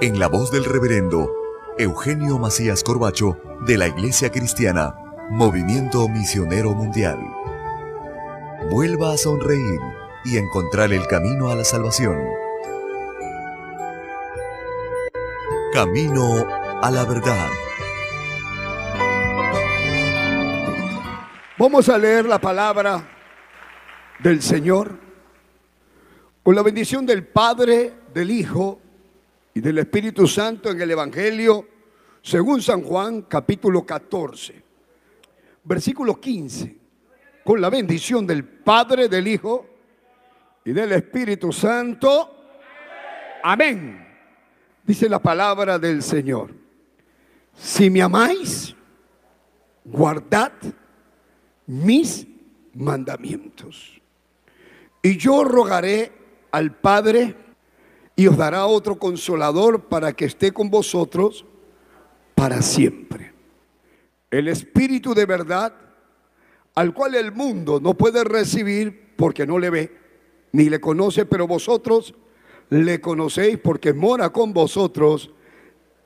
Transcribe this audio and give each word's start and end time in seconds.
en 0.00 0.18
la 0.18 0.28
voz 0.28 0.50
del 0.50 0.64
reverendo 0.64 1.32
Eugenio 1.78 2.38
Macías 2.38 2.82
Corbacho 2.82 3.40
de 3.66 3.78
la 3.78 3.88
Iglesia 3.88 4.30
Cristiana, 4.30 4.94
Movimiento 5.30 6.06
Misionero 6.06 6.74
Mundial. 6.74 7.18
Vuelva 8.70 9.14
a 9.14 9.16
sonreír 9.16 9.80
y 10.24 10.36
encontrar 10.36 10.92
el 10.92 11.06
camino 11.06 11.48
a 11.48 11.54
la 11.54 11.64
salvación. 11.64 12.18
Camino 15.72 16.46
a 16.82 16.90
la 16.90 17.04
verdad. 17.06 17.48
Vamos 21.58 21.88
a 21.88 21.96
leer 21.96 22.26
la 22.26 22.38
palabra 22.38 23.02
del 24.18 24.42
Señor 24.42 24.98
con 26.42 26.54
la 26.54 26.62
bendición 26.62 27.06
del 27.06 27.26
Padre, 27.26 27.94
del 28.12 28.30
Hijo 28.30 28.80
y 29.56 29.60
del 29.62 29.78
Espíritu 29.78 30.26
Santo 30.26 30.70
en 30.70 30.82
el 30.82 30.90
Evangelio 30.90 31.66
según 32.20 32.60
San 32.60 32.82
Juan 32.82 33.22
capítulo 33.22 33.86
14, 33.86 34.62
versículo 35.64 36.20
15, 36.20 36.76
con 37.42 37.58
la 37.58 37.70
bendición 37.70 38.26
del 38.26 38.44
Padre, 38.44 39.08
del 39.08 39.26
Hijo 39.26 39.66
y 40.62 40.72
del 40.72 40.92
Espíritu 40.92 41.54
Santo. 41.54 42.36
Amén. 43.42 44.06
Dice 44.84 45.08
la 45.08 45.20
palabra 45.20 45.78
del 45.78 46.02
Señor. 46.02 46.50
Si 47.54 47.88
me 47.88 48.02
amáis, 48.02 48.76
guardad 49.86 50.52
mis 51.66 52.26
mandamientos. 52.74 54.02
Y 55.00 55.16
yo 55.16 55.44
rogaré 55.44 56.12
al 56.50 56.74
Padre 56.74 57.45
y 58.16 58.26
os 58.26 58.36
dará 58.36 58.66
otro 58.66 58.98
consolador 58.98 59.84
para 59.84 60.14
que 60.14 60.24
esté 60.24 60.50
con 60.50 60.70
vosotros 60.70 61.44
para 62.34 62.62
siempre. 62.62 63.32
El 64.30 64.48
Espíritu 64.48 65.14
de 65.14 65.26
verdad, 65.26 65.74
al 66.74 66.94
cual 66.94 67.14
el 67.14 67.32
mundo 67.32 67.78
no 67.78 67.94
puede 67.94 68.24
recibir 68.24 69.14
porque 69.16 69.46
no 69.46 69.58
le 69.58 69.70
ve, 69.70 69.96
ni 70.52 70.70
le 70.70 70.80
conoce, 70.80 71.26
pero 71.26 71.46
vosotros 71.46 72.14
le 72.70 73.00
conocéis 73.00 73.58
porque 73.58 73.92
mora 73.92 74.30
con 74.30 74.52
vosotros 74.52 75.30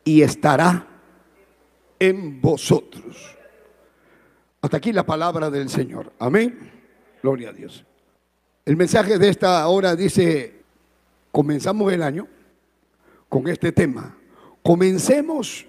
y 0.05 0.23
estará 0.23 0.87
en 1.99 2.41
vosotros. 2.41 3.37
Hasta 4.61 4.77
aquí 4.77 4.93
la 4.93 5.07
palabra 5.07 5.49
del 5.49 5.69
Señor. 5.69 6.13
Amén. 6.19 6.73
Gloria 7.23 7.51
a 7.51 7.53
Dios. 7.53 7.85
El 8.65 8.77
mensaje 8.77 9.19
de 9.19 9.29
esta 9.29 9.67
hora 9.69 9.97
dice, 9.97 10.60
comenzamos 11.33 11.93
el 11.93 12.03
año 12.03 12.27
con 13.29 13.49
este 13.49 13.73
tema. 13.73 14.17
Comencemos 14.63 15.67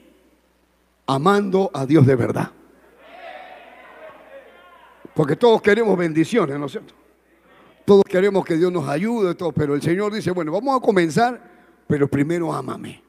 amando 1.06 1.70
a 1.74 1.86
Dios 1.86 2.06
de 2.06 2.16
verdad. 2.16 2.52
Porque 5.14 5.36
todos 5.36 5.62
queremos 5.62 5.98
bendiciones, 5.98 6.58
¿no 6.58 6.66
es 6.66 6.72
cierto? 6.72 6.94
Todos 7.86 8.04
queremos 8.06 8.46
que 8.46 8.56
Dios 8.56 8.72
nos 8.72 8.88
ayude, 8.88 9.36
todo, 9.36 9.52
pero 9.52 9.76
el 9.76 9.82
Señor 9.82 10.14
dice, 10.14 10.32
bueno, 10.32 10.52
vamos 10.52 10.78
a 10.78 10.82
comenzar, 10.82 11.42
pero 11.88 12.08
primero 12.08 12.54
ámame. 12.54 13.04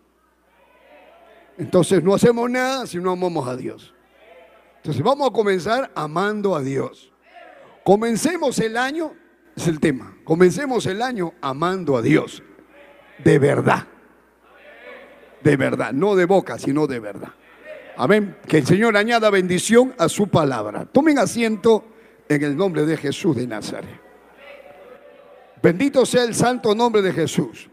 Entonces 1.57 2.03
no 2.03 2.15
hacemos 2.15 2.51
nada 2.51 2.87
si 2.87 2.99
no 2.99 3.13
amamos 3.13 3.47
a 3.47 3.57
Dios. 3.57 3.95
Entonces 4.79 5.03
vamos 5.03 5.29
a 5.29 5.33
comenzar 5.33 5.93
amando 5.95 6.57
a 6.57 6.63
Dios. 6.63 7.13
Comencemos 7.85 8.59
el 8.59 8.77
año 8.77 9.13
es 9.57 9.67
el 9.69 9.81
tema. 9.81 10.17
Comencemos 10.25 10.87
el 10.87 11.03
año 11.03 11.35
amando 11.41 11.97
a 11.97 12.03
Dios. 12.03 12.43
De 13.23 13.39
verdad. 13.39 13.87
De 15.43 15.57
verdad. 15.57 15.93
No 15.93 16.15
de 16.15 16.25
boca, 16.25 16.59
sino 16.59 16.87
de 16.87 17.01
verdad. 17.01 17.33
Amén. 17.97 18.37
Que 18.49 18.59
el 18.59 18.67
Señor 18.67 18.97
añada 18.97 19.31
bendición 19.31 19.95
a 19.99 20.09
su 20.09 20.29
palabra. 20.29 20.87
Tomen 20.87 21.19
asiento 21.19 21.85
en 22.29 22.43
el 22.43 22.57
nombre 22.57 22.87
de 22.87 22.97
Jesús 22.97 23.37
de 23.37 23.47
Nazaret. 23.47 24.01
Bendito 25.63 26.05
sea 26.05 26.25
el 26.25 26.35
santo 26.35 26.75
nombre 26.75 27.03
de 27.03 27.13
Jesús. 27.13 27.69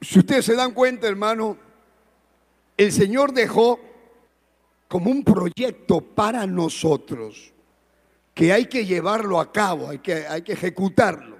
Si 0.00 0.18
ustedes 0.18 0.44
se 0.44 0.56
dan 0.56 0.72
cuenta, 0.72 1.06
hermano, 1.06 1.56
el 2.76 2.92
Señor 2.92 3.32
dejó 3.32 3.78
como 4.88 5.10
un 5.10 5.22
proyecto 5.22 6.00
para 6.00 6.46
nosotros 6.46 7.52
que 8.38 8.52
hay 8.52 8.66
que 8.66 8.86
llevarlo 8.86 9.40
a 9.40 9.50
cabo, 9.50 9.88
hay 9.88 9.98
que, 9.98 10.24
hay 10.24 10.42
que 10.42 10.52
ejecutarlo. 10.52 11.36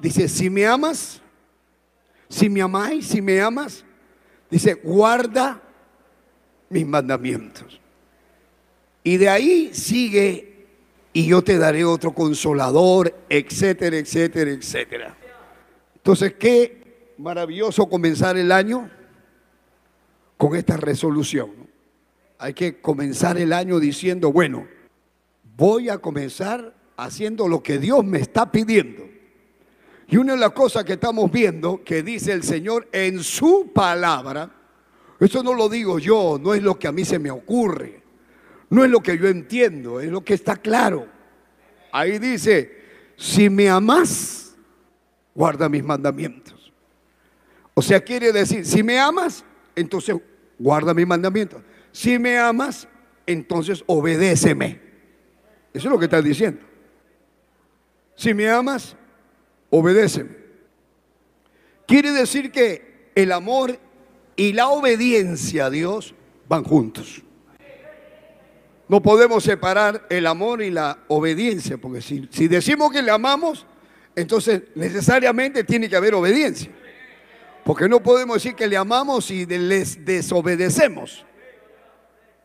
Dice, 0.00 0.28
si 0.28 0.50
me 0.50 0.66
amas, 0.66 1.22
si 2.28 2.50
me 2.50 2.60
amáis, 2.60 3.06
si 3.06 3.22
me 3.22 3.40
amas, 3.40 3.84
dice, 4.50 4.74
guarda 4.74 5.62
mis 6.70 6.84
mandamientos. 6.84 7.80
Y 9.04 9.16
de 9.16 9.28
ahí 9.28 9.70
sigue, 9.72 10.66
y 11.12 11.28
yo 11.28 11.42
te 11.44 11.56
daré 11.56 11.84
otro 11.84 12.12
consolador, 12.12 13.14
etcétera, 13.28 13.96
etcétera, 13.96 14.50
etcétera. 14.50 15.16
Entonces, 15.94 16.34
qué 16.34 17.14
maravilloso 17.16 17.88
comenzar 17.88 18.36
el 18.36 18.50
año 18.50 18.90
con 20.36 20.56
esta 20.56 20.78
resolución. 20.78 21.52
Hay 22.38 22.54
que 22.54 22.80
comenzar 22.80 23.38
el 23.38 23.52
año 23.52 23.78
diciendo, 23.78 24.32
bueno, 24.32 24.66
voy 25.56 25.88
a 25.88 25.98
comenzar 25.98 26.74
haciendo 26.96 27.48
lo 27.48 27.62
que 27.62 27.78
Dios 27.78 28.04
me 28.04 28.18
está 28.18 28.50
pidiendo. 28.50 29.04
Y 30.08 30.16
una 30.18 30.34
de 30.34 30.38
las 30.38 30.52
cosas 30.52 30.84
que 30.84 30.94
estamos 30.94 31.30
viendo 31.30 31.82
que 31.82 32.02
dice 32.02 32.32
el 32.32 32.42
Señor 32.42 32.88
en 32.92 33.22
su 33.22 33.72
palabra, 33.74 34.50
eso 35.18 35.42
no 35.42 35.54
lo 35.54 35.68
digo 35.68 35.98
yo, 35.98 36.38
no 36.40 36.54
es 36.54 36.62
lo 36.62 36.78
que 36.78 36.86
a 36.86 36.92
mí 36.92 37.04
se 37.04 37.18
me 37.18 37.30
ocurre, 37.30 38.02
no 38.70 38.84
es 38.84 38.90
lo 38.90 39.00
que 39.00 39.18
yo 39.18 39.28
entiendo, 39.28 40.00
es 40.00 40.10
lo 40.10 40.22
que 40.22 40.34
está 40.34 40.56
claro. 40.56 41.08
Ahí 41.90 42.18
dice, 42.18 42.76
si 43.16 43.50
me 43.50 43.68
amas, 43.68 44.54
guarda 45.34 45.68
mis 45.68 45.82
mandamientos. 45.82 46.72
O 47.74 47.82
sea, 47.82 48.00
quiere 48.00 48.32
decir, 48.32 48.64
si 48.64 48.82
me 48.82 48.98
amas, 48.98 49.44
entonces 49.74 50.16
guarda 50.58 50.94
mis 50.94 51.06
mandamientos. 51.06 51.62
Si 51.90 52.18
me 52.18 52.38
amas, 52.38 52.86
entonces 53.26 53.82
obedéceme. 53.86 54.85
Eso 55.76 55.88
es 55.88 55.92
lo 55.92 55.98
que 55.98 56.06
está 56.06 56.22
diciendo. 56.22 56.62
Si 58.14 58.32
me 58.32 58.48
amas, 58.48 58.96
obedéceme. 59.68 60.30
Quiere 61.86 62.12
decir 62.12 62.50
que 62.50 63.10
el 63.14 63.30
amor 63.30 63.78
y 64.36 64.54
la 64.54 64.68
obediencia 64.68 65.66
a 65.66 65.70
Dios 65.70 66.14
van 66.48 66.64
juntos. 66.64 67.22
No 68.88 69.02
podemos 69.02 69.44
separar 69.44 70.06
el 70.08 70.26
amor 70.26 70.62
y 70.62 70.70
la 70.70 70.98
obediencia, 71.08 71.76
porque 71.76 72.00
si, 72.00 72.26
si, 72.30 72.48
decimos 72.48 72.90
que 72.90 73.02
le 73.02 73.10
amamos, 73.10 73.66
entonces 74.14 74.62
necesariamente 74.74 75.62
tiene 75.64 75.90
que 75.90 75.96
haber 75.96 76.14
obediencia. 76.14 76.70
Porque 77.64 77.86
no 77.86 78.02
podemos 78.02 78.36
decir 78.36 78.54
que 78.54 78.66
le 78.66 78.78
amamos 78.78 79.30
y 79.30 79.44
les 79.44 80.04
desobedecemos. 80.04 81.26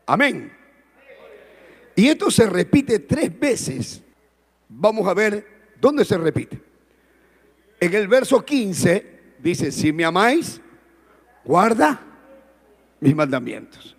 Amén. 0.04 0.61
Y 1.94 2.08
esto 2.08 2.30
se 2.30 2.46
repite 2.46 3.00
tres 3.00 3.38
veces. 3.38 4.02
Vamos 4.68 5.06
a 5.06 5.14
ver 5.14 5.46
dónde 5.80 6.04
se 6.04 6.16
repite. 6.16 6.60
En 7.80 7.92
el 7.94 8.08
verso 8.08 8.44
15 8.44 9.20
dice, 9.40 9.72
si 9.72 9.92
me 9.92 10.04
amáis, 10.04 10.60
guarda 11.44 12.00
mis 13.00 13.14
mandamientos. 13.14 13.96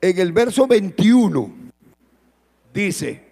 En 0.00 0.18
el 0.18 0.32
verso 0.32 0.66
21 0.66 1.54
dice, 2.72 3.24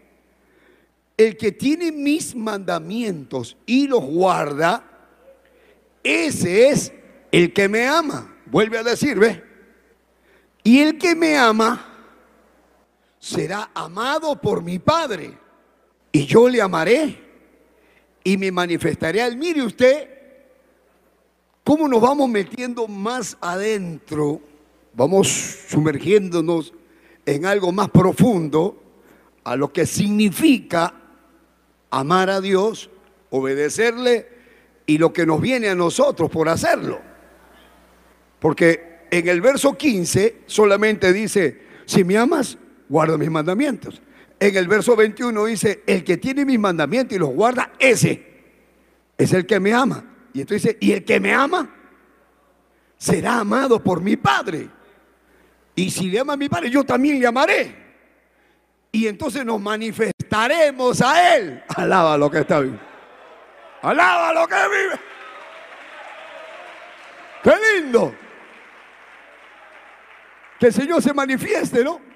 el 1.17 1.37
que 1.37 1.53
tiene 1.53 1.93
mis 1.93 2.35
mandamientos 2.35 3.57
y 3.67 3.87
los 3.87 4.03
guarda, 4.03 4.83
ese 6.03 6.69
es 6.71 6.93
el 7.31 7.53
que 7.53 7.69
me 7.69 7.87
ama. 7.87 8.35
Vuelve 8.47 8.79
a 8.79 8.83
decir, 8.83 9.19
ve. 9.19 9.45
Y 10.63 10.81
el 10.81 10.99
que 10.99 11.15
me 11.15 11.37
ama, 11.37 11.90
será 13.21 13.71
amado 13.75 14.41
por 14.41 14.65
mi 14.65 14.81
Padre. 14.81 15.39
Y 16.11 16.27
yo 16.27 16.49
le 16.49 16.61
amaré 16.61 17.17
y 18.25 18.37
me 18.37 18.51
manifestaré 18.51 19.23
al. 19.23 19.37
Mire 19.37 19.63
usted 19.63 20.09
cómo 21.63 21.87
nos 21.87 22.01
vamos 22.01 22.29
metiendo 22.29 22.89
más 22.89 23.37
adentro, 23.41 24.41
vamos 24.95 25.29
sumergiéndonos 25.69 26.73
en 27.27 27.47
algo 27.47 27.71
más 27.71 27.91
profundo 27.91 28.83
a 29.45 29.55
lo 29.55 29.73
que 29.73 29.87
significa 29.87 30.95
amar 31.91 32.31
a 32.31 32.41
Dios, 32.41 32.91
obedecerle 33.31 34.29
y 34.87 34.99
lo 34.99 35.13
que 35.13 35.27
nos 35.27 35.41
viene 35.41 35.69
a 35.69 35.75
nosotros 35.75 36.31
por 36.31 36.49
hacerlo. 36.49 37.01
Porque 38.41 39.07
en 39.11 39.29
el 39.29 39.41
verso 39.41 39.77
15 39.77 40.43
solamente 40.47 41.13
dice, 41.13 41.61
si 41.85 42.03
me 42.03 42.17
amas, 42.17 42.59
guarda 42.91 43.17
mis 43.17 43.31
mandamientos. 43.31 44.03
En 44.39 44.57
el 44.57 44.67
verso 44.67 44.97
21 44.97 45.45
dice, 45.45 45.83
el 45.87 46.03
que 46.03 46.17
tiene 46.17 46.45
mis 46.45 46.59
mandamientos 46.59 47.15
y 47.17 47.19
los 47.21 47.31
guarda, 47.31 47.73
ese 47.79 48.27
es 49.17 49.33
el 49.33 49.47
que 49.47 49.61
me 49.61 49.73
ama. 49.73 50.05
Y 50.35 50.41
entonces 50.41 50.75
dice, 50.75 50.79
y 50.81 50.93
el 50.93 51.05
que 51.05 51.21
me 51.21 51.33
ama 51.33 51.71
será 52.99 53.39
amado 53.39 53.83
por 53.83 54.01
mi 54.03 54.17
Padre. 54.17 54.69
Y 55.77 55.91
si 55.91 56.11
le 56.11 56.19
ama 56.19 56.33
a 56.33 56.37
mi 56.37 56.49
Padre, 56.49 56.69
yo 56.69 56.85
también 56.85 57.21
le 57.21 57.27
amaré. 57.27 57.77
Y 58.93 59.07
entonces 59.07 59.45
nos 59.45 59.61
manifestaremos 59.61 61.01
a 61.01 61.37
Él. 61.37 61.63
Alaba 61.69 62.19
lo 62.19 62.29
que 62.29 62.41
está 62.41 62.59
vivo. 62.59 62.79
Alaba 63.83 64.33
lo 64.35 64.49
que 64.49 64.57
vive. 64.57 65.01
Qué 67.45 67.53
lindo. 67.81 68.15
Que 70.59 70.67
el 70.67 70.73
Señor 70.73 71.01
se 71.01 71.15
manifieste, 71.15 71.85
¿no? 71.85 72.10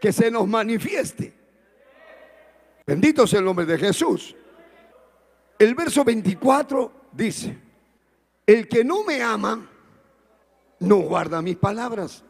Que 0.00 0.12
se 0.12 0.30
nos 0.30 0.46
manifieste. 0.46 1.32
Bendito 2.86 3.26
sea 3.26 3.40
el 3.40 3.44
nombre 3.44 3.66
de 3.66 3.78
Jesús. 3.78 4.34
El 5.58 5.74
verso 5.74 6.04
24 6.04 6.92
dice, 7.12 7.58
el 8.46 8.68
que 8.68 8.84
no 8.84 9.04
me 9.04 9.22
ama, 9.22 9.68
no 10.80 10.96
guarda 10.96 11.42
mis 11.42 11.56
palabras. 11.56 12.24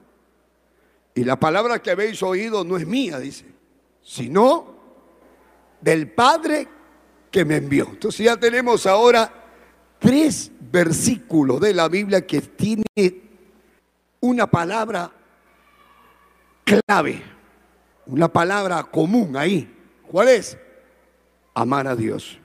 Y 1.14 1.24
la 1.24 1.38
palabra 1.38 1.80
que 1.80 1.90
habéis 1.90 2.22
oído 2.22 2.64
no 2.64 2.76
es 2.76 2.86
mía, 2.86 3.18
dice, 3.18 3.44
sino 4.02 4.74
del 5.80 6.10
Padre 6.10 6.68
que 7.30 7.44
me 7.44 7.56
envió. 7.56 7.88
Entonces 7.90 8.24
ya 8.24 8.36
tenemos 8.36 8.86
ahora 8.86 9.32
tres 9.98 10.50
versículos 10.60 11.60
de 11.60 11.74
la 11.74 11.88
Biblia 11.88 12.26
que 12.26 12.40
tiene 12.40 12.84
una 14.20 14.46
palabra 14.46 15.10
clave, 16.64 17.22
una 18.08 18.28
palabra 18.28 18.82
común 18.84 19.36
ahí. 19.36 19.72
¿Cuál 20.10 20.28
es? 20.28 20.58
Amar 21.54 21.86
a 21.86 21.94
Dios. 21.94 22.38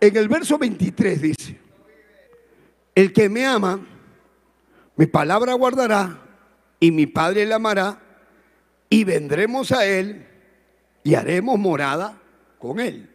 En 0.00 0.16
el 0.16 0.28
verso 0.28 0.58
23 0.58 1.22
dice, 1.22 1.60
el 2.94 3.12
que 3.12 3.28
me 3.28 3.46
ama, 3.46 3.86
mi 4.96 5.06
palabra 5.06 5.52
guardará 5.54 6.18
y 6.80 6.90
mi 6.90 7.06
Padre 7.06 7.44
le 7.44 7.54
amará 7.54 8.00
y 8.88 9.04
vendremos 9.04 9.72
a 9.72 9.84
él 9.84 10.26
y 11.04 11.14
haremos 11.14 11.58
morada 11.58 12.18
con 12.58 12.80
él. 12.80 13.10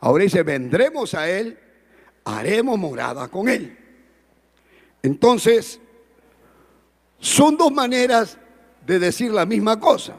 Ahora 0.00 0.24
dice, 0.24 0.42
vendremos 0.42 1.14
a 1.14 1.28
él, 1.28 1.58
haremos 2.24 2.78
morada 2.78 3.28
con 3.28 3.48
él. 3.48 3.76
Entonces, 5.02 5.80
son 7.18 7.56
dos 7.56 7.70
maneras 7.70 8.38
de 8.86 8.98
decir 8.98 9.32
la 9.32 9.44
misma 9.44 9.78
cosa. 9.78 10.14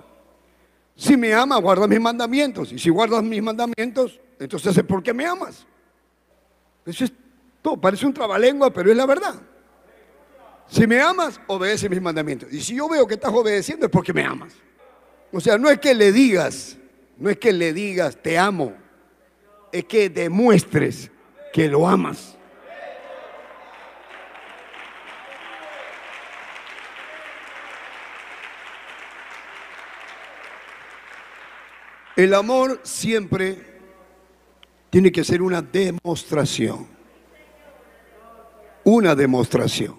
Si 0.95 1.15
me 1.15 1.33
ama, 1.33 1.57
guarda 1.57 1.87
mis 1.87 2.01
mandamientos. 2.01 2.71
Y 2.71 2.79
si 2.79 2.89
guardas 2.89 3.23
mis 3.23 3.41
mandamientos, 3.41 4.19
entonces 4.39 4.77
es 4.77 4.83
porque 4.83 5.13
me 5.13 5.25
amas. 5.25 5.65
Eso 6.85 7.05
es 7.05 7.13
todo, 7.61 7.79
parece 7.79 8.05
un 8.05 8.13
trabalengua, 8.13 8.71
pero 8.71 8.91
es 8.91 8.97
la 8.97 9.05
verdad. 9.05 9.35
Si 10.69 10.85
me 10.85 10.99
amas, 10.99 11.39
obedece 11.47 11.87
mis 11.87 12.01
mandamientos. 12.01 12.51
Y 12.51 12.61
si 12.61 12.75
yo 12.75 12.89
veo 12.89 13.07
que 13.07 13.13
estás 13.13 13.33
obedeciendo 13.33 13.85
es 13.85 13.91
porque 13.91 14.13
me 14.13 14.23
amas. 14.23 14.53
O 15.31 15.39
sea, 15.39 15.57
no 15.57 15.69
es 15.69 15.79
que 15.79 15.93
le 15.93 16.11
digas, 16.11 16.77
no 17.17 17.29
es 17.29 17.37
que 17.37 17.53
le 17.53 17.73
digas 17.73 18.17
te 18.21 18.37
amo, 18.37 18.73
es 19.71 19.85
que 19.85 20.09
demuestres 20.09 21.11
que 21.53 21.67
lo 21.67 21.87
amas. 21.87 22.36
El 32.17 32.33
amor 32.33 32.79
siempre 32.81 33.59
tiene 34.89 35.11
que 35.11 35.23
ser 35.23 35.39
una 35.39 35.61
demostración. 35.61 36.87
Una 38.83 39.13
demostración. 39.13 39.97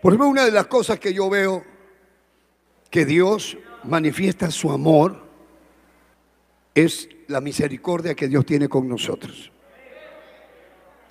Por 0.00 0.12
ejemplo, 0.12 0.28
una 0.28 0.44
de 0.44 0.52
las 0.52 0.68
cosas 0.68 1.00
que 1.00 1.12
yo 1.12 1.28
veo 1.28 1.64
que 2.90 3.04
Dios 3.04 3.58
manifiesta 3.82 4.52
su 4.52 4.70
amor 4.70 5.20
es 6.76 7.08
la 7.26 7.40
misericordia 7.40 8.14
que 8.14 8.28
Dios 8.28 8.46
tiene 8.46 8.68
con 8.68 8.88
nosotros. 8.88 9.50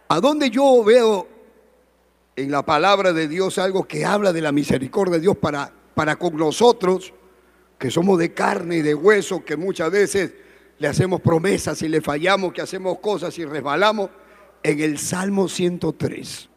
A 0.08 0.22
donde 0.22 0.50
yo 0.50 0.82
veo 0.86 1.28
en 2.38 2.52
la 2.52 2.64
palabra 2.64 3.12
de 3.12 3.28
Dios 3.28 3.58
algo 3.58 3.84
que 3.86 4.06
habla 4.06 4.32
de 4.32 4.42
la 4.42 4.54
misericordia 4.54 5.16
de 5.16 5.22
Dios 5.24 5.36
para, 5.36 5.74
para 5.94 6.16
con 6.16 6.38
nosotros, 6.38 7.14
que 7.78 7.92
somos 7.92 8.18
de 8.20 8.34
carne 8.34 8.78
y 8.78 8.82
de 8.82 8.96
hueso, 8.96 9.44
que 9.44 9.58
muchas 9.58 9.92
veces 9.92 10.34
le 10.78 10.88
hacemos 10.88 11.22
promesas 11.22 11.82
y 11.82 11.88
le 11.88 12.02
fallamos, 12.02 12.54
que 12.54 12.62
hacemos 12.62 13.00
cosas 13.00 13.38
y 13.38 13.46
resbalamos, 13.46 14.10
en 14.64 14.80
el 14.80 14.98
Salmo 14.98 15.48
103. 15.48 16.50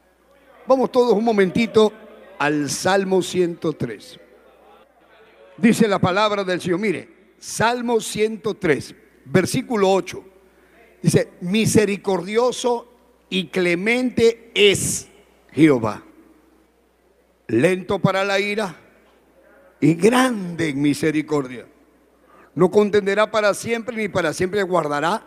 Vamos 0.67 0.93
todos 0.93 1.13
un 1.13 1.25
momentito 1.25 1.93
al 2.39 2.71
Salmo 2.71 3.23
103. 3.23 4.21
Dice 5.57 5.89
la 5.89 5.99
palabra 5.99 6.45
del 6.45 6.61
Señor, 6.61 6.79
mire, 6.79 7.09
Salmo 7.39 8.01
103, 8.01 8.95
versículo 9.25 9.91
8. 9.91 10.25
Dice, 11.03 11.29
misericordioso 11.41 12.89
y 13.29 13.49
clemente 13.49 14.51
es 14.55 15.09
Jehová, 15.53 16.03
lento 17.47 17.99
para 17.99 18.25
la 18.25 18.41
ira 18.41 18.88
y 19.81 19.95
grande 19.95 20.71
en 20.71 20.81
misericordia. 20.83 21.67
No 22.55 22.71
contenderá 22.71 23.31
para 23.31 23.55
siempre 23.55 23.97
ni 23.97 24.09
para 24.09 24.33
siempre 24.33 24.63
guardará 24.63 25.23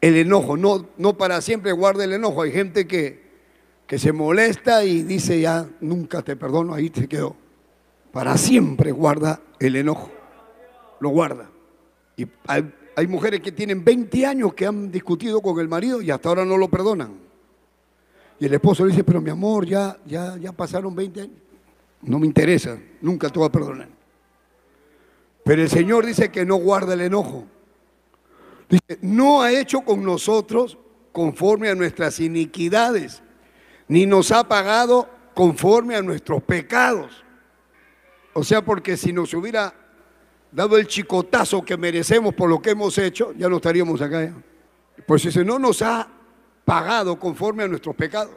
el 0.00 0.16
enojo. 0.16 0.56
No, 0.56 0.86
no 0.98 1.16
para 1.16 1.40
siempre 1.40 1.72
guarda 1.72 2.04
el 2.04 2.12
enojo. 2.12 2.42
Hay 2.42 2.52
gente 2.52 2.86
que, 2.86 3.22
que 3.86 3.98
se 3.98 4.12
molesta 4.12 4.84
y 4.84 5.02
dice 5.02 5.40
ya 5.40 5.66
nunca 5.80 6.22
te 6.22 6.36
perdono, 6.36 6.74
ahí 6.74 6.90
te 6.90 7.08
quedó. 7.08 7.36
Para 8.12 8.36
siempre 8.36 8.92
guarda 8.92 9.40
el 9.58 9.76
enojo. 9.76 10.10
Lo 11.00 11.10
guarda. 11.10 11.48
Y 12.16 12.26
hay, 12.46 12.70
hay 12.96 13.06
mujeres 13.06 13.40
que 13.40 13.52
tienen 13.52 13.82
20 13.82 14.26
años 14.26 14.52
que 14.52 14.66
han 14.66 14.90
discutido 14.90 15.40
con 15.40 15.58
el 15.58 15.68
marido 15.68 16.02
y 16.02 16.10
hasta 16.10 16.28
ahora 16.28 16.44
no 16.44 16.58
lo 16.58 16.68
perdonan. 16.68 17.14
Y 18.38 18.46
el 18.46 18.54
esposo 18.54 18.84
le 18.84 18.90
dice, 18.90 19.04
pero 19.04 19.20
mi 19.20 19.30
amor, 19.30 19.66
ya, 19.66 19.98
ya, 20.06 20.36
ya 20.38 20.52
pasaron 20.52 20.94
20 20.94 21.20
años. 21.20 21.36
No 22.02 22.18
me 22.18 22.26
interesa, 22.26 22.78
nunca 23.00 23.28
te 23.28 23.38
voy 23.38 23.48
a 23.48 23.52
perdonar. 23.52 23.88
Pero 25.44 25.62
el 25.62 25.68
Señor 25.68 26.06
dice 26.06 26.30
que 26.30 26.44
no 26.44 26.56
guarda 26.56 26.94
el 26.94 27.02
enojo. 27.02 27.46
Dice, 28.68 28.98
no 29.02 29.42
ha 29.42 29.52
hecho 29.52 29.80
con 29.80 30.02
nosotros 30.04 30.78
conforme 31.12 31.68
a 31.68 31.74
nuestras 31.74 32.20
iniquidades, 32.20 33.22
ni 33.88 34.06
nos 34.06 34.30
ha 34.30 34.46
pagado 34.46 35.08
conforme 35.34 35.96
a 35.96 36.02
nuestros 36.02 36.42
pecados. 36.42 37.24
O 38.32 38.44
sea, 38.44 38.64
porque 38.64 38.96
si 38.96 39.12
nos 39.12 39.34
hubiera 39.34 39.74
dado 40.52 40.78
el 40.78 40.86
chicotazo 40.86 41.64
que 41.64 41.76
merecemos 41.76 42.32
por 42.34 42.48
lo 42.48 42.62
que 42.62 42.70
hemos 42.70 42.96
hecho, 42.96 43.32
ya 43.36 43.48
no 43.48 43.56
estaríamos 43.56 44.00
acá. 44.00 44.32
Pues 45.06 45.24
dice, 45.24 45.44
no 45.44 45.58
nos 45.58 45.82
ha 45.82 46.08
pagado 46.64 47.18
conforme 47.18 47.64
a 47.64 47.68
nuestros 47.68 47.96
pecados. 47.96 48.34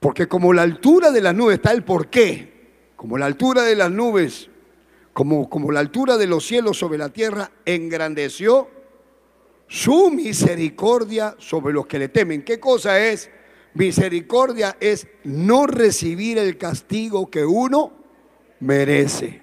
Porque 0.00 0.26
como 0.26 0.52
la 0.52 0.62
altura 0.62 1.10
de 1.10 1.20
las 1.20 1.34
nubes 1.34 1.56
está 1.56 1.72
el 1.72 1.84
porqué 1.84 2.55
como 2.96 3.18
la 3.18 3.26
altura 3.26 3.62
de 3.62 3.76
las 3.76 3.90
nubes, 3.90 4.48
como, 5.12 5.48
como 5.48 5.70
la 5.70 5.80
altura 5.80 6.16
de 6.16 6.26
los 6.26 6.46
cielos 6.46 6.78
sobre 6.78 6.98
la 6.98 7.10
tierra, 7.10 7.50
engrandeció 7.64 8.68
su 9.68 10.10
misericordia 10.10 11.36
sobre 11.38 11.74
los 11.74 11.86
que 11.86 11.98
le 11.98 12.08
temen. 12.08 12.42
¿Qué 12.42 12.58
cosa 12.58 12.98
es? 13.00 13.30
Misericordia 13.74 14.76
es 14.80 15.06
no 15.24 15.66
recibir 15.66 16.38
el 16.38 16.56
castigo 16.56 17.30
que 17.30 17.44
uno 17.44 17.92
merece. 18.60 19.42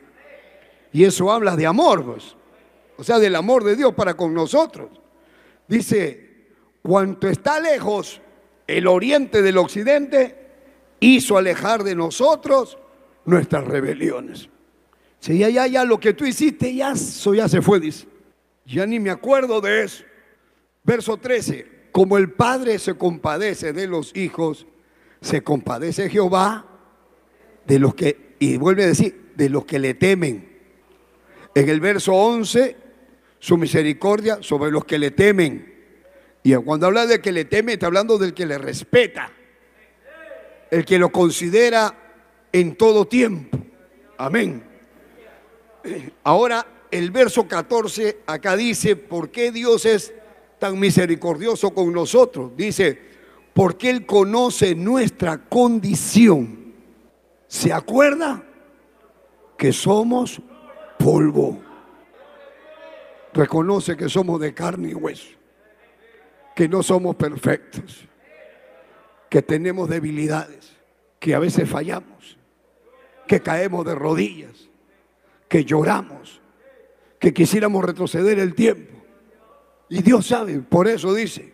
Y 0.91 1.03
eso 1.03 1.31
habla 1.31 1.55
de 1.55 1.65
amor, 1.65 2.05
pues. 2.05 2.35
o 2.97 3.03
sea, 3.03 3.19
del 3.19 3.35
amor 3.35 3.63
de 3.63 3.75
Dios 3.75 3.93
para 3.93 4.15
con 4.15 4.33
nosotros. 4.33 4.89
Dice, 5.67 6.47
cuanto 6.81 7.27
está 7.27 7.59
lejos 7.59 8.21
el 8.67 8.87
oriente 8.87 9.41
del 9.41 9.57
occidente, 9.57 10.37
hizo 10.99 11.37
alejar 11.37 11.83
de 11.83 11.95
nosotros 11.95 12.77
nuestras 13.25 13.65
rebeliones. 13.65 14.49
Si 15.19 15.37
ya, 15.37 15.49
ya, 15.49 15.67
ya, 15.67 15.85
lo 15.85 15.99
que 15.99 16.13
tú 16.13 16.25
hiciste, 16.25 16.73
ya 16.75 16.91
eso 16.91 17.33
ya 17.33 17.47
se 17.47 17.61
fue, 17.61 17.79
dice. 17.79 18.07
Ya 18.65 18.85
ni 18.85 18.99
me 18.99 19.09
acuerdo 19.09 19.61
de 19.61 19.83
eso. 19.83 20.03
Verso 20.83 21.17
13. 21.17 21.71
como 21.91 22.17
el 22.17 22.31
Padre 22.31 22.79
se 22.79 22.95
compadece 22.95 23.71
de 23.71 23.87
los 23.87 24.15
hijos, 24.17 24.65
se 25.21 25.43
compadece 25.43 26.09
Jehová 26.09 26.65
de 27.65 27.79
los 27.79 27.93
que, 27.95 28.35
y 28.39 28.57
vuelve 28.57 28.83
a 28.83 28.87
decir, 28.87 29.31
de 29.35 29.49
los 29.49 29.65
que 29.65 29.79
le 29.79 29.93
temen. 29.93 30.49
En 31.55 31.69
el 31.69 31.79
verso 31.79 32.13
11, 32.13 32.75
su 33.39 33.57
misericordia 33.57 34.39
sobre 34.41 34.71
los 34.71 34.85
que 34.85 34.97
le 34.97 35.11
temen. 35.11 35.73
Y 36.43 36.55
cuando 36.55 36.87
habla 36.87 37.05
de 37.05 37.21
que 37.21 37.31
le 37.31 37.45
teme, 37.45 37.73
está 37.73 37.85
hablando 37.85 38.17
del 38.17 38.33
que 38.33 38.45
le 38.45 38.57
respeta, 38.57 39.31
el 40.71 40.83
que 40.83 40.97
lo 40.97 41.11
considera 41.11 42.02
en 42.53 42.75
todo 42.75 43.05
tiempo. 43.05 43.57
Amén. 44.17 44.63
Ahora, 46.23 46.65
el 46.91 47.11
verso 47.11 47.47
14 47.47 48.19
acá 48.25 48.55
dice, 48.55 48.95
¿por 48.95 49.31
qué 49.31 49.51
Dios 49.51 49.85
es 49.85 50.13
tan 50.59 50.79
misericordioso 50.79 51.73
con 51.73 51.91
nosotros? 51.91 52.55
Dice, 52.55 52.97
porque 53.53 53.89
Él 53.89 54.05
conoce 54.05 54.75
nuestra 54.75 55.37
condición. 55.37 56.73
¿Se 57.47 57.73
acuerda? 57.73 58.43
Que 59.57 59.73
somos 59.73 60.41
polvo. 60.97 61.59
Reconoce 63.33 63.97
que 63.97 64.07
somos 64.07 64.39
de 64.39 64.53
carne 64.53 64.89
y 64.89 64.93
hueso. 64.93 65.29
Que 66.55 66.69
no 66.69 66.83
somos 66.83 67.15
perfectos. 67.15 68.07
Que 69.29 69.41
tenemos 69.41 69.89
debilidades. 69.89 70.77
Que 71.19 71.33
a 71.33 71.39
veces 71.39 71.67
fallamos. 71.67 72.37
Que 73.27 73.41
caemos 73.41 73.85
de 73.85 73.95
rodillas. 73.95 74.69
Que 75.47 75.65
lloramos. 75.65 76.41
Que 77.19 77.33
quisiéramos 77.33 77.83
retroceder 77.83 78.39
el 78.39 78.53
tiempo. 78.55 78.93
Y 79.89 80.01
Dios 80.01 80.25
sabe, 80.25 80.59
por 80.59 80.87
eso 80.87 81.13
dice, 81.13 81.53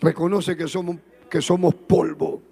reconoce 0.00 0.56
que 0.56 0.66
somos, 0.66 0.96
que 1.30 1.40
somos 1.40 1.74
polvo. 1.74 2.42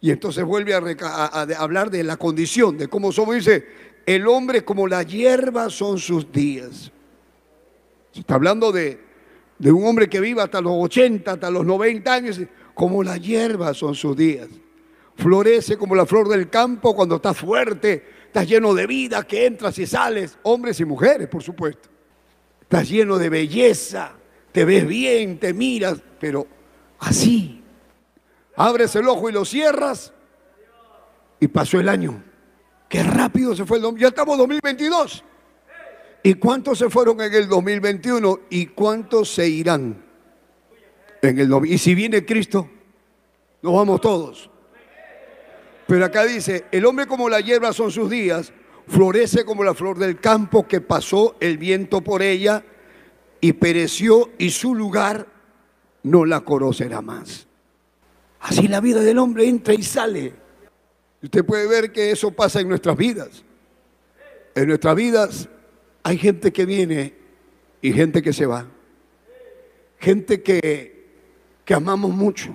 Y 0.00 0.10
entonces 0.10 0.44
vuelve 0.44 0.74
a, 0.74 1.46
hablar 1.58 1.90
de 1.90 2.04
la 2.04 2.18
condición, 2.18 2.76
de 2.76 2.88
cómo 2.88 3.12
somos. 3.12 3.36
Dice, 3.36 3.66
el 4.04 4.28
hombre 4.28 4.64
como 4.64 4.86
la 4.86 5.02
hierba 5.02 5.70
son 5.70 5.98
sus 5.98 6.30
días. 6.30 6.92
está 8.14 8.34
hablando 8.34 8.72
de, 8.72 9.00
de 9.58 9.72
un 9.72 9.86
hombre 9.86 10.08
que 10.08 10.20
viva 10.20 10.44
hasta 10.44 10.60
los 10.60 10.74
80, 10.76 11.32
hasta 11.32 11.50
los 11.50 11.64
90 11.64 12.12
años, 12.12 12.40
como 12.74 13.02
la 13.02 13.16
hierba 13.16 13.72
son 13.74 13.94
sus 13.94 14.14
días. 14.16 14.48
Florece 15.16 15.76
como 15.76 15.94
la 15.94 16.06
flor 16.06 16.28
del 16.28 16.50
campo 16.50 16.94
cuando 16.94 17.16
está 17.16 17.32
fuerte, 17.32 18.04
estás 18.26 18.46
lleno 18.46 18.74
de 18.74 18.86
vida, 18.86 19.22
que 19.24 19.46
entras 19.46 19.78
y 19.78 19.86
sales, 19.86 20.38
hombres 20.42 20.78
y 20.80 20.84
mujeres, 20.84 21.28
por 21.28 21.42
supuesto. 21.42 21.88
Estás 22.60 22.88
lleno 22.88 23.18
de 23.18 23.28
belleza, 23.28 24.12
te 24.52 24.64
ves 24.64 24.86
bien, 24.86 25.38
te 25.38 25.54
miras, 25.54 26.02
pero 26.20 26.46
así. 26.98 27.62
Abres 28.56 28.94
el 28.96 29.08
ojo 29.08 29.28
y 29.28 29.32
lo 29.32 29.44
cierras 29.44 30.12
y 31.40 31.48
pasó 31.48 31.80
el 31.80 31.88
año. 31.88 32.22
Qué 32.88 33.02
rápido 33.02 33.54
se 33.54 33.64
fue 33.64 33.78
el 33.78 33.96
Ya 33.96 34.08
estamos 34.08 34.34
en 34.34 34.38
2022. 34.38 35.24
¿Y 36.22 36.34
cuántos 36.34 36.78
se 36.78 36.90
fueron 36.90 37.20
en 37.20 37.32
el 37.32 37.48
2021 37.48 38.40
y 38.50 38.66
cuántos 38.66 39.32
se 39.32 39.48
irán 39.48 40.04
en 41.22 41.38
el 41.38 41.50
Y 41.66 41.78
si 41.78 41.94
viene 41.94 42.24
Cristo, 42.24 42.68
nos 43.62 43.74
vamos 43.74 44.00
todos. 44.00 44.50
Pero 45.86 46.04
acá 46.04 46.24
dice, 46.24 46.64
el 46.72 46.84
hombre 46.84 47.06
como 47.06 47.28
la 47.28 47.40
hierba 47.40 47.72
son 47.72 47.90
sus 47.90 48.10
días, 48.10 48.52
florece 48.88 49.44
como 49.44 49.64
la 49.64 49.74
flor 49.74 49.98
del 49.98 50.20
campo 50.20 50.66
que 50.66 50.80
pasó 50.80 51.36
el 51.40 51.58
viento 51.58 52.00
por 52.00 52.22
ella 52.22 52.64
y 53.40 53.52
pereció 53.52 54.30
y 54.38 54.50
su 54.50 54.74
lugar 54.74 55.26
no 56.02 56.24
la 56.24 56.40
conocerá 56.40 57.00
más. 57.02 57.46
Así 58.40 58.68
la 58.68 58.80
vida 58.80 59.00
del 59.00 59.18
hombre 59.18 59.48
entra 59.48 59.74
y 59.74 59.82
sale. 59.82 60.32
Usted 61.22 61.44
puede 61.44 61.66
ver 61.66 61.92
que 61.92 62.10
eso 62.10 62.30
pasa 62.30 62.60
en 62.60 62.68
nuestras 62.68 62.96
vidas. 62.96 63.44
En 64.54 64.68
nuestras 64.68 64.94
vidas 64.94 65.48
hay 66.02 66.18
gente 66.18 66.52
que 66.52 66.64
viene 66.64 67.14
y 67.82 67.92
gente 67.92 68.22
que 68.22 68.32
se 68.32 68.46
va. 68.46 68.66
Gente 69.98 70.42
que, 70.42 71.08
que 71.64 71.74
amamos 71.74 72.12
mucho, 72.12 72.54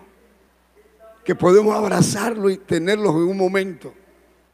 que 1.23 1.35
podemos 1.35 1.75
abrazarlo 1.75 2.49
y 2.49 2.57
tenerlos 2.57 3.15
en 3.15 3.23
un 3.23 3.37
momento. 3.37 3.93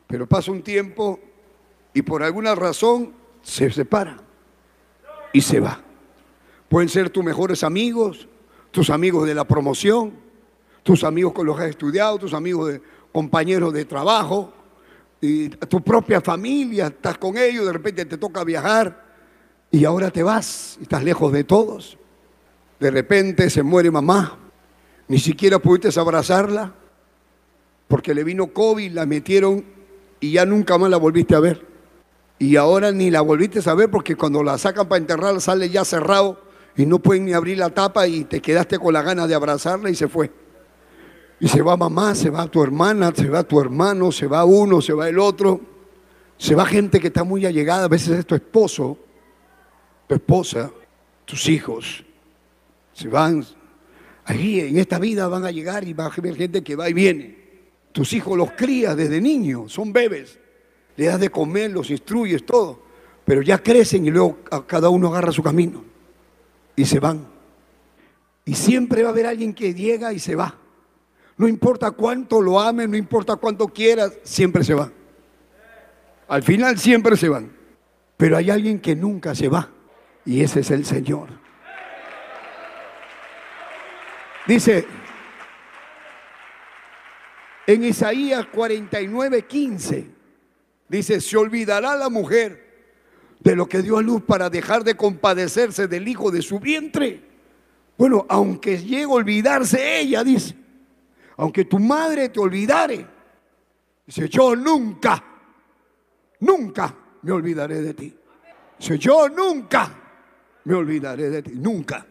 Pero 0.07 0.27
pasa 0.27 0.51
un 0.51 0.61
tiempo 0.61 1.19
y 1.93 2.01
por 2.01 2.23
alguna 2.23 2.55
razón 2.55 3.13
se 3.41 3.69
separa 3.69 4.17
y 5.33 5.41
se 5.41 5.59
va. 5.59 5.81
Pueden 6.69 6.89
ser 6.89 7.09
tus 7.09 7.23
mejores 7.23 7.63
amigos, 7.63 8.27
tus 8.71 8.89
amigos 8.89 9.27
de 9.27 9.35
la 9.35 9.45
promoción, 9.45 10.13
tus 10.83 11.03
amigos 11.03 11.33
con 11.33 11.45
los 11.45 11.57
que 11.57 11.63
has 11.63 11.69
estudiado, 11.69 12.17
tus 12.17 12.33
amigos 12.33 12.73
de 12.73 12.81
compañeros 13.11 13.73
de 13.73 13.85
trabajo, 13.85 14.53
y 15.19 15.49
tu 15.49 15.81
propia 15.81 16.21
familia, 16.21 16.87
estás 16.87 17.17
con 17.17 17.37
ellos, 17.37 17.65
de 17.65 17.73
repente 17.73 18.05
te 18.05 18.17
toca 18.17 18.43
viajar 18.43 19.05
y 19.71 19.83
ahora 19.83 20.11
te 20.11 20.23
vas, 20.23 20.77
y 20.79 20.83
estás 20.83 21.03
lejos 21.03 21.31
de 21.33 21.43
todos. 21.43 21.97
De 22.79 22.91
repente 22.91 23.49
se 23.49 23.63
muere 23.63 23.89
mamá, 23.89 24.37
ni 25.07 25.19
siquiera 25.19 25.59
pudiste 25.59 25.99
abrazarla 25.99 26.73
porque 27.87 28.13
le 28.13 28.23
vino 28.23 28.47
COVID, 28.47 28.91
la 28.91 29.05
metieron 29.05 29.63
y 30.19 30.31
ya 30.33 30.45
nunca 30.45 30.77
más 30.77 30.89
la 30.89 30.97
volviste 30.97 31.35
a 31.35 31.39
ver. 31.39 31.65
Y 32.39 32.55
ahora 32.55 32.91
ni 32.91 33.09
la 33.09 33.21
volviste 33.21 33.61
a 33.67 33.73
ver 33.73 33.89
porque 33.89 34.15
cuando 34.15 34.43
la 34.43 34.57
sacan 34.57 34.87
para 34.87 34.99
enterrarla 34.99 35.39
sale 35.39 35.69
ya 35.69 35.85
cerrado 35.85 36.39
y 36.75 36.85
no 36.85 36.99
pueden 36.99 37.25
ni 37.25 37.33
abrir 37.33 37.57
la 37.57 37.69
tapa 37.69 38.07
y 38.07 38.25
te 38.25 38.41
quedaste 38.41 38.77
con 38.77 38.93
la 38.93 39.01
gana 39.01 39.25
de 39.25 39.35
abrazarla 39.35 39.89
y 39.89 39.95
se 39.95 40.07
fue. 40.07 40.31
Y 41.39 41.47
se 41.47 41.61
va 41.61 41.77
mamá, 41.77 42.15
se 42.15 42.29
va 42.29 42.47
tu 42.47 42.63
hermana, 42.63 43.11
se 43.15 43.29
va 43.29 43.43
tu 43.43 43.59
hermano, 43.59 44.11
se 44.11 44.27
va 44.27 44.43
uno, 44.43 44.81
se 44.81 44.93
va 44.93 45.07
el 45.07 45.19
otro. 45.19 45.61
Se 46.37 46.53
va 46.53 46.65
gente 46.65 46.99
que 46.99 47.07
está 47.07 47.23
muy 47.23 47.45
allegada, 47.45 47.85
a 47.85 47.87
veces 47.87 48.19
es 48.19 48.25
tu 48.25 48.35
esposo, 48.35 48.97
tu 50.07 50.13
esposa, 50.13 50.71
tus 51.25 51.47
hijos. 51.49 52.03
Se 52.93 53.07
van, 53.07 53.43
ahí 54.27 54.59
en 54.59 54.77
esta 54.77 54.99
vida 54.99 55.27
van 55.27 55.45
a 55.45 55.51
llegar 55.51 55.87
y 55.87 55.93
va 55.93 56.05
a 56.05 56.07
haber 56.09 56.35
gente 56.35 56.61
que 56.61 56.75
va 56.75 56.89
y 56.89 56.93
viene. 56.93 57.37
Tus 57.93 58.13
hijos 58.13 58.37
los 58.37 58.51
crías 58.51 58.95
desde 58.95 59.19
niños, 59.21 59.71
son 59.71 59.91
bebés. 59.91 60.37
Le 60.97 61.05
das 61.05 61.19
de 61.19 61.29
comer, 61.29 61.71
los 61.71 61.89
instruyes, 61.89 62.45
todo. 62.45 62.83
Pero 63.25 63.41
ya 63.41 63.57
crecen 63.57 64.05
y 64.05 64.11
luego 64.11 64.39
cada 64.67 64.89
uno 64.89 65.07
agarra 65.07 65.31
su 65.31 65.41
camino 65.41 65.83
y 66.75 66.85
se 66.85 66.99
van. 66.99 67.25
Y 68.45 68.53
siempre 68.53 69.01
va 69.01 69.09
a 69.09 69.11
haber 69.11 69.25
alguien 69.27 69.53
que 69.53 69.73
llega 69.73 70.13
y 70.13 70.19
se 70.19 70.35
va. 70.35 70.55
No 71.37 71.47
importa 71.47 71.91
cuánto 71.91 72.41
lo 72.41 72.59
amen, 72.59 72.91
no 72.91 72.97
importa 72.97 73.35
cuánto 73.35 73.67
quieras, 73.67 74.13
siempre 74.23 74.63
se 74.63 74.73
va. 74.73 74.91
Al 76.27 76.43
final 76.43 76.77
siempre 76.77 77.15
se 77.15 77.29
van. 77.29 77.51
Pero 78.17 78.35
hay 78.35 78.49
alguien 78.49 78.79
que 78.79 78.95
nunca 78.95 79.35
se 79.35 79.47
va. 79.47 79.69
Y 80.25 80.41
ese 80.41 80.61
es 80.61 80.71
el 80.71 80.85
Señor. 80.85 81.46
Dice 84.47 84.87
en 87.67 87.83
Isaías 87.83 88.45
49, 88.45 89.41
15, 89.45 90.07
dice, 90.87 91.19
se 91.19 91.35
olvidará 91.35 91.97
la 91.97 92.07
mujer 92.07 92.65
de 93.41 93.57
lo 93.57 93.67
que 93.67 93.81
dio 93.81 93.97
a 93.97 94.01
luz 94.01 94.23
para 94.23 94.49
dejar 94.49 94.85
de 94.85 94.95
compadecerse 94.95 95.89
del 95.89 96.07
hijo 96.07 96.31
de 96.31 96.41
su 96.41 96.61
vientre. 96.61 97.21
Bueno, 97.97 98.25
aunque 98.29 98.77
llegue 98.77 99.03
a 99.03 99.09
olvidarse 99.09 99.99
ella, 99.99 100.23
dice, 100.23 100.55
aunque 101.35 101.65
tu 101.65 101.77
madre 101.77 102.29
te 102.29 102.39
olvidare, 102.39 103.05
dice, 104.05 104.29
yo 104.29 104.55
nunca, 104.55 105.21
nunca 106.39 106.95
me 107.21 107.33
olvidaré 107.33 107.81
de 107.81 107.93
ti. 107.93 108.15
Dice, 108.79 108.97
yo 108.97 109.27
nunca 109.27 109.93
me 110.63 110.73
olvidaré 110.73 111.29
de 111.29 111.43
ti, 111.43 111.51
nunca. 111.55 112.06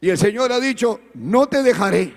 Y 0.00 0.08
el 0.08 0.18
Señor 0.18 0.50
ha 0.52 0.60
dicho, 0.60 1.00
no 1.14 1.46
te 1.46 1.62
dejaré, 1.62 2.14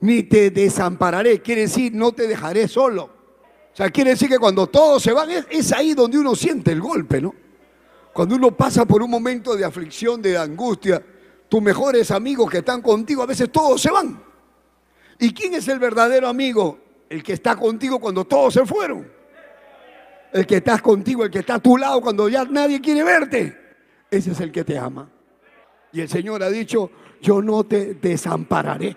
ni 0.00 0.22
te 0.22 0.50
desampararé. 0.50 1.42
Quiere 1.42 1.62
decir, 1.62 1.92
no 1.94 2.12
te 2.12 2.26
dejaré 2.26 2.66
solo. 2.66 3.04
O 3.04 3.76
sea, 3.76 3.90
quiere 3.90 4.10
decir 4.10 4.28
que 4.28 4.38
cuando 4.38 4.66
todos 4.66 5.02
se 5.02 5.12
van, 5.12 5.28
es, 5.30 5.72
ahí 5.72 5.94
donde 5.94 6.18
uno 6.18 6.34
siente 6.34 6.72
el 6.72 6.80
golpe, 6.80 7.20
¿no? 7.20 7.34
Cuando 8.12 8.34
uno 8.34 8.56
pasa 8.56 8.84
por 8.84 9.02
un 9.02 9.10
momento 9.10 9.54
de 9.54 9.64
aflicción, 9.64 10.20
de 10.20 10.36
angustia, 10.36 11.04
tus 11.48 11.62
mejores 11.62 12.10
amigos 12.10 12.50
que 12.50 12.58
están 12.58 12.82
contigo, 12.82 13.22
a 13.22 13.26
veces 13.26 13.52
todos 13.52 13.80
se 13.80 13.90
van. 13.90 14.20
¿Y 15.18 15.32
quién 15.32 15.54
es 15.54 15.68
el 15.68 15.78
verdadero 15.78 16.26
amigo? 16.26 16.78
El 17.08 17.22
que 17.22 17.34
está 17.34 17.54
contigo 17.54 18.00
cuando 18.00 18.24
todos 18.24 18.54
se 18.54 18.66
fueron. 18.66 19.08
El 20.32 20.46
que 20.46 20.56
está 20.56 20.78
contigo, 20.78 21.24
el 21.24 21.30
que 21.30 21.40
está 21.40 21.54
a 21.54 21.60
tu 21.60 21.76
lado 21.76 22.00
cuando 22.00 22.28
ya 22.28 22.44
nadie 22.44 22.80
quiere 22.80 23.04
verte. 23.04 23.56
Ese 24.10 24.32
es 24.32 24.40
el 24.40 24.50
que 24.50 24.64
te 24.64 24.76
ama. 24.76 25.08
Y 25.92 26.00
el 26.00 26.08
Señor 26.08 26.42
ha 26.42 26.50
dicho, 26.50 26.90
yo 27.20 27.40
no 27.42 27.64
te 27.64 27.94
desampararé. 27.94 28.96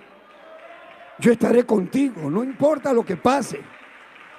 Yo 1.20 1.32
estaré 1.32 1.66
contigo, 1.66 2.30
no 2.30 2.44
importa 2.44 2.94
lo 2.94 3.06
que 3.06 3.16
pase. 3.16 3.62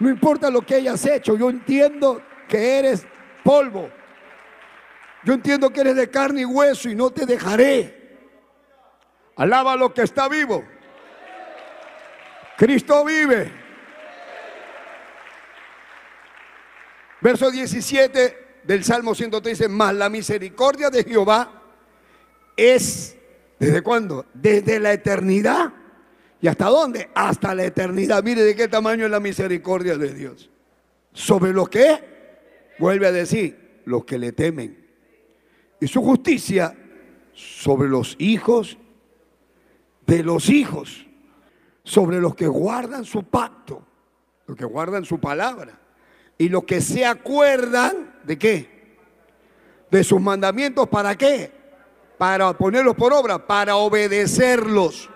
No 0.01 0.11
importa 0.11 0.51
lo 0.51 0.63
que 0.63 0.75
hayas 0.75 1.07
hecho, 1.07 1.37
yo 1.37 1.49
entiendo 1.49 2.21
que 2.49 2.79
eres 2.79 3.07
polvo. 3.45 3.89
Yo 5.25 5.35
entiendo 5.35 5.71
que 5.71 5.81
eres 5.81 5.95
de 5.95 6.11
carne 6.11 6.41
y 6.41 6.45
hueso 6.45 6.89
y 6.89 6.97
no 6.97 7.11
te 7.11 7.25
dejaré. 7.25 8.19
Alaba 9.37 9.77
lo 9.77 9.95
que 9.95 10.03
está 10.03 10.29
vivo. 10.29 10.65
Cristo 12.57 13.05
vive. 13.05 13.53
Verso 17.21 17.51
17 17.51 18.61
del 18.65 18.83
Salmo 18.83 19.15
113, 19.15 19.69
más 19.69 19.95
la 19.95 20.09
misericordia 20.09 20.91
de 20.91 21.05
Jehová 21.05 21.62
es, 22.57 23.17
¿desde 23.59 23.83
cuándo? 23.83 24.27
Desde 24.35 24.81
la 24.81 24.93
eternidad. 24.93 25.73
¿Y 26.41 26.49
hasta 26.49 26.67
dónde? 26.67 27.09
Hasta 27.15 27.55
la 27.55 27.65
eternidad. 27.65 28.23
Mire 28.23 28.43
de 28.43 28.57
qué 28.57 28.69
tamaño 28.69 29.05
es 29.05 29.11
la 29.11 29.21
misericordia 29.21 29.97
de 29.97 30.13
Dios. 30.13 30.51
Sobre 31.13 31.53
lo 31.53 31.67
que, 31.67 31.99
vuelve 32.79 33.07
a 33.07 33.13
decir, 33.13 33.83
los 33.85 34.05
que 34.05 34.19
le 34.19 34.33
temen. 34.33 34.87
Y 35.81 35.87
su 35.87 36.03
justicia 36.03 36.77
sobre 37.35 37.89
los 37.89 38.17
hijos 38.19 38.79
de 40.07 40.23
los 40.23 40.49
hijos, 40.51 41.07
sobre 41.85 42.21
los 42.21 42.35
que 42.35 42.47
guardan 42.47 43.05
su 43.05 43.25
pacto, 43.25 43.87
los 44.47 44.57
que 44.57 44.65
guardan 44.65 45.05
su 45.05 45.19
palabra. 45.19 45.79
Y 46.39 46.49
los 46.49 46.65
que 46.65 46.81
se 46.81 47.05
acuerdan 47.07 48.17
de 48.25 48.39
qué? 48.39 48.97
De 49.91 50.03
sus 50.03 50.21
mandamientos, 50.21 50.89
¿para 50.89 51.17
qué? 51.17 51.53
Para 52.23 52.57
ponerlos 52.57 52.95
por 52.95 53.13
obra, 53.13 53.45
para 53.45 53.75
obedecerlos. 53.75 55.11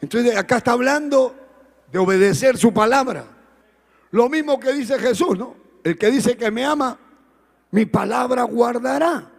Entonces 0.00 0.36
acá 0.36 0.56
está 0.56 0.72
hablando 0.72 1.36
de 1.92 2.00
obedecer 2.00 2.58
su 2.58 2.74
palabra. 2.74 3.24
Lo 4.10 4.28
mismo 4.28 4.58
que 4.58 4.72
dice 4.72 4.98
Jesús, 4.98 5.38
¿no? 5.38 5.54
El 5.84 5.96
que 5.96 6.10
dice 6.10 6.36
que 6.36 6.50
me 6.50 6.64
ama, 6.64 6.98
mi 7.70 7.86
palabra 7.86 8.42
guardará. 8.42 9.30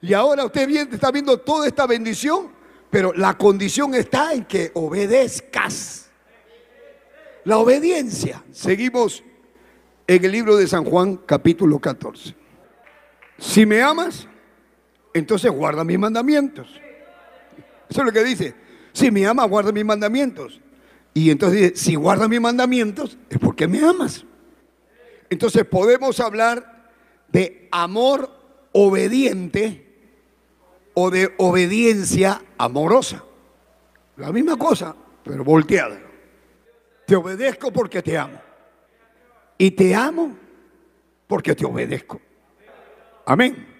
Y 0.00 0.14
ahora 0.14 0.44
usted 0.44 0.70
está 0.92 1.10
viendo 1.10 1.36
toda 1.40 1.66
esta 1.66 1.84
bendición, 1.88 2.52
pero 2.88 3.12
la 3.12 3.36
condición 3.36 3.92
está 3.92 4.34
en 4.34 4.44
que 4.44 4.70
obedezcas. 4.74 6.10
La 7.42 7.58
obediencia. 7.58 8.44
Seguimos 8.52 9.24
en 10.06 10.24
el 10.24 10.30
libro 10.30 10.54
de 10.56 10.68
San 10.68 10.84
Juan 10.84 11.16
capítulo 11.26 11.80
14. 11.80 12.36
Si 13.36 13.66
me 13.66 13.82
amas, 13.82 14.28
entonces 15.18 15.50
guarda 15.50 15.84
mis 15.84 15.98
mandamientos. 15.98 16.68
Eso 17.88 18.00
es 18.00 18.06
lo 18.06 18.12
que 18.12 18.24
dice. 18.24 18.54
Si 18.92 19.10
me 19.10 19.26
amas, 19.26 19.48
guarda 19.48 19.72
mis 19.72 19.84
mandamientos. 19.84 20.60
Y 21.14 21.30
entonces 21.30 21.60
dice, 21.60 21.76
si 21.76 21.94
guarda 21.94 22.28
mis 22.28 22.40
mandamientos, 22.40 23.16
es 23.30 23.38
porque 23.38 23.66
me 23.66 23.80
amas. 23.80 24.24
Entonces 25.30 25.64
podemos 25.64 26.20
hablar 26.20 26.90
de 27.28 27.68
amor 27.70 28.30
obediente 28.72 29.86
o 30.94 31.10
de 31.10 31.32
obediencia 31.38 32.42
amorosa. 32.58 33.24
La 34.16 34.32
misma 34.32 34.56
cosa, 34.56 34.94
pero 35.24 35.44
volteada. 35.44 35.98
Te 37.06 37.16
obedezco 37.16 37.72
porque 37.72 38.02
te 38.02 38.18
amo. 38.18 38.40
Y 39.58 39.70
te 39.70 39.94
amo 39.94 40.36
porque 41.26 41.54
te 41.54 41.64
obedezco. 41.64 42.20
Amén. 43.24 43.75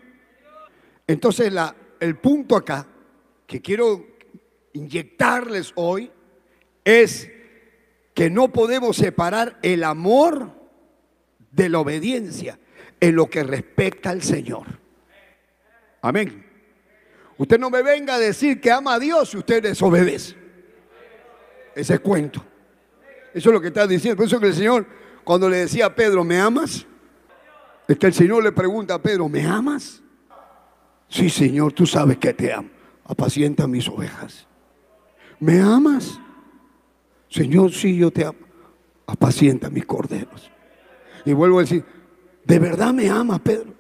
Entonces 1.07 1.53
el 2.01 2.17
punto 2.17 2.57
acá 2.57 2.87
que 3.47 3.63
quiero 3.63 4.05
inyectarles 4.73 5.73
hoy 5.77 6.11
es 6.85 7.31
que 8.15 8.31
no 8.31 8.53
podemos 8.53 8.97
separar 8.97 9.59
el 9.63 9.85
amor 9.85 10.51
de 11.51 11.69
la 11.69 11.79
obediencia 11.79 12.59
en 13.01 13.15
lo 13.15 13.29
que 13.29 13.43
respecta 13.43 14.11
al 14.11 14.23
Señor. 14.23 14.67
Amén. 16.03 16.45
Usted 17.39 17.59
no 17.59 17.71
me 17.71 17.83
venga 17.83 18.15
a 18.15 18.19
decir 18.19 18.61
que 18.61 18.71
ama 18.71 18.95
a 18.95 18.99
Dios 18.99 19.31
si 19.31 19.37
usted 19.37 19.63
desobedece. 19.63 20.35
Ese 21.75 21.95
es 21.95 22.01
cuento. 22.01 22.45
Eso 23.35 23.51
es 23.51 23.53
lo 23.53 23.61
que 23.61 23.69
está 23.69 23.87
diciendo. 23.87 24.17
Por 24.17 24.27
eso 24.27 24.41
que 24.41 24.47
el 24.47 24.55
Señor, 24.55 24.87
cuando 25.25 25.49
le 25.49 25.59
decía 25.59 25.87
a 25.87 25.95
Pedro, 25.95 26.25
¿me 26.25 26.41
amas? 26.41 26.87
Es 27.87 27.99
que 27.99 28.07
el 28.07 28.15
Señor 28.15 28.43
le 28.43 28.53
pregunta 28.53 28.95
a 28.95 29.03
Pedro, 29.03 29.29
¿me 29.29 29.45
amas? 29.45 30.03
Sí, 31.09 31.31
Señor, 31.31 31.73
tú 31.73 31.87
sabes 31.87 32.19
que 32.19 32.33
te 32.33 32.53
amo. 32.53 32.69
Apacienta 33.05 33.67
mis 33.67 33.89
ovejas. 33.89 34.47
¿Me 35.39 35.61
amas? 35.61 36.19
Señor, 37.29 37.73
sí, 37.73 37.97
yo 37.97 38.11
te 38.11 38.25
amo. 38.25 38.39
Apacienta 39.07 39.71
mis 39.71 39.87
corderos. 39.87 40.51
Y 41.25 41.33
vuelvo 41.33 41.59
a 41.59 41.63
decir, 41.63 41.85
¿de 42.45 42.59
verdad 42.59 42.93
me 42.93 43.09
amas, 43.09 43.41
Pedro? 43.41 43.75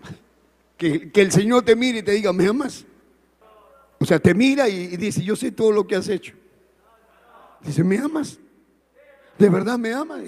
Que, 0.76 1.10
el 1.14 1.32
Señor 1.32 1.64
te 1.64 1.74
mire 1.74 1.98
y 1.98 2.02
te 2.02 2.12
diga, 2.12 2.32
¿me 2.32 2.46
amas? 2.46 2.84
O 3.98 4.04
sea, 4.04 4.18
te 4.18 4.34
mira 4.34 4.68
y, 4.68 4.96
dice, 4.96 5.22
yo 5.22 5.34
sé 5.34 5.50
todo 5.50 5.72
lo 5.72 5.86
que 5.86 5.96
has 5.96 6.08
hecho. 6.08 6.34
Dice, 7.62 7.82
¿me 7.82 7.98
amas? 7.98 8.38
¿De 9.38 9.48
verdad 9.48 9.78
me 9.78 9.92
amas? 9.92 10.20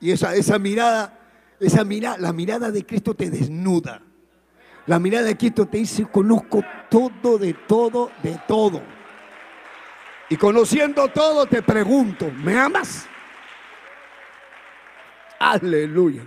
Y 0.00 0.10
esa, 0.10 0.34
esa 0.34 0.58
mirada, 0.58 1.18
esa 1.60 1.84
mirada, 1.84 2.18
la 2.18 2.32
mirada 2.32 2.70
de 2.70 2.86
Cristo 2.86 3.14
te 3.14 3.28
desnuda. 3.28 4.02
La 4.86 4.98
mirada 4.98 5.26
de 5.26 5.36
Cristo 5.36 5.66
te 5.66 5.78
dice, 5.78 6.06
conozco 6.06 6.62
todo 6.90 7.38
de 7.38 7.54
todo, 7.54 8.10
de 8.22 8.38
todo. 8.48 8.82
Y 10.28 10.36
conociendo 10.36 11.08
todo 11.08 11.46
te 11.46 11.62
pregunto, 11.62 12.30
¿me 12.30 12.58
amas? 12.58 13.06
Aleluya. 15.38 16.26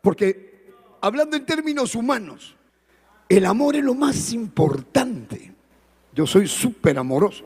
Porque 0.00 0.72
hablando 1.00 1.36
en 1.36 1.46
términos 1.46 1.94
humanos, 1.94 2.54
el 3.28 3.46
amor 3.46 3.76
es 3.76 3.84
lo 3.84 3.94
más 3.94 4.32
importante. 4.32 5.54
Yo 6.12 6.26
soy 6.26 6.46
súper 6.46 6.98
amoroso. 6.98 7.44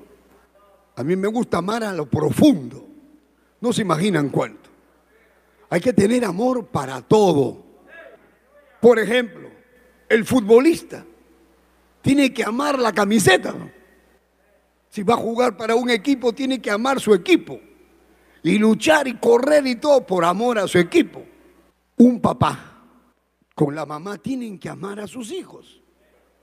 A 0.97 1.05
mí 1.05 1.15
me 1.15 1.29
gusta 1.29 1.59
amar 1.59 1.85
a 1.85 1.93
lo 1.93 2.07
profundo. 2.07 2.87
No 3.61 3.73
se 3.73 3.83
imaginan 3.83 4.31
cuánto. 4.31 4.69
Hay 5.71 5.81
que 5.81 5.93
tener 5.93 6.25
amor 6.25 6.67
para 6.67 7.01
todo. 7.03 7.63
Por 8.81 8.99
ejemplo, 8.99 9.46
el 10.09 10.25
futbolista 10.25 11.05
tiene 12.03 12.33
que 12.33 12.45
amar 12.45 12.79
la 12.79 12.93
camiseta. 12.93 13.55
Si 14.89 15.03
va 15.03 15.15
a 15.15 15.19
jugar 15.19 15.57
para 15.57 15.75
un 15.75 15.91
equipo, 15.91 16.33
tiene 16.33 16.61
que 16.61 16.71
amar 16.71 17.01
su 17.01 17.13
equipo. 17.15 17.61
Y 18.43 18.59
luchar 18.59 19.09
y 19.09 19.17
correr 19.17 19.67
y 19.67 19.77
todo 19.77 20.07
por 20.07 20.25
amor 20.25 20.59
a 20.59 20.69
su 20.69 20.79
equipo 20.79 21.23
un 21.97 22.21
papá 22.21 22.73
con 23.55 23.75
la 23.75 23.87
mamá 23.87 24.19
tienen 24.19 24.59
que 24.59 24.69
amar 24.69 25.01
a 25.01 25.07
sus 25.07 25.33
hijos. 25.33 25.81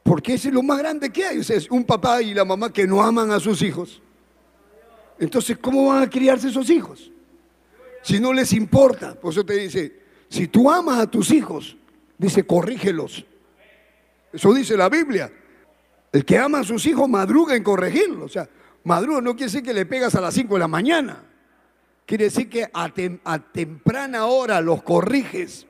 Porque 0.01 0.33
ese 0.33 0.49
es 0.49 0.53
lo 0.53 0.63
más 0.63 0.79
grande 0.79 1.11
que 1.11 1.25
hay. 1.25 1.39
es 1.39 1.69
un 1.69 1.85
papá 1.85 2.21
y 2.21 2.33
la 2.33 2.43
mamá 2.43 2.73
que 2.73 2.87
no 2.87 3.01
aman 3.01 3.31
a 3.31 3.39
sus 3.39 3.61
hijos. 3.61 4.01
Entonces, 5.19 5.57
¿cómo 5.59 5.87
van 5.87 6.03
a 6.03 6.09
criarse 6.09 6.49
esos 6.49 6.69
hijos? 6.69 7.11
Si 8.01 8.19
no 8.19 8.33
les 8.33 8.51
importa. 8.51 9.13
Por 9.13 9.31
eso 9.31 9.45
te 9.45 9.53
dice, 9.53 10.01
si 10.27 10.47
tú 10.47 10.69
amas 10.69 10.99
a 10.99 11.09
tus 11.09 11.31
hijos, 11.31 11.77
dice, 12.17 12.45
corrígelos. 12.45 13.25
Eso 14.33 14.53
dice 14.53 14.75
la 14.75 14.89
Biblia. 14.89 15.31
El 16.11 16.25
que 16.25 16.37
ama 16.37 16.59
a 16.59 16.63
sus 16.63 16.85
hijos 16.87 17.07
madruga 17.07 17.55
en 17.55 17.63
corregirlos. 17.63 18.25
O 18.25 18.29
sea, 18.29 18.49
madruga 18.83 19.21
no 19.21 19.31
quiere 19.31 19.45
decir 19.45 19.63
que 19.63 19.73
le 19.73 19.85
pegas 19.85 20.15
a 20.15 20.21
las 20.21 20.33
5 20.33 20.55
de 20.55 20.59
la 20.59 20.67
mañana. 20.67 21.23
Quiere 22.05 22.25
decir 22.25 22.49
que 22.49 22.69
a, 22.73 23.39
temprana 23.39 24.25
hora 24.25 24.59
los 24.59 24.83
corriges. 24.83 25.65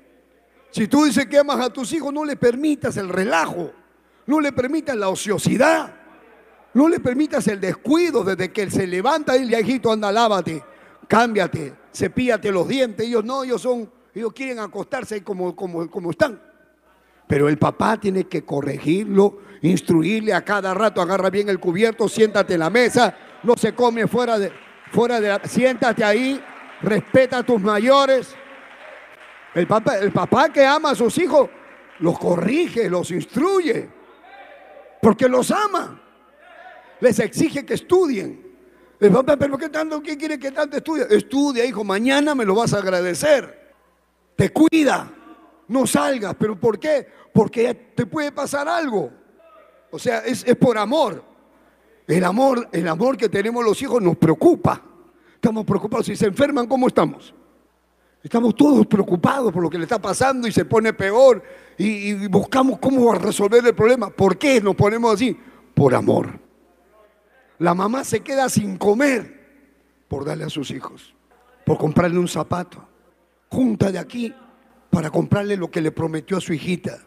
Si 0.72 0.88
tú 0.88 1.06
dices 1.06 1.28
que 1.28 1.38
amas 1.38 1.60
a 1.60 1.72
tus 1.72 1.94
hijos, 1.94 2.12
no 2.12 2.26
le 2.26 2.36
permitas 2.36 2.98
el 2.98 3.10
relajo, 3.10 3.72
no 4.26 4.40
le 4.40 4.52
permitas 4.52 4.96
la 4.96 5.10
ociosidad, 5.10 5.94
no 6.74 6.90
le 6.90 7.00
permitas 7.00 7.48
el 7.48 7.60
descuido 7.62 8.24
desde 8.24 8.52
que 8.52 8.64
él 8.64 8.72
se 8.72 8.88
levanta 8.88 9.38
y 9.38 9.44
el 9.44 9.50
viejito 9.50 9.92
anda, 9.92 10.12
lávate, 10.12 10.64
cámbiate, 11.08 11.76
cepíate 11.94 12.52
los 12.52 12.68
dientes. 12.68 13.06
Ellos 13.06 13.24
no, 13.24 13.44
ellos 13.44 13.62
son, 13.62 13.92
ellos 14.16 14.34
quieren 14.34 14.58
acostarse 14.60 15.24
como, 15.24 15.56
como, 15.56 15.88
como 15.90 16.10
están. 16.10 16.42
Pero 17.34 17.50
el 17.50 17.58
papá 17.58 18.00
tiene 18.00 18.26
que 18.26 18.46
corregirlo, 18.46 19.40
instruirle 19.64 20.36
a 20.36 20.46
cada 20.46 20.72
rato, 20.76 21.02
agarra 21.02 21.32
bien 21.32 21.50
el 21.50 21.60
cubierto, 21.60 22.08
siéntate 22.08 22.54
en 22.54 22.60
la 22.60 22.70
mesa, 22.70 23.18
no 23.42 23.56
se 23.58 23.74
come 23.74 24.06
fuera 24.06 24.38
de, 24.38 24.52
fuera 24.92 25.20
de 25.20 25.30
la, 25.30 25.42
siéntate 25.44 26.04
ahí, 26.04 26.40
respeta 26.84 27.40
a 27.40 27.44
tus 27.44 27.60
mayores. 27.60 28.36
El 29.56 29.66
papá, 29.66 29.98
el 29.98 30.12
papá 30.12 30.50
que 30.50 30.64
ama 30.64 30.92
a 30.92 30.96
sus 30.96 31.18
hijos 31.18 31.50
los 32.02 32.20
corrige, 32.20 32.88
los 32.88 33.10
instruye, 33.10 33.90
porque 35.02 35.28
los 35.28 35.50
ama. 35.50 36.00
Les 37.00 37.18
exige 37.18 37.66
que 37.66 37.74
estudien. 37.74 38.46
El 39.00 39.12
papá, 39.12 39.38
pero 39.38 39.58
¿qué 39.58 39.70
tanto? 39.70 40.04
¿Qué 40.04 40.20
quiere 40.20 40.38
que 40.38 40.52
tanto 40.52 40.78
estudie? 40.78 41.08
Estudia, 41.10 41.66
hijo, 41.66 41.84
mañana 41.84 42.36
me 42.36 42.46
lo 42.46 42.54
vas 42.54 42.76
a 42.76 42.78
agradecer. 42.78 43.74
Te 44.36 44.52
cuida, 44.52 45.12
no 45.68 45.88
salgas. 45.88 46.36
¿Pero 46.38 46.60
por 46.60 46.80
qué? 46.80 47.08
Porque 47.34 47.74
te 47.96 48.06
puede 48.06 48.32
pasar 48.32 48.68
algo. 48.68 49.12
O 49.92 50.00
sea, 50.00 50.20
es, 50.20 50.44
es 50.46 50.56
por 50.56 50.78
amor. 50.78 51.24
El 52.08 52.24
amor, 52.24 52.68
el 52.72 52.88
amor 52.88 53.18
que 53.18 53.30
tenemos 53.30 53.64
los 53.64 53.82
hijos 53.82 54.02
nos 54.02 54.18
preocupa. 54.18 54.82
Estamos 55.36 55.66
preocupados. 55.66 56.06
Si 56.06 56.16
se 56.16 56.28
enferman, 56.28 56.68
¿cómo 56.68 56.88
estamos? 56.88 57.34
Estamos 58.22 58.56
todos 58.56 58.88
preocupados 58.88 59.52
por 59.52 59.62
lo 59.62 59.70
que 59.70 59.78
le 59.78 59.84
está 59.84 60.00
pasando 60.00 60.48
y 60.48 60.52
se 60.52 60.64
pone 60.64 60.94
peor 60.94 61.44
y, 61.78 62.28
buscamos 62.28 62.80
cómo 62.80 63.14
resolver 63.16 63.66
el 63.66 63.76
problema. 63.76 64.10
¿Por 64.10 64.38
qué 64.38 64.62
nos 64.62 64.76
ponemos 64.76 65.14
así? 65.14 65.38
por 65.74 65.96
amor. 65.96 66.40
La 67.60 67.74
mamá 67.74 68.04
se 68.04 68.22
queda 68.22 68.50
sin 68.50 68.78
comer 68.78 70.06
por 70.08 70.26
darle 70.26 70.46
a 70.46 70.50
sus 70.50 70.72
hijos, 70.72 71.16
por 71.66 71.78
comprarle 71.78 72.20
un 72.20 72.28
zapato. 72.28 72.88
Junta 73.50 73.92
de 73.92 74.00
aquí 74.00 74.34
para 74.94 75.10
comprarle 75.10 75.58
lo 75.58 75.72
que 75.72 75.82
le 75.82 75.92
prometió 75.92 76.38
a 76.38 76.42
su 76.42 76.54
hijita. 76.54 77.00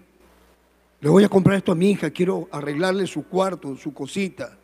Le 0.99 1.09
voy 1.09 1.23
a 1.23 1.29
comprar 1.29 1.59
esto 1.59 1.71
a 1.71 1.77
mi 1.77 1.93
hija, 1.93 2.11
quiero 2.11 2.49
arreglarle 2.51 3.07
su 3.07 3.29
cuarto, 3.29 3.77
su 3.77 3.95
cosita, 3.95 4.59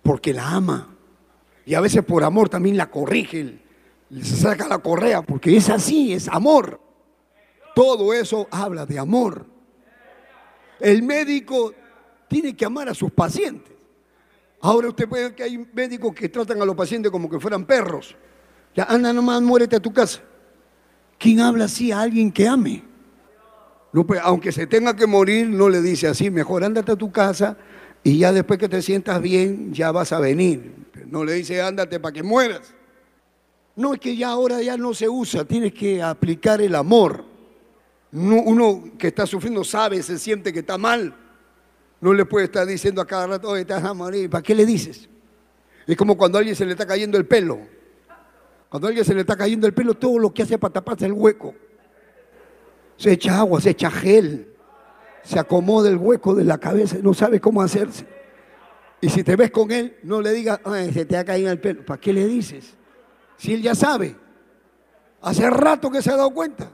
porque 0.00 0.32
la 0.32 0.48
ama. 0.50 0.94
Y 1.64 1.74
a 1.74 1.80
veces 1.80 2.04
por 2.04 2.22
amor 2.22 2.48
también 2.48 2.76
la 2.76 2.88
corrige, 2.88 3.58
le 4.10 4.24
saca 4.24 4.68
la 4.68 4.78
correa, 4.78 5.22
porque 5.22 5.56
es 5.56 5.68
así, 5.70 6.12
es 6.12 6.28
amor. 6.28 6.80
Todo 7.74 8.14
eso 8.14 8.46
habla 8.52 8.86
de 8.86 9.00
amor. 9.00 9.44
El 10.78 11.02
médico 11.02 11.74
tiene 12.28 12.54
que 12.54 12.64
amar 12.64 12.88
a 12.88 12.94
sus 12.94 13.10
pacientes. 13.10 13.74
Ahora 14.60 14.86
usted 14.86 15.08
puede 15.08 15.24
ver 15.24 15.34
que 15.34 15.42
hay 15.42 15.58
médicos 15.72 16.14
que 16.14 16.28
tratan 16.28 16.62
a 16.62 16.64
los 16.64 16.76
pacientes 16.76 17.10
como 17.10 17.28
que 17.28 17.40
fueran 17.40 17.64
perros. 17.64 18.14
Ya 18.72 18.84
anda 18.84 19.12
nomás, 19.12 19.42
muérete 19.42 19.74
a 19.74 19.80
tu 19.80 19.92
casa. 19.92 20.22
¿Quién 21.18 21.40
habla 21.40 21.64
así 21.64 21.92
a 21.92 22.00
alguien 22.00 22.30
que 22.30 22.46
ame? 22.46 22.84
No, 23.92 24.06
pues, 24.06 24.20
aunque 24.22 24.52
se 24.52 24.66
tenga 24.66 24.94
que 24.94 25.06
morir, 25.06 25.48
no 25.48 25.68
le 25.68 25.80
dice 25.80 26.06
así, 26.06 26.30
mejor 26.30 26.64
ándate 26.64 26.92
a 26.92 26.96
tu 26.96 27.10
casa 27.10 27.56
y 28.04 28.18
ya 28.18 28.32
después 28.32 28.58
que 28.58 28.68
te 28.68 28.82
sientas 28.82 29.20
bien, 29.22 29.72
ya 29.72 29.90
vas 29.90 30.12
a 30.12 30.20
venir. 30.20 30.74
No 31.06 31.24
le 31.24 31.32
dice 31.34 31.62
ándate 31.62 31.98
para 31.98 32.12
que 32.12 32.22
mueras. 32.22 32.74
No, 33.74 33.94
es 33.94 34.00
que 34.00 34.16
ya 34.16 34.28
ahora 34.28 34.62
ya 34.62 34.76
no 34.76 34.94
se 34.94 35.08
usa, 35.08 35.44
tienes 35.44 35.72
que 35.72 36.02
aplicar 36.02 36.60
el 36.60 36.74
amor. 36.74 37.24
uno 38.12 38.84
que 38.98 39.08
está 39.08 39.26
sufriendo 39.26 39.64
sabe, 39.64 40.02
se 40.02 40.18
siente 40.18 40.52
que 40.52 40.60
está 40.60 40.78
mal. 40.78 41.14
No 42.00 42.12
le 42.12 42.24
puede 42.24 42.46
estar 42.46 42.66
diciendo 42.66 43.00
a 43.00 43.06
cada 43.06 43.26
rato, 43.26 43.48
oye, 43.48 43.64
te 43.64 43.72
vas 43.72 43.84
a 43.84 43.94
morir. 43.94 44.28
¿Para 44.28 44.42
qué 44.42 44.54
le 44.54 44.66
dices? 44.66 45.08
Es 45.86 45.96
como 45.96 46.16
cuando 46.16 46.36
a 46.36 46.40
alguien 46.40 46.56
se 46.56 46.64
le 46.64 46.72
está 46.72 46.86
cayendo 46.86 47.16
el 47.16 47.26
pelo. 47.26 47.60
Cuando 48.68 48.88
alguien 48.88 49.04
se 49.04 49.14
le 49.14 49.20
está 49.20 49.36
cayendo 49.36 49.66
el 49.66 49.74
pelo, 49.74 49.94
todo 49.94 50.18
lo 50.18 50.32
que 50.32 50.42
hace 50.42 50.58
para 50.58 50.74
taparse 50.74 51.06
el 51.06 51.12
hueco. 51.12 51.54
Se 52.96 53.12
echa 53.12 53.38
agua, 53.38 53.60
se 53.60 53.70
echa 53.70 53.90
gel, 53.90 54.52
se 55.22 55.38
acomoda 55.38 55.88
el 55.88 55.96
hueco 55.96 56.34
de 56.34 56.44
la 56.44 56.58
cabeza, 56.58 56.96
no 57.02 57.14
sabe 57.14 57.40
cómo 57.40 57.62
hacerse. 57.62 58.06
Y 59.00 59.10
si 59.10 59.22
te 59.22 59.36
ves 59.36 59.50
con 59.50 59.70
él, 59.70 59.98
no 60.02 60.20
le 60.20 60.32
digas, 60.32 60.60
se 60.92 61.04
te 61.04 61.16
ha 61.16 61.24
caído 61.24 61.52
el 61.52 61.60
pelo. 61.60 61.84
¿Para 61.84 62.00
qué 62.00 62.12
le 62.12 62.26
dices? 62.26 62.74
Si 63.36 63.52
él 63.52 63.62
ya 63.62 63.74
sabe. 63.74 64.16
Hace 65.20 65.48
rato 65.50 65.90
que 65.90 66.00
se 66.02 66.10
ha 66.10 66.16
dado 66.16 66.30
cuenta. 66.30 66.70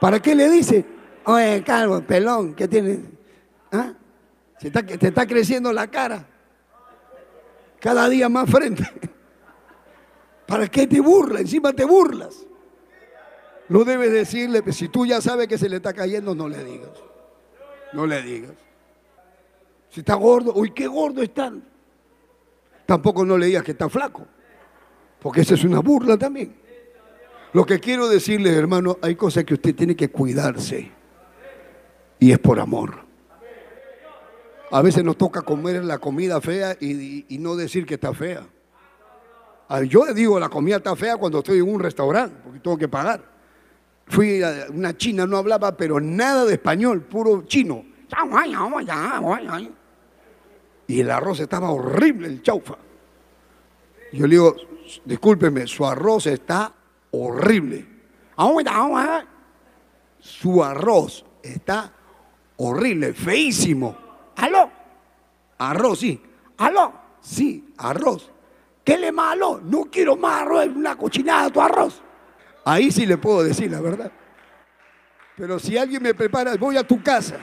¿Para 0.00 0.20
qué 0.20 0.34
le 0.34 0.50
dice? 0.50 0.84
Oye, 1.24 1.62
calvo, 1.64 2.02
pelón, 2.02 2.54
¿qué 2.54 2.68
tiene? 2.68 3.00
¿Ah? 3.72 3.94
Te 4.60 5.06
está 5.06 5.26
creciendo 5.26 5.72
la 5.72 5.86
cara. 5.86 6.26
Cada 7.80 8.08
día 8.08 8.28
más 8.28 8.48
frente. 8.50 8.84
¿Para 10.46 10.68
qué 10.68 10.86
te 10.86 11.00
burlas? 11.00 11.42
Encima 11.42 11.72
te 11.72 11.84
burlas. 11.84 12.46
No 13.68 13.84
debes 13.84 14.12
decirle, 14.12 14.62
pues, 14.62 14.76
si 14.76 14.88
tú 14.88 15.04
ya 15.04 15.20
sabes 15.20 15.48
que 15.48 15.58
se 15.58 15.68
le 15.68 15.76
está 15.76 15.92
cayendo, 15.92 16.34
no 16.34 16.48
le 16.48 16.64
digas. 16.64 16.90
No 17.92 18.06
le 18.06 18.22
digas. 18.22 18.52
Si 19.90 20.00
está 20.00 20.14
gordo, 20.14 20.52
uy, 20.54 20.70
qué 20.70 20.86
gordo 20.86 21.22
están. 21.22 21.64
Tampoco 22.84 23.24
no 23.24 23.36
le 23.36 23.46
digas 23.46 23.64
que 23.64 23.72
está 23.72 23.88
flaco, 23.88 24.24
porque 25.20 25.40
esa 25.40 25.54
es 25.54 25.64
una 25.64 25.80
burla 25.80 26.16
también. 26.16 26.54
Lo 27.52 27.66
que 27.66 27.80
quiero 27.80 28.08
decirle, 28.08 28.54
hermano, 28.54 28.98
hay 29.02 29.16
cosas 29.16 29.44
que 29.44 29.54
usted 29.54 29.74
tiene 29.74 29.96
que 29.96 30.10
cuidarse 30.10 30.92
y 32.20 32.30
es 32.30 32.38
por 32.38 32.60
amor. 32.60 33.04
A 34.70 34.82
veces 34.82 35.02
nos 35.02 35.16
toca 35.16 35.42
comer 35.42 35.84
la 35.84 35.98
comida 35.98 36.40
fea 36.40 36.76
y 36.78 37.38
no 37.40 37.56
decir 37.56 37.86
que 37.86 37.94
está 37.94 38.12
fea. 38.12 38.46
Ah, 39.68 39.82
yo 39.82 40.04
digo 40.14 40.38
la 40.38 40.48
comida 40.48 40.76
está 40.76 40.94
fea 40.94 41.16
cuando 41.16 41.38
estoy 41.38 41.58
en 41.58 41.68
un 41.68 41.80
restaurante, 41.80 42.36
porque 42.42 42.60
tengo 42.60 42.78
que 42.78 42.88
pagar. 42.88 43.22
Fui 44.06 44.42
a 44.42 44.66
una 44.72 44.96
china, 44.96 45.26
no 45.26 45.36
hablaba, 45.36 45.76
pero 45.76 46.00
nada 46.00 46.44
de 46.44 46.54
español, 46.54 47.02
puro 47.02 47.42
chino. 47.46 47.84
Y 50.86 51.00
el 51.00 51.10
arroz 51.10 51.40
estaba 51.40 51.70
horrible, 51.70 52.28
el 52.28 52.42
chaufa. 52.42 52.76
Yo 54.12 54.26
le 54.26 54.36
digo, 54.36 54.54
discúlpeme, 55.04 55.66
su 55.66 55.84
arroz 55.84 56.26
está 56.28 56.72
horrible. 57.10 57.84
Su 60.20 60.62
arroz 60.62 61.24
está 61.42 61.92
horrible, 62.58 63.12
feísimo. 63.12 63.96
¿Aló? 64.36 64.70
Arroz, 65.58 65.98
sí. 65.98 66.22
¿Aló? 66.58 66.92
Sí, 67.20 67.72
arroz. 67.78 68.30
¿Qué 68.86 68.96
le 68.96 69.10
malo? 69.10 69.60
No 69.64 69.86
quiero 69.90 70.14
más 70.14 70.42
arroz, 70.42 70.68
una 70.68 70.96
cochinada 70.96 71.50
tu 71.50 71.60
arroz. 71.60 72.00
Ahí 72.64 72.92
sí 72.92 73.04
le 73.04 73.18
puedo 73.18 73.42
decir 73.42 73.68
la 73.68 73.80
verdad. 73.80 74.12
Pero 75.36 75.58
si 75.58 75.76
alguien 75.76 76.04
me 76.04 76.14
prepara, 76.14 76.54
voy 76.54 76.76
a 76.76 76.86
tu 76.86 77.02
casa 77.02 77.36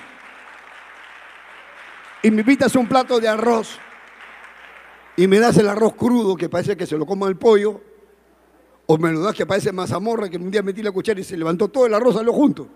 y 2.22 2.32
me 2.32 2.40
invitas 2.40 2.74
un 2.78 2.88
plato 2.88 3.20
de 3.20 3.28
arroz 3.28 3.78
y 5.18 5.28
me 5.28 5.38
das 5.38 5.58
el 5.58 5.68
arroz 5.68 5.96
crudo 5.96 6.38
que 6.38 6.48
parece 6.48 6.78
que 6.78 6.86
se 6.86 6.98
lo 6.98 7.06
como 7.06 7.28
el 7.28 7.36
pollo, 7.36 7.82
o 8.86 8.98
me 8.98 9.12
lo 9.12 9.20
das 9.20 9.36
que 9.36 9.46
parece 9.46 9.74
mazamorra 9.74 10.30
que 10.30 10.38
un 10.38 10.50
día 10.50 10.64
metí 10.64 10.82
la 10.82 10.94
cuchara 10.94 11.20
y 11.20 11.26
se 11.26 11.36
levantó 11.36 11.68
todo 11.68 11.88
el 11.88 11.94
arroz 11.94 12.16
a 12.16 12.24
lo 12.24 12.32
junto. 12.32 12.70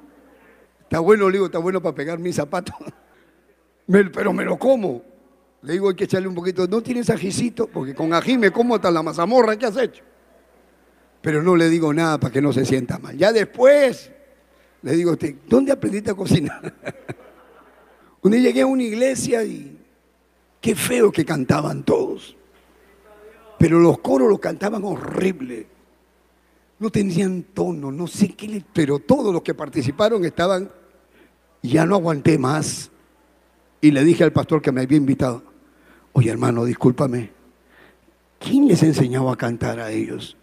Está 0.82 1.00
bueno, 1.00 1.28
le 1.30 1.34
digo, 1.34 1.46
está 1.46 1.60
bueno 1.60 1.82
para 1.82 1.96
pegar 1.96 2.20
mi 2.20 2.34
zapato. 2.34 2.74
pero 4.14 4.34
me 4.34 4.44
lo 4.44 4.60
como. 4.60 5.17
Le 5.62 5.74
digo, 5.74 5.90
hay 5.90 5.96
que 5.96 6.04
echarle 6.06 6.28
un 6.28 6.36
poquito. 6.36 6.68
¿No 6.68 6.82
tienes 6.82 7.10
ajicito? 7.10 7.68
Porque 7.68 7.96
con 7.96 8.14
ají 8.14 8.38
me 8.38 8.52
como 8.52 8.76
hasta 8.76 8.92
la 8.92 9.02
mazamorra 9.02 9.58
que 9.58 9.66
has 9.66 9.78
hecho 9.78 10.04
pero 11.28 11.44
no 11.44 11.58
le 11.58 11.70
digo 11.70 11.94
nada 11.94 12.18
para 12.18 12.32
que 12.32 12.42
no 12.42 12.54
se 12.54 12.66
sienta 12.66 13.00
mal. 13.00 13.18
Ya 13.18 13.34
después 13.34 14.10
le 14.82 14.96
digo 14.96 15.10
a 15.10 15.14
usted, 15.14 15.36
¿dónde 15.46 15.74
aprendiste 15.74 16.12
a 16.12 16.14
cocinar? 16.14 16.74
Un 18.22 18.32
día 18.32 18.40
llegué 18.40 18.62
a 18.62 18.66
una 18.66 18.84
iglesia 18.84 19.44
y 19.44 19.78
qué 20.62 20.74
feo 20.74 21.12
que 21.12 21.26
cantaban 21.26 21.84
todos. 21.84 22.36
Pero 23.60 23.80
los 23.80 24.00
coros 24.00 24.30
los 24.30 24.40
cantaban 24.40 24.86
horrible. 24.86 25.68
No 26.80 26.90
tenían 26.90 27.44
tono, 27.54 27.92
no 27.92 28.08
sé 28.08 28.30
qué, 28.30 28.64
pero 28.72 29.00
todos 29.00 29.34
los 29.34 29.42
que 29.42 29.54
participaron 29.54 30.24
estaban, 30.24 30.72
ya 31.62 31.86
no 31.86 31.96
aguanté 31.96 32.38
más. 32.38 32.90
Y 33.82 33.92
le 33.92 34.04
dije 34.04 34.24
al 34.24 34.34
pastor 34.34 34.62
que 34.62 34.72
me 34.72 34.82
había 34.82 34.98
invitado, 34.98 35.44
oye 36.14 36.32
hermano, 36.32 36.66
discúlpame, 36.66 37.32
¿quién 38.40 38.68
les 38.68 38.84
enseñaba 38.84 39.34
a 39.34 39.38
cantar 39.38 39.80
a 39.80 39.92
ellos? 39.92 40.36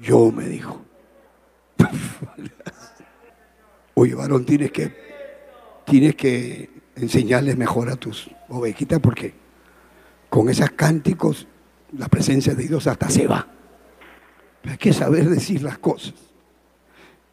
Yo 0.00 0.30
me 0.30 0.48
dijo. 0.48 0.80
Oye, 3.94 4.14
varón, 4.14 4.44
tienes 4.44 4.72
que, 4.72 4.92
tienes 5.84 6.16
que 6.16 6.68
enseñarles 6.96 7.56
mejor 7.56 7.90
a 7.90 7.96
tus 7.96 8.28
ovejitas 8.48 8.98
porque 8.98 9.34
con 10.28 10.48
esos 10.48 10.70
cánticos 10.70 11.46
la 11.96 12.08
presencia 12.08 12.54
de 12.54 12.66
Dios 12.66 12.88
hasta 12.88 13.08
se 13.08 13.26
va. 13.28 13.46
hay 14.64 14.76
que 14.78 14.92
saber 14.92 15.28
decir 15.28 15.62
las 15.62 15.78
cosas. 15.78 16.14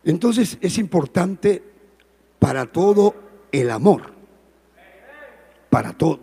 Entonces 0.04 0.58
es 0.62 0.78
importante 0.78 1.64
para 2.38 2.68
todo 2.68 3.16
el 3.52 3.72
amor. 3.72 4.14
Para 5.72 5.94
todo. 5.94 6.20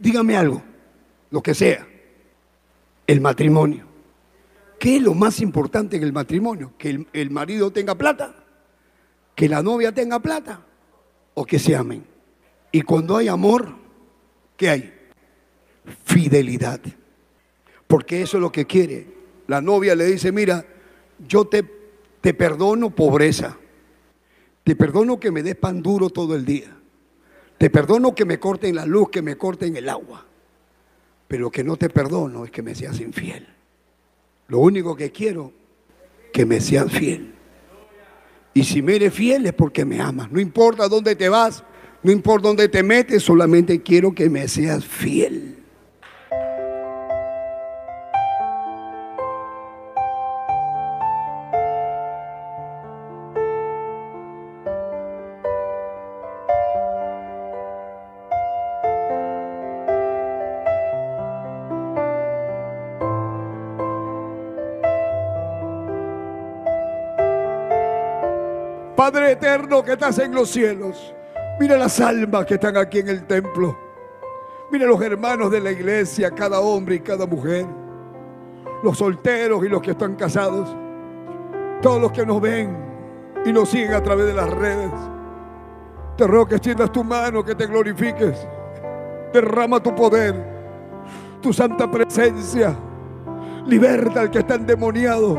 Dígame 0.00 0.36
algo, 0.36 0.60
lo 1.30 1.40
que 1.40 1.54
sea. 1.54 1.86
El 3.06 3.20
matrimonio. 3.20 3.86
¿Qué 4.80 4.96
es 4.96 5.02
lo 5.02 5.14
más 5.14 5.40
importante 5.40 5.96
en 5.96 6.02
el 6.02 6.12
matrimonio? 6.12 6.72
¿Que 6.76 7.06
el, 7.12 7.30
marido 7.30 7.70
tenga 7.70 7.94
plata? 7.94 8.34
¿Que 9.36 9.48
la 9.48 9.62
novia 9.62 9.92
tenga 9.92 10.18
plata? 10.18 10.60
¿O 11.34 11.46
que 11.46 11.60
se 11.60 11.76
amen? 11.76 12.04
Y 12.72 12.82
cuando 12.82 13.16
hay 13.16 13.28
amor, 13.28 13.76
¿qué 14.56 14.70
hay? 14.70 14.92
Fidelidad. 16.04 16.80
Porque 17.86 18.22
eso 18.22 18.38
es 18.38 18.40
lo 18.40 18.50
que 18.50 18.66
quiere. 18.66 19.06
La 19.46 19.60
novia 19.60 19.94
le 19.94 20.06
dice, 20.06 20.32
mira, 20.32 20.66
yo 21.28 21.44
te, 21.44 21.64
te 22.20 22.34
perdono 22.34 22.90
pobreza. 22.90 23.56
Te 24.64 24.74
perdono 24.74 25.20
que 25.20 25.30
me 25.30 25.44
des 25.44 25.54
pan 25.54 25.80
duro 25.80 26.10
todo 26.10 26.34
el 26.34 26.44
día. 26.44 26.75
Te 27.58 27.70
perdono 27.70 28.14
que 28.14 28.24
me 28.24 28.38
corten 28.38 28.74
la 28.74 28.84
luz, 28.84 29.10
que 29.10 29.22
me 29.22 29.36
corten 29.36 29.76
el 29.76 29.88
agua. 29.88 30.24
Pero 31.28 31.44
lo 31.44 31.50
que 31.50 31.64
no 31.64 31.76
te 31.76 31.88
perdono 31.88 32.44
es 32.44 32.50
que 32.50 32.62
me 32.62 32.74
seas 32.74 33.00
infiel. 33.00 33.46
Lo 34.48 34.58
único 34.58 34.94
que 34.94 35.10
quiero, 35.10 35.52
que 36.32 36.46
me 36.46 36.60
seas 36.60 36.92
fiel. 36.92 37.34
Y 38.54 38.64
si 38.64 38.80
me 38.80 38.96
eres 38.96 39.12
fiel 39.12 39.46
es 39.46 39.52
porque 39.52 39.84
me 39.84 40.00
amas. 40.00 40.30
No 40.30 40.40
importa 40.40 40.88
dónde 40.88 41.16
te 41.16 41.28
vas, 41.28 41.64
no 42.02 42.12
importa 42.12 42.48
dónde 42.48 42.68
te 42.68 42.82
metes, 42.82 43.22
solamente 43.22 43.82
quiero 43.82 44.14
que 44.14 44.30
me 44.30 44.46
seas 44.48 44.84
fiel. 44.84 45.55
Eterno 69.36 69.82
que 69.82 69.92
estás 69.92 70.18
en 70.18 70.34
los 70.34 70.50
cielos, 70.50 71.14
mira 71.60 71.76
las 71.76 72.00
almas 72.00 72.46
que 72.46 72.54
están 72.54 72.76
aquí 72.76 73.00
en 73.00 73.08
el 73.08 73.26
templo. 73.26 73.78
Mira 74.70 74.86
los 74.86 75.00
hermanos 75.00 75.50
de 75.50 75.60
la 75.60 75.70
iglesia, 75.70 76.30
cada 76.30 76.60
hombre 76.60 76.96
y 76.96 77.00
cada 77.00 77.26
mujer. 77.26 77.66
Los 78.82 78.98
solteros 78.98 79.64
y 79.64 79.68
los 79.68 79.80
que 79.80 79.92
están 79.92 80.16
casados. 80.16 80.74
Todos 81.82 82.00
los 82.00 82.12
que 82.12 82.26
nos 82.26 82.40
ven 82.40 82.76
y 83.44 83.52
nos 83.52 83.68
siguen 83.68 83.94
a 83.94 84.02
través 84.02 84.26
de 84.26 84.34
las 84.34 84.50
redes. 84.50 84.90
Te 86.16 86.26
ruego 86.26 86.46
que 86.46 86.56
extiendas 86.56 86.90
tu 86.90 87.04
mano, 87.04 87.44
que 87.44 87.54
te 87.54 87.66
glorifiques. 87.66 88.46
Derrama 89.32 89.80
tu 89.80 89.94
poder, 89.94 90.34
tu 91.40 91.52
santa 91.52 91.88
presencia. 91.90 92.74
Liberta 93.66 94.22
al 94.22 94.30
que 94.30 94.38
está 94.38 94.54
endemoniado. 94.54 95.38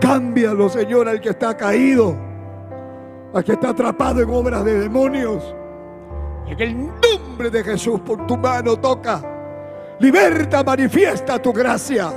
Cámbialo, 0.00 0.68
Señor, 0.68 1.08
al 1.08 1.20
que 1.20 1.28
está 1.28 1.56
caído 1.56 2.29
al 3.32 3.44
que 3.44 3.52
está 3.52 3.70
atrapado 3.70 4.22
en 4.22 4.30
obras 4.30 4.64
de 4.64 4.80
demonios. 4.80 5.54
En 6.46 6.60
el 6.60 6.76
nombre 6.76 7.50
de 7.50 7.62
Jesús, 7.62 8.00
por 8.00 8.26
tu 8.26 8.36
mano 8.36 8.76
toca. 8.76 9.22
Liberta, 10.00 10.64
manifiesta 10.64 11.40
tu 11.40 11.52
gracia, 11.52 12.10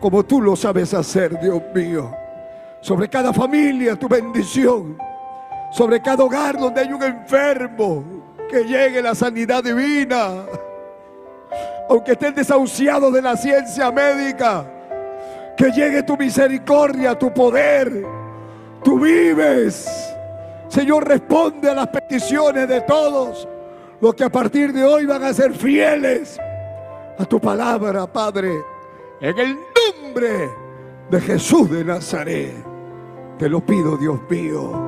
como 0.00 0.24
tú 0.24 0.40
lo 0.42 0.56
sabes 0.56 0.92
hacer, 0.92 1.38
Dios 1.40 1.62
mío. 1.74 2.10
Sobre 2.80 3.08
cada 3.08 3.32
familia, 3.32 3.96
tu 3.96 4.08
bendición. 4.08 4.98
Sobre 5.70 6.00
cada 6.00 6.24
hogar 6.24 6.58
donde 6.58 6.80
hay 6.80 6.92
un 6.92 7.02
enfermo, 7.02 8.04
que 8.50 8.64
llegue 8.64 9.00
la 9.00 9.14
sanidad 9.14 9.62
divina. 9.62 10.44
Aunque 11.88 12.12
estén 12.12 12.34
desahuciados 12.34 13.12
de 13.12 13.22
la 13.22 13.36
ciencia 13.36 13.90
médica, 13.90 14.66
que 15.56 15.70
llegue 15.70 16.02
tu 16.02 16.16
misericordia, 16.16 17.18
tu 17.18 17.32
poder. 17.32 18.04
Tú 18.82 19.00
vives 19.00 20.08
Señor, 20.68 21.08
responde 21.08 21.70
a 21.70 21.74
las 21.74 21.88
peticiones 21.88 22.68
de 22.68 22.82
todos 22.82 23.48
los 24.00 24.14
que 24.14 24.24
a 24.24 24.28
partir 24.28 24.72
de 24.72 24.84
hoy 24.84 25.06
van 25.06 25.24
a 25.24 25.32
ser 25.32 25.52
fieles 25.52 26.38
a 27.18 27.24
tu 27.24 27.40
palabra, 27.40 28.06
Padre. 28.06 28.52
En 29.20 29.38
el 29.38 29.56
nombre 29.56 30.50
de 31.10 31.20
Jesús 31.20 31.70
de 31.70 31.84
Nazaret, 31.84 32.54
te 33.38 33.48
lo 33.48 33.60
pido, 33.60 33.96
Dios 33.96 34.20
mío. 34.28 34.87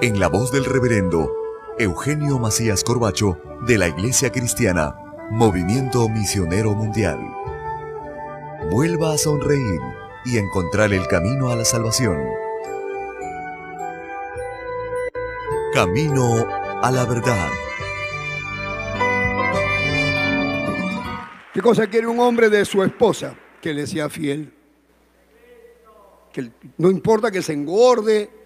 en 0.00 0.20
la 0.20 0.28
voz 0.28 0.52
del 0.52 0.64
reverendo 0.64 1.34
Eugenio 1.76 2.38
Macías 2.38 2.84
Corbacho 2.84 3.40
de 3.66 3.78
la 3.78 3.88
Iglesia 3.88 4.30
Cristiana, 4.30 4.96
Movimiento 5.30 6.08
Misionero 6.08 6.72
Mundial. 6.72 7.18
Vuelva 8.70 9.12
a 9.12 9.18
sonreír 9.18 9.80
y 10.24 10.38
encontrar 10.38 10.92
el 10.92 11.08
camino 11.08 11.50
a 11.50 11.56
la 11.56 11.64
salvación. 11.64 12.16
Camino 15.74 16.46
a 16.80 16.90
la 16.92 17.04
verdad. 17.04 17.48
¿Qué 21.52 21.60
cosa 21.60 21.88
quiere 21.88 22.06
un 22.06 22.20
hombre 22.20 22.48
de 22.48 22.64
su 22.64 22.84
esposa? 22.84 23.34
Que 23.60 23.74
le 23.74 23.84
sea 23.84 24.08
fiel. 24.08 24.54
Que 26.32 26.52
no 26.76 26.88
importa 26.88 27.32
que 27.32 27.42
se 27.42 27.52
engorde, 27.52 28.37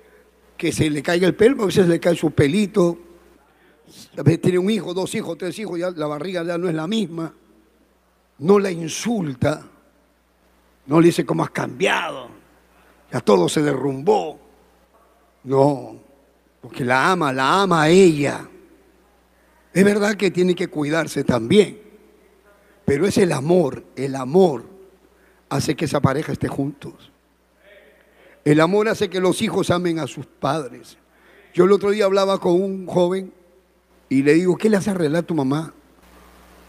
que 0.62 0.70
se 0.70 0.88
le 0.88 1.02
caiga 1.02 1.26
el 1.26 1.34
pelo, 1.34 1.64
a 1.64 1.66
veces 1.66 1.88
le 1.88 1.98
cae 1.98 2.14
su 2.14 2.30
pelito. 2.30 2.96
A 4.16 4.22
veces 4.22 4.42
tiene 4.42 4.60
un 4.60 4.70
hijo, 4.70 4.94
dos 4.94 5.12
hijos, 5.16 5.36
tres 5.36 5.58
hijos, 5.58 5.76
ya 5.76 5.90
la 5.90 6.06
barriga 6.06 6.44
ya 6.44 6.56
no 6.56 6.68
es 6.68 6.74
la 6.76 6.86
misma. 6.86 7.34
No 8.38 8.60
la 8.60 8.70
insulta. 8.70 9.60
No 10.86 11.00
le 11.00 11.06
dice 11.06 11.26
cómo 11.26 11.42
has 11.42 11.50
cambiado. 11.50 12.28
Ya 13.12 13.18
todo 13.18 13.48
se 13.48 13.60
derrumbó. 13.60 14.38
No, 15.42 15.96
porque 16.60 16.84
la 16.84 17.10
ama, 17.10 17.32
la 17.32 17.62
ama 17.62 17.82
a 17.82 17.88
ella. 17.88 18.48
Es 19.72 19.84
verdad 19.84 20.14
que 20.14 20.30
tiene 20.30 20.54
que 20.54 20.68
cuidarse 20.68 21.24
también. 21.24 21.82
Pero 22.84 23.04
es 23.04 23.18
el 23.18 23.32
amor, 23.32 23.84
el 23.96 24.14
amor 24.14 24.64
hace 25.48 25.74
que 25.74 25.86
esa 25.86 26.00
pareja 26.00 26.30
esté 26.30 26.46
juntos. 26.46 27.11
El 28.44 28.60
amor 28.60 28.88
hace 28.88 29.08
que 29.08 29.20
los 29.20 29.40
hijos 29.42 29.70
amen 29.70 29.98
a 29.98 30.06
sus 30.06 30.26
padres. 30.26 30.98
Yo 31.54 31.64
el 31.64 31.72
otro 31.72 31.90
día 31.90 32.06
hablaba 32.06 32.38
con 32.38 32.60
un 32.60 32.86
joven 32.86 33.32
y 34.08 34.22
le 34.22 34.34
digo, 34.34 34.56
¿qué 34.56 34.68
le 34.68 34.76
hace 34.76 34.90
arreglar 34.90 35.22
a 35.24 35.26
tu 35.26 35.34
mamá? 35.34 35.72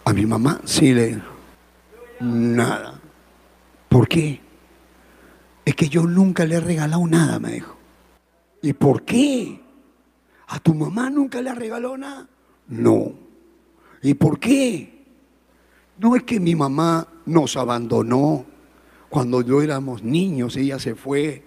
A 0.05 0.13
mi 0.13 0.25
mamá, 0.25 0.61
sí, 0.65 0.93
le 0.93 1.21
nada. 2.19 2.99
¿Por 3.89 4.07
qué? 4.07 4.41
Es 5.65 5.75
que 5.75 5.87
yo 5.87 6.03
nunca 6.03 6.45
le 6.45 6.55
he 6.55 6.59
regalado 6.59 7.05
nada, 7.07 7.39
me 7.39 7.53
dijo. 7.53 7.75
¿Y 8.61 8.73
por 8.73 9.03
qué? 9.03 9.61
¿A 10.47 10.59
tu 10.59 10.73
mamá 10.73 11.09
nunca 11.09 11.41
le 11.41 11.49
ha 11.49 11.55
regalado 11.55 11.97
nada? 11.97 12.27
No. 12.67 13.13
¿Y 14.01 14.13
por 14.13 14.39
qué? 14.39 15.05
No 15.97 16.15
es 16.15 16.23
que 16.23 16.39
mi 16.39 16.55
mamá 16.55 17.07
nos 17.25 17.55
abandonó 17.55 18.45
cuando 19.09 19.41
yo 19.41 19.61
éramos 19.61 20.03
niños, 20.03 20.57
ella 20.57 20.79
se 20.79 20.95
fue 20.95 21.43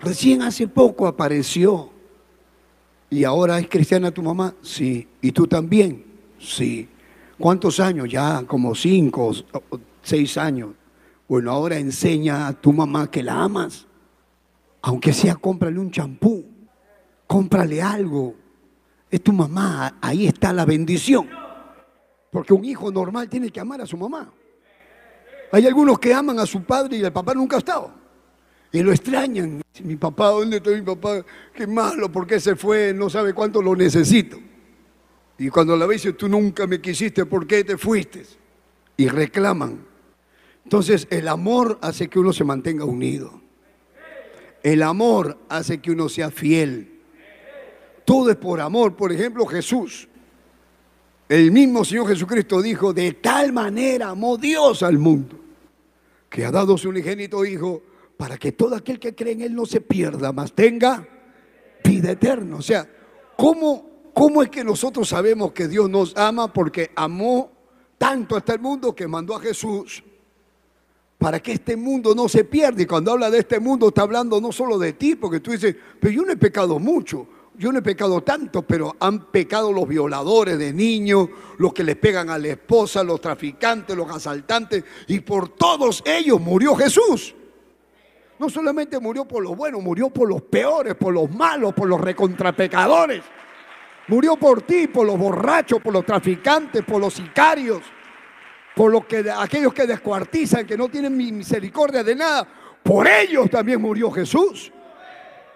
Recién 0.00 0.42
hace 0.42 0.68
poco 0.68 1.06
apareció. 1.06 1.90
¿Y 3.08 3.24
ahora 3.24 3.58
es 3.58 3.68
cristiana 3.68 4.10
tu 4.10 4.22
mamá? 4.22 4.54
Sí. 4.62 5.08
¿Y 5.20 5.32
tú 5.32 5.46
también? 5.46 6.04
Sí. 6.38 6.88
¿Cuántos 7.38 7.80
años? 7.80 8.08
Ya 8.08 8.42
como 8.46 8.74
cinco, 8.74 9.32
seis 10.02 10.36
años. 10.36 10.70
Bueno, 11.28 11.50
ahora 11.50 11.78
enseña 11.78 12.46
a 12.46 12.52
tu 12.52 12.72
mamá 12.72 13.10
que 13.10 13.22
la 13.22 13.42
amas. 13.42 13.86
Aunque 14.82 15.12
sea, 15.12 15.34
cómprale 15.36 15.78
un 15.78 15.90
champú. 15.90 16.44
Cómprale 17.26 17.82
algo. 17.82 18.34
Es 19.10 19.22
tu 19.22 19.32
mamá. 19.32 19.98
Ahí 20.00 20.26
está 20.26 20.52
la 20.52 20.64
bendición. 20.64 21.28
Porque 22.30 22.52
un 22.52 22.64
hijo 22.64 22.90
normal 22.90 23.28
tiene 23.28 23.50
que 23.50 23.60
amar 23.60 23.80
a 23.80 23.86
su 23.86 23.96
mamá. 23.96 24.32
Hay 25.52 25.66
algunos 25.66 25.98
que 25.98 26.12
aman 26.12 26.38
a 26.38 26.46
su 26.46 26.62
padre 26.64 26.96
y 26.96 27.02
el 27.02 27.12
papá 27.12 27.34
nunca 27.34 27.56
ha 27.56 27.58
estado. 27.60 28.05
Y 28.76 28.82
lo 28.82 28.92
extrañan. 28.92 29.62
Mi 29.84 29.96
papá, 29.96 30.28
¿dónde 30.28 30.58
está 30.58 30.68
mi 30.68 30.82
papá? 30.82 31.24
Qué 31.54 31.66
malo, 31.66 32.12
¿por 32.12 32.26
qué 32.26 32.38
se 32.38 32.56
fue? 32.56 32.92
No 32.92 33.08
sabe 33.08 33.32
cuánto 33.32 33.62
lo 33.62 33.74
necesito. 33.74 34.38
Y 35.38 35.48
cuando 35.48 35.74
la 35.78 35.86
ve 35.86 35.94
dice, 35.94 36.12
tú 36.12 36.28
nunca 36.28 36.66
me 36.66 36.78
quisiste, 36.78 37.24
¿por 37.24 37.46
qué 37.46 37.64
te 37.64 37.78
fuiste? 37.78 38.26
Y 38.98 39.08
reclaman. 39.08 39.80
Entonces 40.62 41.08
el 41.08 41.26
amor 41.26 41.78
hace 41.80 42.08
que 42.08 42.18
uno 42.18 42.34
se 42.34 42.44
mantenga 42.44 42.84
unido. 42.84 43.40
El 44.62 44.82
amor 44.82 45.38
hace 45.48 45.80
que 45.80 45.92
uno 45.92 46.10
sea 46.10 46.30
fiel. 46.30 47.00
Todo 48.04 48.28
es 48.28 48.36
por 48.36 48.60
amor. 48.60 48.94
Por 48.94 49.10
ejemplo, 49.10 49.46
Jesús. 49.46 50.06
El 51.30 51.50
mismo 51.50 51.82
Señor 51.82 52.08
Jesucristo 52.08 52.60
dijo, 52.60 52.92
de 52.92 53.12
tal 53.12 53.54
manera 53.54 54.10
amó 54.10 54.36
Dios 54.36 54.82
al 54.82 54.98
mundo, 54.98 55.40
que 56.28 56.44
ha 56.44 56.50
dado 56.50 56.76
su 56.76 56.90
unigénito 56.90 57.42
Hijo 57.46 57.82
para 58.16 58.38
que 58.38 58.52
todo 58.52 58.74
aquel 58.74 58.98
que 58.98 59.14
cree 59.14 59.32
en 59.32 59.42
Él 59.42 59.54
no 59.54 59.66
se 59.66 59.80
pierda, 59.80 60.32
mas 60.32 60.52
tenga 60.52 61.06
vida 61.84 62.12
eterna. 62.12 62.56
O 62.56 62.62
sea, 62.62 62.88
¿cómo, 63.36 64.10
¿cómo 64.14 64.42
es 64.42 64.48
que 64.48 64.64
nosotros 64.64 65.08
sabemos 65.08 65.52
que 65.52 65.68
Dios 65.68 65.90
nos 65.90 66.16
ama? 66.16 66.52
Porque 66.52 66.90
amó 66.96 67.52
tanto 67.98 68.36
hasta 68.36 68.54
el 68.54 68.60
mundo 68.60 68.94
que 68.94 69.06
mandó 69.06 69.36
a 69.36 69.40
Jesús 69.40 70.02
para 71.18 71.40
que 71.40 71.52
este 71.52 71.76
mundo 71.76 72.14
no 72.14 72.28
se 72.28 72.44
pierda. 72.44 72.82
Y 72.82 72.86
cuando 72.86 73.12
habla 73.12 73.30
de 73.30 73.38
este 73.38 73.60
mundo 73.60 73.88
está 73.88 74.02
hablando 74.02 74.40
no 74.40 74.52
solo 74.52 74.78
de 74.78 74.94
ti, 74.94 75.16
porque 75.16 75.40
tú 75.40 75.50
dices, 75.50 75.76
pero 76.00 76.12
yo 76.12 76.22
no 76.22 76.32
he 76.32 76.36
pecado 76.36 76.78
mucho, 76.78 77.26
yo 77.58 77.72
no 77.72 77.78
he 77.78 77.82
pecado 77.82 78.22
tanto, 78.22 78.62
pero 78.62 78.96
han 79.00 79.30
pecado 79.30 79.72
los 79.72 79.88
violadores 79.88 80.58
de 80.58 80.72
niños, 80.72 81.28
los 81.58 81.72
que 81.72 81.84
les 81.84 81.96
pegan 81.96 82.28
a 82.28 82.38
la 82.38 82.48
esposa, 82.48 83.02
los 83.02 83.20
traficantes, 83.20 83.96
los 83.96 84.10
asaltantes, 84.10 84.84
y 85.08 85.20
por 85.20 85.48
todos 85.50 86.02
ellos 86.04 86.40
murió 86.40 86.74
Jesús. 86.74 87.34
No 88.38 88.50
solamente 88.50 89.00
murió 89.00 89.24
por 89.24 89.42
los 89.42 89.56
buenos, 89.56 89.82
murió 89.82 90.10
por 90.10 90.28
los 90.28 90.42
peores, 90.42 90.94
por 90.94 91.14
los 91.14 91.30
malos, 91.30 91.72
por 91.72 91.88
los 91.88 92.00
recontrapecadores. 92.00 93.22
Murió 94.08 94.36
por 94.36 94.62
ti, 94.62 94.86
por 94.86 95.06
los 95.06 95.18
borrachos, 95.18 95.80
por 95.80 95.92
los 95.92 96.04
traficantes, 96.04 96.84
por 96.84 97.00
los 97.00 97.14
sicarios, 97.14 97.82
por 98.74 98.92
los 98.92 99.06
que, 99.06 99.24
aquellos 99.36 99.72
que 99.72 99.86
descuartizan, 99.86 100.66
que 100.66 100.76
no 100.76 100.88
tienen 100.88 101.16
misericordia 101.16 102.04
de 102.04 102.14
nada. 102.14 102.46
Por 102.82 103.08
ellos 103.08 103.50
también 103.50 103.80
murió 103.80 104.10
Jesús. 104.10 104.70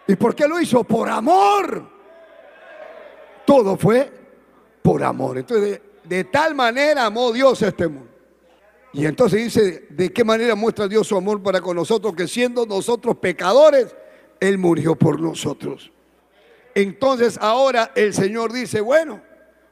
¿Y 0.08 0.16
por 0.16 0.34
qué 0.34 0.48
lo 0.48 0.58
hizo? 0.58 0.82
Por 0.82 1.08
amor. 1.08 1.88
Todo 3.44 3.76
fue 3.76 4.10
por 4.82 5.04
amor. 5.04 5.38
Entonces, 5.38 5.80
de, 6.02 6.16
de 6.16 6.24
tal 6.24 6.54
manera 6.54 7.06
amó 7.06 7.30
Dios 7.30 7.62
este 7.62 7.86
mundo. 7.86 8.09
Y 8.92 9.06
entonces 9.06 9.44
dice, 9.44 9.86
¿de 9.90 10.12
qué 10.12 10.24
manera 10.24 10.54
muestra 10.54 10.88
Dios 10.88 11.06
su 11.06 11.16
amor 11.16 11.42
para 11.42 11.60
con 11.60 11.76
nosotros? 11.76 12.14
Que 12.14 12.26
siendo 12.26 12.66
nosotros 12.66 13.16
pecadores, 13.18 13.94
Él 14.40 14.58
murió 14.58 14.96
por 14.96 15.20
nosotros. 15.20 15.92
Entonces 16.74 17.38
ahora 17.40 17.92
el 17.94 18.12
Señor 18.14 18.52
dice, 18.52 18.80
bueno, 18.80 19.20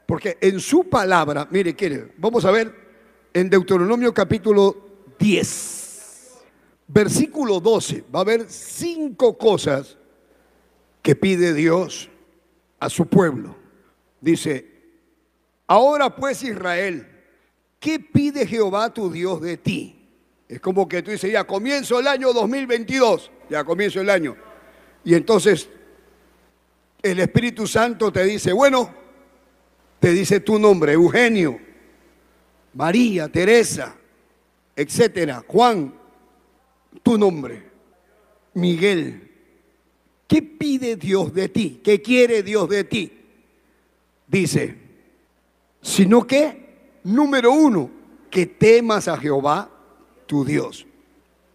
porque 0.05 0.37
en 0.41 0.59
su 0.59 0.89
palabra, 0.89 1.47
mire, 1.51 1.75
quiere, 1.75 2.13
vamos 2.17 2.45
a 2.45 2.51
ver 2.51 2.73
en 3.33 3.49
Deuteronomio 3.49 4.13
capítulo 4.13 4.75
10, 5.19 6.37
versículo 6.87 7.59
12, 7.59 8.05
va 8.13 8.19
a 8.19 8.21
haber 8.21 8.49
cinco 8.49 9.37
cosas 9.37 9.97
que 11.01 11.15
pide 11.15 11.53
Dios 11.53 12.09
a 12.79 12.89
su 12.89 13.05
pueblo. 13.05 13.55
Dice, 14.21 14.65
ahora 15.67 16.15
pues 16.15 16.43
Israel, 16.43 17.18
¿qué 17.79 17.99
pide 17.99 18.45
Jehová 18.45 18.93
tu 18.93 19.11
Dios 19.11 19.41
de 19.41 19.57
ti? 19.57 19.95
Es 20.47 20.59
como 20.59 20.87
que 20.87 21.01
tú 21.01 21.11
dices, 21.11 21.31
ya 21.31 21.43
comienzo 21.45 21.99
el 21.99 22.07
año 22.07 22.33
2022, 22.33 23.31
ya 23.49 23.63
comienzo 23.63 24.01
el 24.01 24.09
año. 24.09 24.35
Y 25.03 25.13
entonces 25.13 25.69
el 27.01 27.19
Espíritu 27.19 27.67
Santo 27.67 28.11
te 28.11 28.23
dice, 28.23 28.51
bueno, 28.51 28.93
te 29.99 30.11
dice 30.11 30.39
tu 30.39 30.57
nombre, 30.57 30.93
Eugenio, 30.93 31.59
María, 32.73 33.29
Teresa, 33.29 33.95
etcétera, 34.75 35.43
Juan, 35.47 35.93
tu 37.03 37.17
nombre, 37.17 37.63
Miguel. 38.53 39.29
¿Qué 40.27 40.41
pide 40.41 40.95
Dios 40.95 41.33
de 41.33 41.49
ti? 41.49 41.81
¿Qué 41.83 42.01
quiere 42.01 42.43
Dios 42.43 42.69
de 42.69 42.83
ti? 42.83 43.11
Dice, 44.27 44.75
sino 45.81 46.25
que, 46.25 46.68
número 47.03 47.51
uno, 47.51 47.89
que 48.29 48.45
temas 48.45 49.07
a 49.07 49.17
Jehová, 49.17 49.69
tu 50.25 50.45
Dios. 50.45 50.85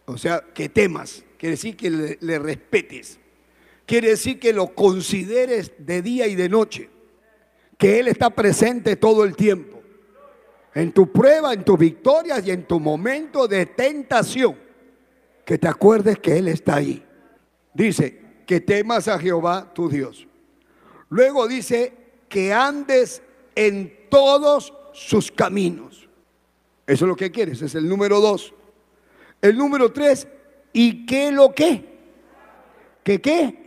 O 0.05 0.17
sea, 0.17 0.43
que 0.53 0.69
temas, 0.69 1.23
quiere 1.37 1.55
decir 1.55 1.75
que 1.75 1.89
le, 1.89 2.39
respetes. 2.39 3.19
Quiere 3.85 4.09
decir 4.09 4.39
que 4.39 4.53
lo 4.53 4.73
consideres 4.73 5.71
de 5.77 6.01
día 6.01 6.27
y 6.27 6.35
de 6.35 6.49
noche, 6.49 6.89
que 7.77 7.99
Él 7.99 8.07
está 8.07 8.29
presente 8.29 8.95
todo 8.95 9.23
el 9.23 9.35
tiempo, 9.35 9.81
en 10.73 10.91
tu 10.91 11.11
prueba, 11.11 11.53
en 11.53 11.63
tus 11.63 11.77
victorias 11.77 12.45
y 12.45 12.51
en 12.51 12.65
tu 12.65 12.79
momento 12.79 13.47
de 13.47 13.65
tentación, 13.65 14.57
que 15.45 15.57
te 15.57 15.67
acuerdes 15.67 16.19
que 16.19 16.37
Él 16.37 16.47
está 16.47 16.75
ahí. 16.75 17.05
Dice, 17.73 18.25
que 18.45 18.59
temas 18.61 19.07
a 19.07 19.19
Jehová 19.19 19.71
tu 19.73 19.89
Dios. 19.89 20.27
Luego 21.09 21.47
dice, 21.47 21.93
que 22.29 22.53
andes 22.53 23.21
en 23.55 24.07
todos 24.09 24.73
sus 24.95 25.31
caminos. 25.31 26.09
Eso 26.87 27.05
es 27.05 27.09
lo 27.09 27.15
que 27.15 27.31
quieres, 27.31 27.61
es 27.61 27.75
el 27.75 27.87
número 27.87 28.19
dos. 28.19 28.53
El 29.41 29.57
número 29.57 29.91
tres, 29.91 30.27
¿y 30.73 31.05
qué 31.05 31.31
lo 31.31 31.53
que? 31.53 31.93
¿Qué 33.03 33.21
qué? 33.21 33.65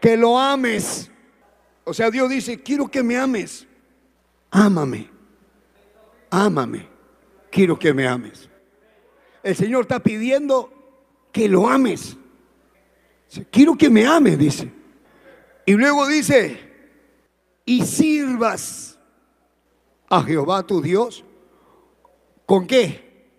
que 0.00 0.16
lo 0.16 0.38
ames. 0.38 1.10
O 1.84 1.94
sea, 1.94 2.10
Dios 2.10 2.28
dice, 2.30 2.62
quiero 2.62 2.88
que 2.88 3.02
me 3.02 3.16
ames. 3.16 3.66
Ámame. 4.50 5.08
Ámame. 6.30 6.88
Quiero 7.50 7.78
que 7.78 7.92
me 7.92 8.08
ames. 8.08 8.48
El 9.42 9.54
Señor 9.54 9.82
está 9.82 10.00
pidiendo 10.00 10.72
que 11.30 11.48
lo 11.48 11.68
ames. 11.68 12.16
Quiero 13.50 13.76
que 13.76 13.90
me 13.90 14.06
ames, 14.06 14.38
dice. 14.38 14.72
Y 15.66 15.74
luego 15.74 16.06
dice, 16.06 16.58
y 17.64 17.84
sirvas 17.84 18.89
a 20.10 20.22
Jehová 20.22 20.64
tu 20.64 20.82
Dios. 20.82 21.24
¿Con 22.44 22.66
qué? 22.66 23.30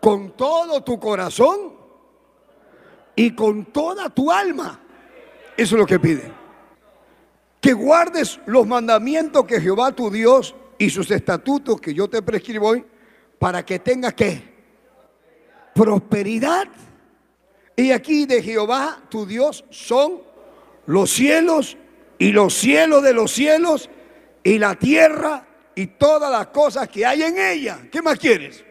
Con 0.00 0.36
todo 0.36 0.84
tu 0.84 1.00
corazón 1.00 1.72
y 3.16 3.34
con 3.34 3.64
toda 3.64 4.10
tu 4.10 4.30
alma. 4.30 4.80
Eso 5.56 5.74
es 5.74 5.80
lo 5.80 5.86
que 5.86 5.98
pide. 5.98 6.30
Que 7.60 7.72
guardes 7.72 8.38
los 8.46 8.66
mandamientos 8.66 9.46
que 9.46 9.60
Jehová 9.60 9.92
tu 9.92 10.10
Dios 10.10 10.54
y 10.78 10.90
sus 10.90 11.10
estatutos 11.10 11.80
que 11.80 11.94
yo 11.94 12.08
te 12.08 12.20
prescribo 12.20 12.68
hoy 12.68 12.84
para 13.38 13.64
que 13.64 13.78
tengas 13.78 14.12
que 14.12 14.52
prosperidad. 15.74 16.68
Y 17.76 17.92
aquí 17.92 18.26
de 18.26 18.42
Jehová 18.42 19.00
tu 19.08 19.24
Dios 19.24 19.64
son 19.70 20.20
los 20.84 21.10
cielos 21.10 21.78
y 22.18 22.32
los 22.32 22.52
cielos 22.52 23.02
de 23.02 23.14
los 23.14 23.32
cielos 23.32 23.88
y 24.42 24.58
la 24.58 24.74
tierra 24.74 25.46
y 25.74 25.86
todas 25.86 26.30
las 26.30 26.48
cosas 26.48 26.88
que 26.88 27.04
hay 27.04 27.22
en 27.22 27.38
ella. 27.38 27.78
¿Qué 27.90 28.00
más 28.02 28.18
quieres? 28.18 28.64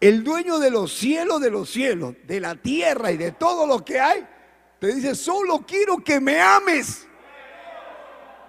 El 0.00 0.22
dueño 0.22 0.58
de 0.58 0.70
los 0.70 0.92
cielos 0.92 1.40
de 1.40 1.50
los 1.50 1.70
cielos, 1.70 2.14
de 2.26 2.40
la 2.40 2.54
tierra 2.54 3.10
y 3.10 3.16
de 3.16 3.32
todo 3.32 3.66
lo 3.66 3.84
que 3.84 3.98
hay, 3.98 4.26
te 4.78 4.94
dice, 4.94 5.14
solo 5.14 5.64
quiero 5.66 5.98
que 5.98 6.20
me 6.20 6.40
ames. 6.40 7.06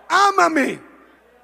Ámame. 0.10 0.80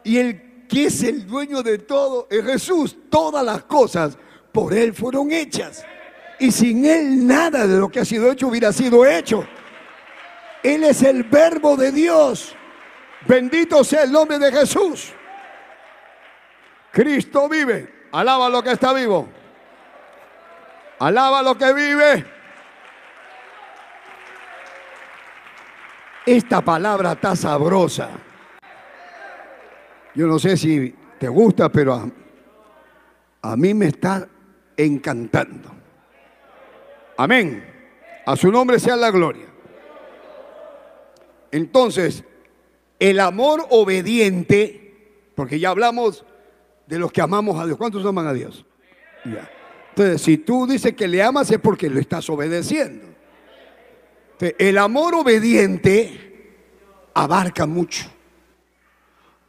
Y 0.03 0.17
el 0.17 0.67
que 0.67 0.85
es 0.85 1.03
el 1.03 1.25
dueño 1.25 1.63
de 1.63 1.77
todo 1.77 2.27
es 2.29 2.43
Jesús. 2.43 2.97
Todas 3.09 3.45
las 3.45 3.63
cosas 3.63 4.17
por 4.51 4.73
Él 4.73 4.93
fueron 4.93 5.31
hechas. 5.31 5.85
Y 6.39 6.51
sin 6.51 6.85
Él 6.85 7.25
nada 7.25 7.65
de 7.65 7.77
lo 7.77 7.89
que 7.89 8.01
ha 8.01 8.05
sido 8.05 8.29
hecho 8.29 8.47
hubiera 8.47 8.73
sido 8.73 9.05
hecho. 9.05 9.47
Él 10.61 10.83
es 10.83 11.01
el 11.01 11.23
verbo 11.23 11.77
de 11.77 11.91
Dios. 11.91 12.55
Bendito 13.25 13.83
sea 13.83 14.03
el 14.03 14.11
nombre 14.11 14.37
de 14.39 14.51
Jesús. 14.51 15.13
Cristo 16.93 17.49
vive. 17.49 18.07
Alaba 18.11 18.47
lo 18.49 18.61
que 18.61 18.71
está 18.71 18.93
vivo. 18.93 19.27
Alaba 20.99 21.41
lo 21.41 21.57
que 21.57 21.73
vive. 21.73 22.25
Esta 26.23 26.61
palabra 26.61 27.13
está 27.13 27.35
sabrosa. 27.35 28.11
Yo 30.13 30.27
no 30.27 30.37
sé 30.37 30.55
si 30.55 30.95
te 31.17 31.27
gusta, 31.27 31.69
pero 31.69 31.95
a, 31.95 32.07
a 33.41 33.57
mí 33.57 33.73
me 33.73 33.87
está 33.87 34.27
encantando. 34.77 35.71
Amén. 37.17 38.21
A 38.23 38.35
su 38.35 38.51
nombre 38.51 38.79
sea 38.79 38.95
la 38.95 39.09
gloria. 39.09 39.47
Entonces, 41.51 42.23
el 42.99 43.19
amor 43.19 43.65
obediente, 43.71 45.31
porque 45.33 45.59
ya 45.59 45.71
hablamos 45.71 46.23
de 46.93 46.99
los 46.99 47.11
que 47.11 47.21
amamos 47.21 47.59
a 47.59 47.65
Dios. 47.65 47.75
¿Cuántos 47.75 48.05
aman 48.05 48.27
a 48.27 48.33
Dios? 48.33 48.63
Ya. 49.25 49.49
Entonces, 49.89 50.21
si 50.21 50.37
tú 50.37 50.67
dices 50.67 50.93
que 50.93 51.07
le 51.07 51.23
amas 51.23 51.49
es 51.49 51.57
porque 51.57 51.89
lo 51.89 51.99
estás 51.99 52.29
obedeciendo. 52.29 53.07
El 54.59 54.77
amor 54.77 55.15
obediente 55.15 56.51
abarca 57.13 57.65
mucho. 57.65 58.05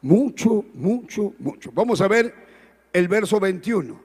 Mucho, 0.00 0.64
mucho, 0.72 1.34
mucho. 1.38 1.70
Vamos 1.72 2.00
a 2.00 2.08
ver 2.08 2.34
el 2.92 3.08
verso 3.08 3.38
21. 3.38 4.00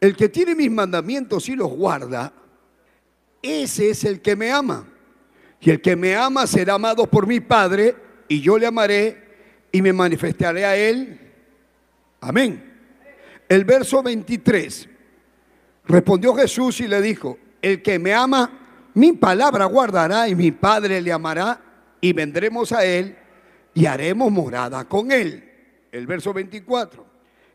El 0.00 0.16
que 0.16 0.28
tiene 0.28 0.54
mis 0.56 0.70
mandamientos 0.70 1.48
y 1.48 1.54
los 1.54 1.70
guarda, 1.70 2.32
ese 3.42 3.90
es 3.90 4.04
el 4.04 4.20
que 4.20 4.34
me 4.34 4.50
ama. 4.50 4.88
Y 5.60 5.70
el 5.70 5.80
que 5.80 5.94
me 5.94 6.16
ama 6.16 6.46
será 6.48 6.74
amado 6.74 7.06
por 7.06 7.26
mi 7.26 7.38
Padre, 7.40 7.94
y 8.28 8.40
yo 8.40 8.58
le 8.58 8.66
amaré 8.66 9.24
y 9.70 9.82
me 9.82 9.92
manifestaré 9.92 10.64
a 10.64 10.76
él. 10.76 11.25
Amén. 12.26 12.60
El 13.48 13.64
verso 13.64 14.02
23. 14.02 14.88
Respondió 15.84 16.34
Jesús 16.34 16.80
y 16.80 16.88
le 16.88 17.00
dijo, 17.00 17.38
el 17.62 17.82
que 17.82 18.00
me 18.00 18.12
ama, 18.12 18.90
mi 18.94 19.12
palabra 19.12 19.66
guardará 19.66 20.28
y 20.28 20.34
mi 20.34 20.50
Padre 20.50 21.00
le 21.00 21.12
amará 21.12 21.60
y 22.00 22.12
vendremos 22.12 22.72
a 22.72 22.84
él 22.84 23.16
y 23.74 23.86
haremos 23.86 24.32
morada 24.32 24.86
con 24.86 25.12
él. 25.12 25.48
El 25.92 26.08
verso 26.08 26.32
24. 26.32 27.06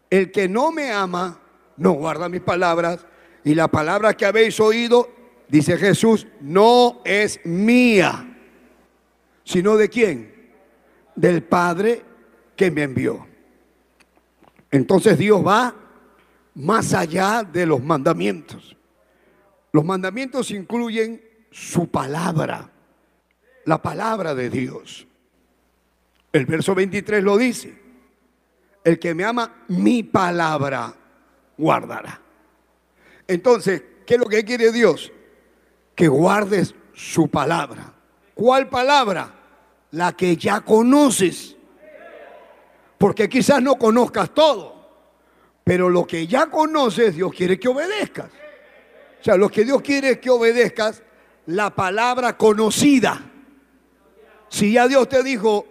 El 0.10 0.32
que 0.32 0.48
no 0.48 0.72
me 0.72 0.90
ama, 0.90 1.42
no 1.76 1.92
guarda 1.92 2.30
mis 2.30 2.42
palabras 2.42 3.06
y 3.44 3.54
la 3.56 3.68
palabra 3.68 4.14
que 4.14 4.26
habéis 4.26 4.58
oído, 4.62 5.10
dice 5.50 5.78
Jesús, 5.78 6.28
no 6.40 7.02
es 7.04 7.46
mía, 7.46 8.38
sino 9.44 9.76
de 9.76 9.90
quién? 9.90 10.34
Del 11.14 11.44
Padre 11.44 12.04
que 12.56 12.72
me 12.72 12.84
envió. 12.84 13.31
Entonces 14.72 15.18
Dios 15.18 15.46
va 15.46 15.76
más 16.56 16.94
allá 16.94 17.44
de 17.44 17.66
los 17.66 17.84
mandamientos. 17.84 18.76
Los 19.74 19.86
mandamientos 19.86 20.52
incluyen 20.52 21.22
su 21.52 21.90
palabra, 21.90 22.72
la 23.66 23.82
palabra 23.82 24.34
de 24.34 24.50
Dios. 24.50 25.08
El 26.32 26.46
verso 26.46 26.74
23 26.74 27.24
lo 27.24 27.38
dice. 27.38 27.80
El 28.84 28.98
que 28.98 29.14
me 29.14 29.24
ama, 29.24 29.64
mi 29.68 30.04
palabra 30.04 30.94
guardará. 31.58 32.20
Entonces, 33.28 33.84
¿qué 34.06 34.16
es 34.16 34.20
lo 34.20 34.26
que 34.26 34.44
quiere 34.44 34.72
Dios? 34.72 35.12
Que 35.94 36.08
guardes 36.08 36.74
su 36.94 37.30
palabra. 37.30 37.94
¿Cuál 38.34 38.70
palabra? 38.70 39.36
La 39.92 40.14
que 40.14 40.36
ya 40.36 40.62
conoces. 40.62 41.56
Porque 43.02 43.28
quizás 43.28 43.64
no 43.64 43.80
conozcas 43.80 44.32
todo. 44.32 44.76
Pero 45.64 45.90
lo 45.90 46.06
que 46.06 46.28
ya 46.28 46.52
conoces, 46.52 47.16
Dios 47.16 47.34
quiere 47.34 47.60
que 47.60 47.68
obedezcas. 47.68 48.28
O 49.20 49.24
sea, 49.24 49.38
lo 49.38 49.50
que 49.50 49.66
Dios 49.66 49.82
quiere 49.82 50.12
es 50.12 50.18
que 50.20 50.30
obedezcas 50.30 51.02
la 51.48 51.72
palabra 51.72 52.38
conocida. 52.38 53.20
Si 54.50 54.74
ya 54.74 54.88
Dios 54.88 55.10
te 55.10 55.24
dijo 55.24 55.66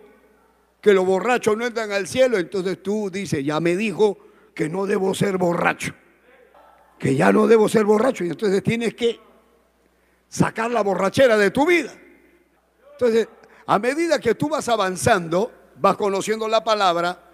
que 0.81 0.93
los 0.93 1.07
borrachos 1.07 1.57
no 1.57 1.67
entran 1.67 1.93
al 1.93 2.09
cielo, 2.09 2.37
entonces 2.37 2.83
tú 2.83 3.11
dices, 3.13 3.45
ya 3.45 3.61
me 3.61 3.77
dijo 3.77 4.19
que 4.53 4.69
no 4.69 4.85
debo 4.87 5.15
ser 5.15 5.39
borracho. 5.39 5.95
Que 6.99 7.15
ya 7.15 7.33
no 7.33 7.47
debo 7.47 7.69
ser 7.69 7.85
borracho. 7.85 8.25
Y 8.25 8.31
entonces 8.31 8.61
tienes 8.61 8.95
que 8.95 9.21
sacar 10.29 10.69
la 10.69 10.83
borrachera 10.83 11.39
de 11.39 11.53
tu 11.53 11.65
vida. 11.65 11.93
Entonces, 12.95 13.29
a 13.67 13.79
medida 13.79 14.19
que 14.19 14.35
tú 14.35 14.49
vas 14.49 14.69
avanzando, 14.69 15.60
vas 15.81 15.97
conociendo 15.97 16.47
la 16.49 16.63
palabra, 16.63 17.31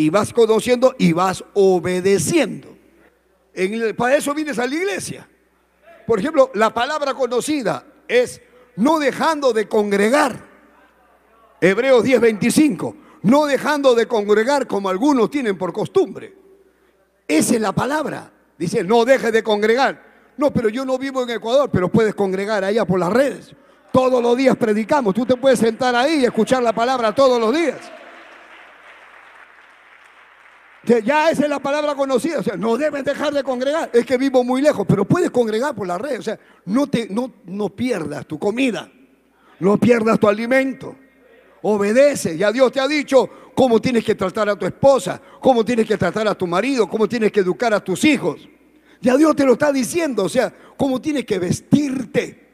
y 0.00 0.08
vas 0.08 0.32
conociendo 0.32 0.94
y 0.98 1.12
vas 1.12 1.44
obedeciendo. 1.52 2.74
para 3.96 4.16
eso 4.16 4.32
vienes 4.32 4.58
a 4.58 4.66
la 4.66 4.74
iglesia. 4.74 5.28
Por 6.06 6.18
ejemplo, 6.18 6.50
la 6.54 6.72
palabra 6.72 7.12
conocida 7.12 7.84
es 8.08 8.40
no 8.76 8.98
dejando 8.98 9.52
de 9.52 9.68
congregar. 9.68 10.48
Hebreos 11.60 12.02
10:25. 12.02 12.96
No 13.22 13.44
dejando 13.44 13.94
de 13.94 14.06
congregar 14.06 14.66
como 14.66 14.88
algunos 14.88 15.30
tienen 15.30 15.58
por 15.58 15.74
costumbre. 15.74 16.34
Esa 17.28 17.54
es 17.54 17.60
la 17.60 17.72
palabra. 17.72 18.32
Dice, 18.56 18.82
no 18.82 19.04
dejes 19.04 19.30
de 19.32 19.42
congregar. 19.42 20.02
No, 20.38 20.50
pero 20.50 20.70
yo 20.70 20.86
no 20.86 20.96
vivo 20.96 21.22
en 21.22 21.30
Ecuador, 21.30 21.68
pero 21.70 21.90
puedes 21.90 22.14
congregar 22.14 22.64
allá 22.64 22.86
por 22.86 22.98
las 22.98 23.12
redes. 23.12 23.54
Todos 23.92 24.22
los 24.22 24.36
días 24.36 24.56
predicamos. 24.56 25.14
Tú 25.14 25.26
te 25.26 25.36
puedes 25.36 25.58
sentar 25.58 25.94
ahí 25.94 26.20
y 26.20 26.24
escuchar 26.24 26.62
la 26.62 26.72
palabra 26.72 27.14
todos 27.14 27.40
los 27.40 27.54
días. 27.54 27.78
Ya 31.04 31.30
esa 31.30 31.42
es 31.42 31.48
la 31.48 31.58
palabra 31.58 31.94
conocida. 31.94 32.38
O 32.38 32.42
sea, 32.42 32.56
no 32.56 32.76
debes 32.76 33.04
dejar 33.04 33.32
de 33.32 33.42
congregar. 33.42 33.90
Es 33.92 34.06
que 34.06 34.16
vivo 34.16 34.42
muy 34.42 34.62
lejos, 34.62 34.86
pero 34.88 35.04
puedes 35.04 35.30
congregar 35.30 35.74
por 35.74 35.86
la 35.86 35.98
red. 35.98 36.18
O 36.18 36.22
sea, 36.22 36.38
no, 36.66 36.86
te, 36.86 37.08
no, 37.10 37.32
no 37.46 37.68
pierdas 37.68 38.26
tu 38.26 38.38
comida. 38.38 38.90
No 39.58 39.76
pierdas 39.76 40.18
tu 40.18 40.28
alimento. 40.28 40.96
Obedece. 41.62 42.36
Ya 42.38 42.50
Dios 42.50 42.72
te 42.72 42.80
ha 42.80 42.88
dicho 42.88 43.28
cómo 43.54 43.80
tienes 43.80 44.04
que 44.04 44.14
tratar 44.14 44.48
a 44.48 44.56
tu 44.56 44.64
esposa, 44.64 45.20
cómo 45.40 45.64
tienes 45.64 45.86
que 45.86 45.98
tratar 45.98 46.26
a 46.26 46.34
tu 46.34 46.46
marido, 46.46 46.88
cómo 46.88 47.06
tienes 47.06 47.30
que 47.30 47.40
educar 47.40 47.74
a 47.74 47.84
tus 47.84 48.04
hijos. 48.04 48.48
Ya 49.02 49.16
Dios 49.16 49.36
te 49.36 49.44
lo 49.44 49.52
está 49.52 49.72
diciendo. 49.72 50.24
O 50.24 50.28
sea, 50.28 50.52
cómo 50.76 51.00
tienes 51.00 51.26
que 51.26 51.38
vestirte. 51.38 52.49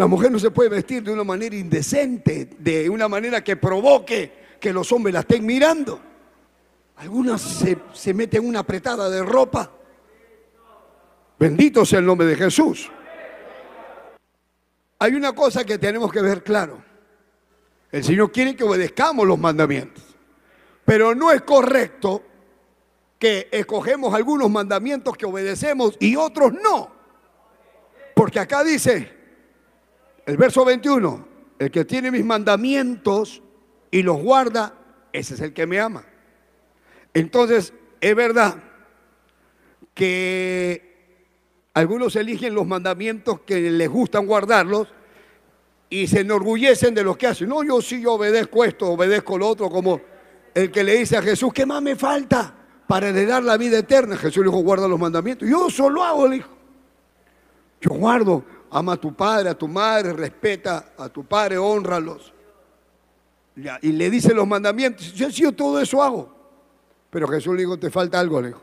La 0.00 0.06
mujer 0.06 0.32
no 0.32 0.38
se 0.38 0.50
puede 0.50 0.70
vestir 0.70 1.02
de 1.02 1.12
una 1.12 1.24
manera 1.24 1.54
indecente, 1.54 2.48
de 2.58 2.88
una 2.88 3.06
manera 3.06 3.44
que 3.44 3.56
provoque 3.56 4.32
que 4.58 4.72
los 4.72 4.90
hombres 4.92 5.12
la 5.12 5.20
estén 5.20 5.44
mirando. 5.44 6.00
Algunas 6.96 7.42
se, 7.42 7.76
se 7.92 8.14
meten 8.14 8.48
una 8.48 8.60
apretada 8.60 9.10
de 9.10 9.22
ropa. 9.22 9.70
Bendito 11.38 11.84
sea 11.84 11.98
el 11.98 12.06
nombre 12.06 12.26
de 12.26 12.34
Jesús. 12.34 12.90
Hay 15.00 15.14
una 15.14 15.34
cosa 15.34 15.66
que 15.66 15.76
tenemos 15.76 16.10
que 16.10 16.22
ver 16.22 16.42
claro. 16.42 16.82
El 17.92 18.02
Señor 18.02 18.32
quiere 18.32 18.56
que 18.56 18.64
obedezcamos 18.64 19.26
los 19.26 19.38
mandamientos. 19.38 20.02
Pero 20.86 21.14
no 21.14 21.30
es 21.30 21.42
correcto 21.42 22.22
que 23.18 23.50
escogemos 23.52 24.14
algunos 24.14 24.48
mandamientos 24.48 25.14
que 25.14 25.26
obedecemos 25.26 25.94
y 26.00 26.16
otros 26.16 26.54
no. 26.54 26.90
Porque 28.14 28.40
acá 28.40 28.64
dice, 28.64 29.19
el 30.26 30.36
verso 30.36 30.64
21, 30.64 31.28
el 31.58 31.70
que 31.70 31.84
tiene 31.84 32.10
mis 32.10 32.24
mandamientos 32.24 33.42
y 33.90 34.02
los 34.02 34.18
guarda, 34.18 34.74
ese 35.12 35.34
es 35.34 35.40
el 35.40 35.52
que 35.52 35.66
me 35.66 35.80
ama. 35.80 36.04
Entonces, 37.12 37.72
es 38.00 38.14
verdad 38.14 38.56
que 39.94 40.90
algunos 41.74 42.16
eligen 42.16 42.54
los 42.54 42.66
mandamientos 42.66 43.40
que 43.40 43.70
les 43.70 43.88
gustan 43.88 44.26
guardarlos 44.26 44.88
y 45.88 46.06
se 46.06 46.20
enorgullecen 46.20 46.94
de 46.94 47.02
los 47.02 47.16
que 47.16 47.26
hacen. 47.26 47.48
No, 47.48 47.62
yo 47.64 47.82
sí 47.82 48.00
yo 48.00 48.14
obedezco 48.14 48.64
esto, 48.64 48.90
obedezco 48.90 49.36
lo 49.36 49.48
otro, 49.48 49.68
como 49.68 50.00
el 50.54 50.70
que 50.70 50.84
le 50.84 50.96
dice 50.96 51.16
a 51.16 51.22
Jesús, 51.22 51.52
¿qué 51.52 51.66
más 51.66 51.82
me 51.82 51.96
falta 51.96 52.54
para 52.86 53.08
heredar 53.08 53.42
la 53.42 53.56
vida 53.56 53.78
eterna? 53.78 54.16
Jesús 54.16 54.38
le 54.38 54.50
dijo, 54.50 54.62
guarda 54.62 54.88
los 54.88 54.98
mandamientos. 54.98 55.48
Yo 55.48 55.68
solo 55.68 56.02
hago, 56.04 56.28
le 56.28 56.36
dijo. 56.36 56.50
Yo 57.80 57.90
guardo, 57.90 58.44
ama 58.70 58.92
a 58.92 58.96
tu 58.96 59.14
padre, 59.14 59.50
a 59.50 59.54
tu 59.54 59.68
madre, 59.68 60.12
respeta 60.12 60.92
a 60.96 61.08
tu 61.08 61.24
padre, 61.24 61.58
honralos. 61.58 62.32
Y 63.82 63.92
le 63.92 64.10
dice 64.10 64.32
los 64.32 64.46
mandamientos. 64.46 65.12
Yo, 65.12 65.28
yo 65.28 65.52
todo 65.52 65.80
eso 65.80 66.02
hago. 66.02 66.34
Pero 67.10 67.26
Jesús 67.28 67.54
le 67.54 67.62
dijo, 67.62 67.78
te 67.78 67.90
falta 67.90 68.20
algo, 68.20 68.40
le 68.40 68.48
dijo. 68.48 68.62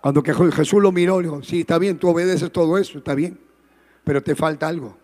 Cuando 0.00 0.22
Jesús 0.22 0.82
lo 0.82 0.92
miró, 0.92 1.20
le 1.20 1.28
dijo, 1.28 1.42
sí, 1.42 1.60
está 1.60 1.78
bien, 1.78 1.98
tú 1.98 2.08
obedeces 2.08 2.52
todo 2.52 2.76
eso, 2.76 2.98
está 2.98 3.14
bien, 3.14 3.38
pero 4.04 4.22
te 4.22 4.34
falta 4.34 4.68
algo. 4.68 4.98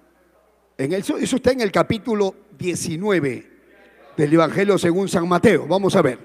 En 0.77 0.93
eso, 0.93 1.17
eso 1.17 1.37
está 1.37 1.53
en 1.53 1.63
el 1.63 1.73
capítulo 1.73 2.35
19 2.59 3.51
del 4.17 4.33
Evangelio 4.35 4.77
según 4.77 5.09
San 5.09 5.27
Mateo. 5.27 5.67
Vamos 5.67 5.97
a 5.97 6.03
ver. 6.03 6.19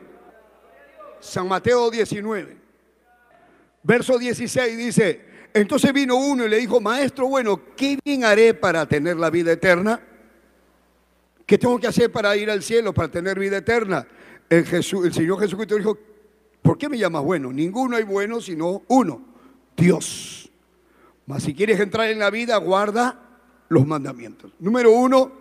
San 1.22 1.48
Mateo 1.48 1.90
19, 1.90 2.58
verso 3.84 4.18
16 4.18 4.78
dice, 4.78 5.26
entonces 5.56 5.92
vino 5.92 6.16
uno 6.16 6.46
y 6.46 6.50
le 6.50 6.58
dijo, 6.58 6.80
maestro, 6.80 7.28
bueno, 7.28 7.60
¿qué 7.76 7.98
bien 8.06 8.24
haré 8.24 8.54
para 8.54 8.86
tener 8.86 9.18
la 9.18 9.30
vida 9.30 9.52
eterna? 9.52 10.00
¿Qué 11.46 11.58
tengo 11.58 11.80
que 11.80 11.88
hacer 11.88 12.12
para 12.12 12.36
ir 12.38 12.52
al 12.52 12.62
cielo, 12.62 12.94
para 12.94 13.10
tener 13.10 13.40
vida 13.40 13.58
eterna? 13.58 14.08
el, 14.50 14.66
Jesús, 14.66 15.06
el 15.06 15.14
Señor 15.14 15.40
Jesucristo 15.40 15.76
dijo, 15.76 15.98
¿por 16.62 16.78
qué 16.78 16.90
me 16.90 16.98
llamas 16.98 17.24
bueno? 17.24 17.52
Ninguno 17.52 17.98
hay 17.98 18.04
bueno 18.04 18.42
sino 18.42 18.84
uno, 18.88 19.22
Dios. 19.76 20.52
Mas 21.26 21.44
si 21.44 21.54
quieres 21.54 21.80
entrar 21.80 22.10
en 22.10 22.20
la 22.20 22.30
vida, 22.30 22.58
guarda 22.58 23.20
los 23.70 23.86
mandamientos. 23.86 24.52
Número 24.60 24.92
uno, 24.92 25.32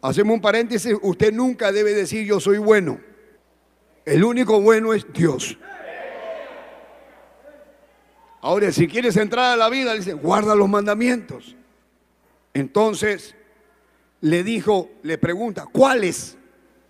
hacemos 0.00 0.34
un 0.34 0.40
paréntesis, 0.40 0.94
usted 1.02 1.32
nunca 1.32 1.70
debe 1.72 1.94
decir 1.94 2.26
yo 2.26 2.40
soy 2.40 2.58
bueno. 2.58 2.98
El 4.04 4.24
único 4.24 4.60
bueno 4.60 4.94
es 4.94 5.06
Dios. 5.12 5.58
Ahora, 8.48 8.72
si 8.72 8.88
quieres 8.88 9.14
entrar 9.18 9.52
a 9.52 9.56
la 9.56 9.68
vida, 9.68 9.92
dice, 9.92 10.14
guarda 10.14 10.54
los 10.54 10.70
mandamientos. 10.70 11.54
Entonces, 12.54 13.34
le 14.22 14.42
dijo, 14.42 14.88
le 15.02 15.18
pregunta, 15.18 15.66
¿cuáles? 15.70 16.38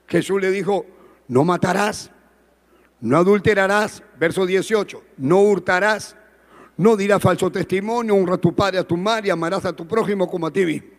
Jesús 0.06 0.40
le 0.40 0.52
dijo, 0.52 0.86
no 1.26 1.42
matarás, 1.42 2.12
no 3.00 3.16
adulterarás, 3.16 4.04
verso 4.20 4.46
18, 4.46 5.02
no 5.16 5.40
hurtarás, 5.40 6.14
no 6.76 6.96
dirás 6.96 7.20
falso 7.20 7.50
testimonio, 7.50 8.14
honra 8.14 8.36
a 8.36 8.38
tu 8.38 8.54
padre, 8.54 8.78
a 8.78 8.84
tu 8.84 8.96
madre, 8.96 9.32
amarás 9.32 9.64
a 9.64 9.72
tu 9.72 9.84
prójimo 9.84 10.30
como 10.30 10.46
a 10.46 10.52
ti 10.52 10.64
mismo. 10.64 10.90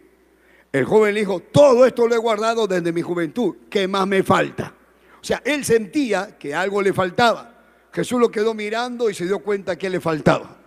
El 0.74 0.84
joven 0.84 1.14
le 1.14 1.22
dijo, 1.22 1.40
todo 1.40 1.86
esto 1.86 2.06
lo 2.06 2.16
he 2.16 2.18
guardado 2.18 2.68
desde 2.68 2.92
mi 2.92 3.02
juventud, 3.02 3.56
¿qué 3.70 3.88
más 3.88 4.06
me 4.06 4.24
falta? 4.24 4.74
O 5.22 5.24
sea, 5.24 5.42
él 5.46 5.64
sentía 5.64 6.38
que 6.38 6.54
algo 6.54 6.82
le 6.82 6.92
faltaba. 6.92 7.59
Jesús 7.92 8.20
lo 8.20 8.30
quedó 8.30 8.54
mirando 8.54 9.10
y 9.10 9.14
se 9.14 9.26
dio 9.26 9.40
cuenta 9.40 9.78
que 9.78 9.90
le 9.90 10.00
faltaba. 10.00 10.58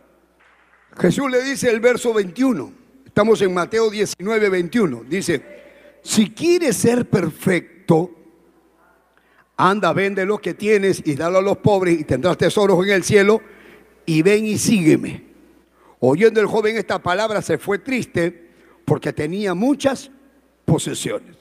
Jesús 0.99 1.31
le 1.31 1.43
dice 1.43 1.71
el 1.71 1.81
verso 1.81 2.13
21, 2.13 2.73
estamos 3.07 3.41
en 3.41 3.55
Mateo 3.55 3.91
19, 3.91 4.49
21, 4.49 5.05
dice, 5.09 5.43
si 6.03 6.31
quieres 6.31 6.77
ser 6.77 7.09
perfecto, 7.09 8.11
anda, 9.57 9.93
vende 9.93 10.27
lo 10.27 10.39
que 10.39 10.55
tienes 10.55 11.03
y 11.05 11.15
dalo 11.15 11.39
a 11.39 11.43
los 11.43 11.59
pobres 11.59 11.99
y 11.99 12.05
tendrás 12.05 12.37
tesoros 12.37 12.85
en 12.85 12.93
el 12.93 13.05
cielo 13.05 13.41
y 14.05 14.23
ven 14.23 14.45
y 14.45 14.59
sígueme. 14.59 15.25
Oyendo 16.01 16.41
el 16.41 16.47
joven 16.47 16.77
esta 16.77 17.01
palabra 17.01 17.41
se 17.41 17.59
fue 17.59 17.79
triste 17.79 18.51
porque 18.85 19.13
tenía 19.13 19.55
muchas 19.55 20.11
posesiones. 20.65 21.37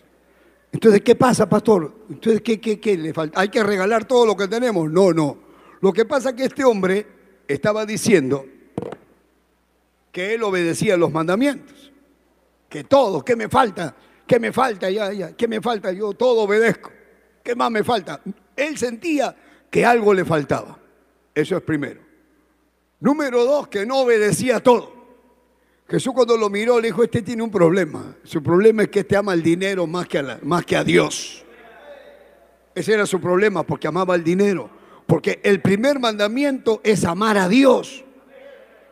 Entonces, 0.72 1.02
¿qué 1.02 1.16
pasa, 1.16 1.50
pastor? 1.50 1.94
Entonces, 2.10 2.42
¿qué, 2.42 2.62
qué, 2.62 2.80
qué 2.80 2.98
le 2.98 3.14
falta? 3.14 3.42
¿Hay 3.42 3.50
que 3.50 3.62
regalar 3.64 4.06
todo 4.06 4.26
lo 4.26 4.38
que 4.38 4.48
tenemos? 4.48 4.90
No, 4.90 5.12
no. 5.12 5.51
Lo 5.82 5.92
que 5.92 6.06
pasa 6.06 6.30
es 6.30 6.36
que 6.36 6.46
este 6.46 6.64
hombre 6.64 7.06
estaba 7.48 7.86
diciendo 7.86 8.46
que 10.12 10.34
él 10.34 10.44
obedecía 10.44 10.96
los 10.98 11.12
mandamientos. 11.12 11.92
Que 12.70 12.84
todo, 12.84 13.24
¿qué 13.26 13.36
me 13.36 13.50
falta? 13.50 13.96
¿Qué 14.28 14.40
me 14.40 14.52
falta? 14.52 14.90
Ya, 14.90 15.12
ya, 15.12 15.36
¿qué 15.36 15.48
me 15.48 15.60
falta? 15.60 15.92
Yo 15.92 16.14
todo 16.14 16.44
obedezco. 16.44 16.92
¿Qué 17.44 17.56
más 17.56 17.72
me 17.72 17.84
falta? 17.84 18.22
Él 18.56 18.78
sentía 18.78 19.36
que 19.70 19.86
algo 19.86 20.14
le 20.14 20.24
faltaba. 20.24 20.78
Eso 21.34 21.58
es 21.58 21.64
primero. 21.64 22.02
Número 23.00 23.44
dos, 23.44 23.68
que 23.68 23.86
no 23.86 24.02
obedecía 24.02 24.60
todo. 24.62 25.02
Jesús 25.90 26.14
cuando 26.14 26.38
lo 26.38 26.50
miró 26.50 26.80
le 26.80 26.88
dijo, 26.88 27.04
este 27.04 27.22
tiene 27.22 27.44
un 27.44 27.52
problema. 27.52 28.16
Su 28.24 28.42
problema 28.42 28.84
es 28.84 28.90
que 28.90 29.02
este 29.02 29.18
ama 29.18 29.34
el 29.34 29.44
dinero 29.44 29.88
más 29.88 30.08
que 30.08 30.20
a, 30.20 30.40
más 30.44 30.66
que 30.66 30.78
a 30.78 30.84
Dios. 30.84 31.44
Ese 32.74 32.94
era 32.94 33.06
su 33.06 33.20
problema 33.20 33.64
porque 33.64 33.88
amaba 33.88 34.16
el 34.16 34.24
dinero. 34.24 34.81
Porque 35.12 35.42
el 35.44 35.60
primer 35.60 36.00
mandamiento 36.00 36.80
es 36.86 37.04
amar 37.04 37.38
a 37.38 37.50
Dios 37.50 38.06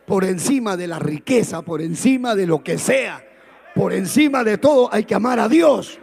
por 0.06 0.26
encima 0.26 0.76
de 0.76 0.86
la 0.86 1.00
riqueza, 1.00 1.62
por 1.62 1.82
encima 1.82 2.36
de 2.36 2.46
lo 2.46 2.62
que 2.62 2.78
sea. 2.78 3.26
Por 3.74 3.94
encima 3.94 4.44
de 4.44 4.58
todo 4.58 4.90
hay 4.92 5.06
que 5.06 5.16
amar 5.16 5.40
a 5.40 5.48
Dios. 5.48 5.98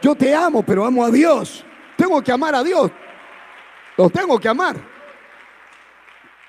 Yo 0.00 0.14
te 0.14 0.34
amo, 0.34 0.62
pero 0.64 0.86
amo 0.86 1.04
a 1.04 1.10
Dios. 1.10 1.66
Tengo 1.98 2.22
que 2.22 2.32
amar 2.32 2.54
a 2.54 2.64
Dios. 2.64 2.90
Los 3.98 4.10
tengo 4.10 4.40
que 4.40 4.48
amar. 4.48 4.76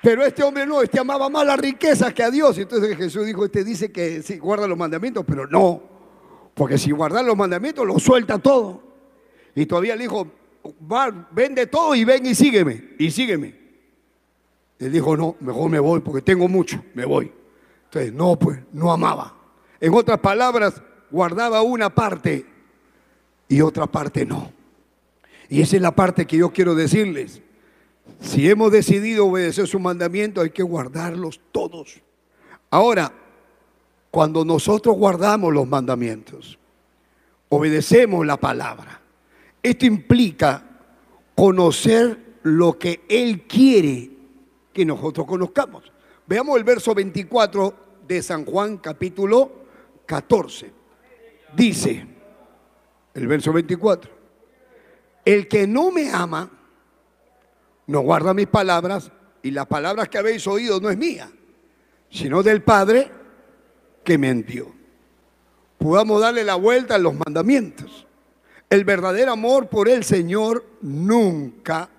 Pero 0.01 0.23
este 0.23 0.41
hombre 0.41 0.65
no, 0.65 0.81
este 0.81 0.97
amaba 0.97 1.27
más 1.27 1.45
la 1.45 1.57
riqueza 1.57 2.13
que 2.13 2.23
a 2.23 2.31
Dios. 2.31 2.57
Entonces 2.57 2.95
Jesús 2.95 3.25
dijo, 3.25 3.43
este 3.43 3.65
dice 3.65 3.91
que 3.91 4.21
sí, 4.23 4.37
guarda 4.37 4.65
los 4.65 4.77
mandamientos, 4.77 5.25
pero 5.27 5.45
no. 5.45 5.83
Porque 6.53 6.77
si 6.77 6.91
guarda 6.91 7.21
los 7.21 7.35
mandamientos, 7.35 7.85
lo 7.85 7.99
suelta 7.99 8.39
todo. 8.39 8.81
Y 9.55 9.65
todavía 9.65 9.97
le 9.97 10.03
dijo, 10.03 10.44
vende 11.31 11.67
todo 11.67 11.95
y 11.95 12.03
ven 12.03 12.25
y 12.25 12.35
sígueme. 12.35 12.95
Y 12.97 13.11
sígueme. 13.11 13.55
Él 14.79 14.91
dijo, 14.91 15.15
no, 15.15 15.35
mejor 15.39 15.69
me 15.69 15.79
voy 15.79 16.01
porque 16.01 16.21
tengo 16.21 16.47
mucho, 16.47 16.83
me 16.93 17.05
voy. 17.05 17.31
Entonces, 17.85 18.13
no, 18.13 18.37
pues, 18.37 18.59
no 18.73 18.91
amaba. 18.91 19.33
En 19.79 19.93
otras 19.93 20.19
palabras, 20.19 20.81
guardaba 21.09 21.61
una 21.61 21.93
parte 21.93 22.45
y 23.47 23.61
otra 23.61 23.85
parte 23.87 24.25
no. 24.25 24.51
Y 25.49 25.61
esa 25.61 25.75
es 25.75 25.81
la 25.81 25.91
parte 25.91 26.25
que 26.25 26.37
yo 26.37 26.51
quiero 26.51 26.75
decirles. 26.75 27.41
Si 28.19 28.49
hemos 28.49 28.71
decidido 28.71 29.27
obedecer 29.27 29.67
su 29.67 29.79
mandamiento, 29.79 30.41
hay 30.41 30.49
que 30.49 30.63
guardarlos 30.63 31.39
todos. 31.51 32.01
Ahora, 32.69 33.11
cuando 34.11 34.45
nosotros 34.45 34.95
guardamos 34.95 35.53
los 35.53 35.67
mandamientos, 35.67 36.57
obedecemos 37.49 38.25
la 38.25 38.37
palabra, 38.37 39.01
esto 39.65 39.87
implica 39.87 40.63
conocer 41.33 42.35
lo 42.43 42.77
que 42.77 43.03
Él 43.09 43.47
quiere 43.47 44.11
que 44.71 44.85
nosotros 44.85 45.25
conozcamos. 45.25 45.91
Veamos 46.27 46.55
el 46.57 46.63
verso 46.63 46.93
24 46.93 47.75
de 48.07 48.21
San 48.21 48.45
Juan 48.45 48.77
capítulo 48.77 49.65
14. 50.05 50.71
Dice, 51.55 52.05
el 53.15 53.27
verso 53.27 53.51
24, 53.51 54.11
el 55.25 55.47
que 55.47 55.65
no 55.65 55.89
me 55.89 56.11
ama, 56.11 56.47
no 57.87 58.01
guarda 58.01 58.35
mis 58.35 58.47
palabras 58.47 59.11
y 59.41 59.49
las 59.49 59.65
palabras 59.65 60.09
que 60.09 60.19
habéis 60.19 60.45
oído 60.45 60.79
no 60.79 60.91
es 60.91 60.97
mía, 60.97 61.31
sino 62.11 62.43
del 62.43 62.61
Padre 62.61 63.09
que 64.03 64.19
me 64.19 64.29
envió. 64.29 64.71
Podamos 65.79 66.21
darle 66.21 66.43
la 66.43 66.53
vuelta 66.53 66.93
a 66.93 66.99
los 66.99 67.15
mandamientos. 67.15 68.04
El 68.75 68.83
verdadero 68.83 69.31
amor 69.31 69.69
por 69.69 69.87
el 69.87 70.03
Señor 70.03 70.65
nunca 70.81 71.89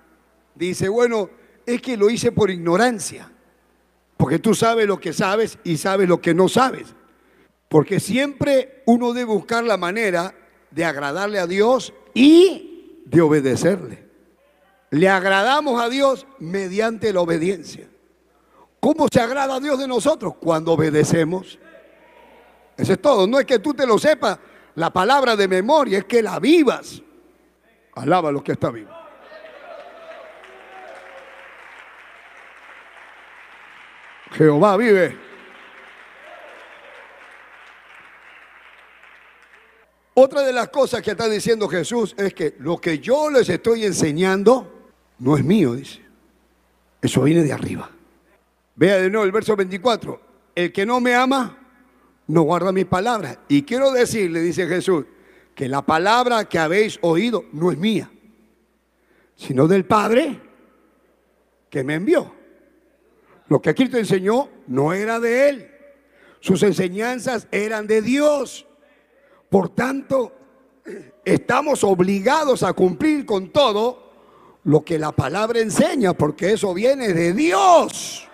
dice, 0.53 0.87
bueno, 0.87 1.27
es 1.65 1.81
que 1.81 1.97
lo 1.97 2.07
hice 2.07 2.31
por 2.31 2.51
ignorancia, 2.51 3.31
porque 4.15 4.37
tú 4.37 4.53
sabes 4.53 4.85
lo 4.85 4.99
que 4.99 5.11
sabes 5.11 5.57
y 5.63 5.77
sabes 5.77 6.07
lo 6.07 6.21
que 6.21 6.35
no 6.35 6.47
sabes. 6.47 6.93
Porque 7.67 7.99
siempre 7.99 8.83
uno 8.85 9.13
debe 9.13 9.33
buscar 9.33 9.63
la 9.63 9.77
manera 9.77 10.35
de 10.69 10.85
agradarle 10.85 11.39
a 11.39 11.47
Dios 11.47 11.95
y 12.13 13.01
de 13.07 13.21
obedecerle. 13.21 14.05
Le 14.91 15.09
agradamos 15.09 15.81
a 15.81 15.89
Dios 15.89 16.27
mediante 16.37 17.11
la 17.11 17.21
obediencia. 17.21 17.87
¿Cómo 18.79 19.07
se 19.11 19.19
agrada 19.19 19.55
a 19.55 19.59
Dios 19.59 19.79
de 19.79 19.87
nosotros? 19.87 20.35
Cuando 20.39 20.73
obedecemos. 20.73 21.57
Eso 22.77 22.93
es 22.93 23.01
todo. 23.01 23.25
No 23.25 23.39
es 23.39 23.47
que 23.47 23.57
tú 23.57 23.73
te 23.73 23.87
lo 23.87 23.97
sepas 23.97 24.37
la 24.77 24.91
palabra 24.91 25.35
de 25.35 25.47
memoria, 25.47 25.97
es 25.97 26.05
que 26.05 26.21
la 26.21 26.39
vivas. 26.39 27.01
Alaba 27.95 28.29
a 28.29 28.31
los 28.31 28.43
que 28.43 28.51
está 28.51 28.69
vivo. 28.69 28.91
Jehová 34.33 34.77
vive. 34.77 35.17
Otra 40.13 40.41
de 40.41 40.53
las 40.53 40.69
cosas 40.69 41.01
que 41.01 41.09
está 41.09 41.27
diciendo 41.27 41.67
Jesús 41.67 42.13
es 42.15 42.35
que 42.35 42.55
lo 42.59 42.77
que 42.77 42.99
yo 42.99 43.31
les 43.31 43.49
estoy 43.49 43.83
enseñando 43.83 44.91
no 45.17 45.37
es 45.37 45.43
mío, 45.43 45.73
dice. 45.73 46.05
Eso 47.01 47.23
viene 47.23 47.41
de 47.41 47.51
arriba. 47.51 47.89
Vea 48.75 48.97
de 48.97 49.09
nuevo 49.09 49.25
el 49.25 49.31
verso 49.31 49.55
24. 49.55 50.21
El 50.53 50.71
que 50.71 50.85
no 50.85 50.99
me 50.99 51.15
ama, 51.15 51.66
no 52.27 52.41
guarda 52.43 52.71
mis 52.71 52.85
palabras. 52.85 53.39
Y 53.47 53.63
quiero 53.63 53.91
decirle, 53.91 54.41
dice 54.41 54.67
Jesús, 54.67 55.05
que 55.55 55.67
la 55.67 55.81
palabra 55.81 56.45
que 56.45 56.59
habéis 56.59 56.99
oído 57.01 57.45
no 57.51 57.71
es 57.71 57.77
mía, 57.77 58.11
sino 59.35 59.67
del 59.67 59.85
Padre 59.85 60.39
que 61.69 61.83
me 61.83 61.95
envió. 61.95 62.33
Lo 63.47 63.61
que 63.61 63.73
Cristo 63.73 63.97
enseñó 63.97 64.49
no 64.67 64.93
era 64.93 65.19
de 65.19 65.49
Él. 65.49 65.71
Sus 66.39 66.61
enseñanzas 66.63 67.47
eran 67.51 67.87
de 67.87 68.01
Dios. 68.01 68.67
Por 69.49 69.69
tanto, 69.69 70.33
estamos 71.23 71.83
obligados 71.83 72.63
a 72.63 72.73
cumplir 72.73 73.25
con 73.25 73.49
todo 73.49 74.11
lo 74.65 74.83
que 74.83 74.99
la 74.99 75.13
palabra 75.13 75.59
enseña, 75.59 76.13
porque 76.13 76.51
eso 76.51 76.73
viene 76.73 77.13
de 77.13 77.33
Dios. 77.33 78.26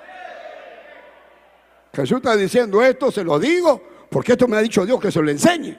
Jesús 1.93 2.17
está 2.17 2.35
diciendo 2.35 2.81
esto, 2.81 3.11
se 3.11 3.23
lo 3.23 3.39
digo, 3.39 3.81
porque 4.09 4.33
esto 4.33 4.47
me 4.47 4.57
ha 4.57 4.61
dicho 4.61 4.85
Dios 4.85 4.99
que 4.99 5.11
se 5.11 5.21
lo 5.21 5.29
enseñe. 5.29 5.77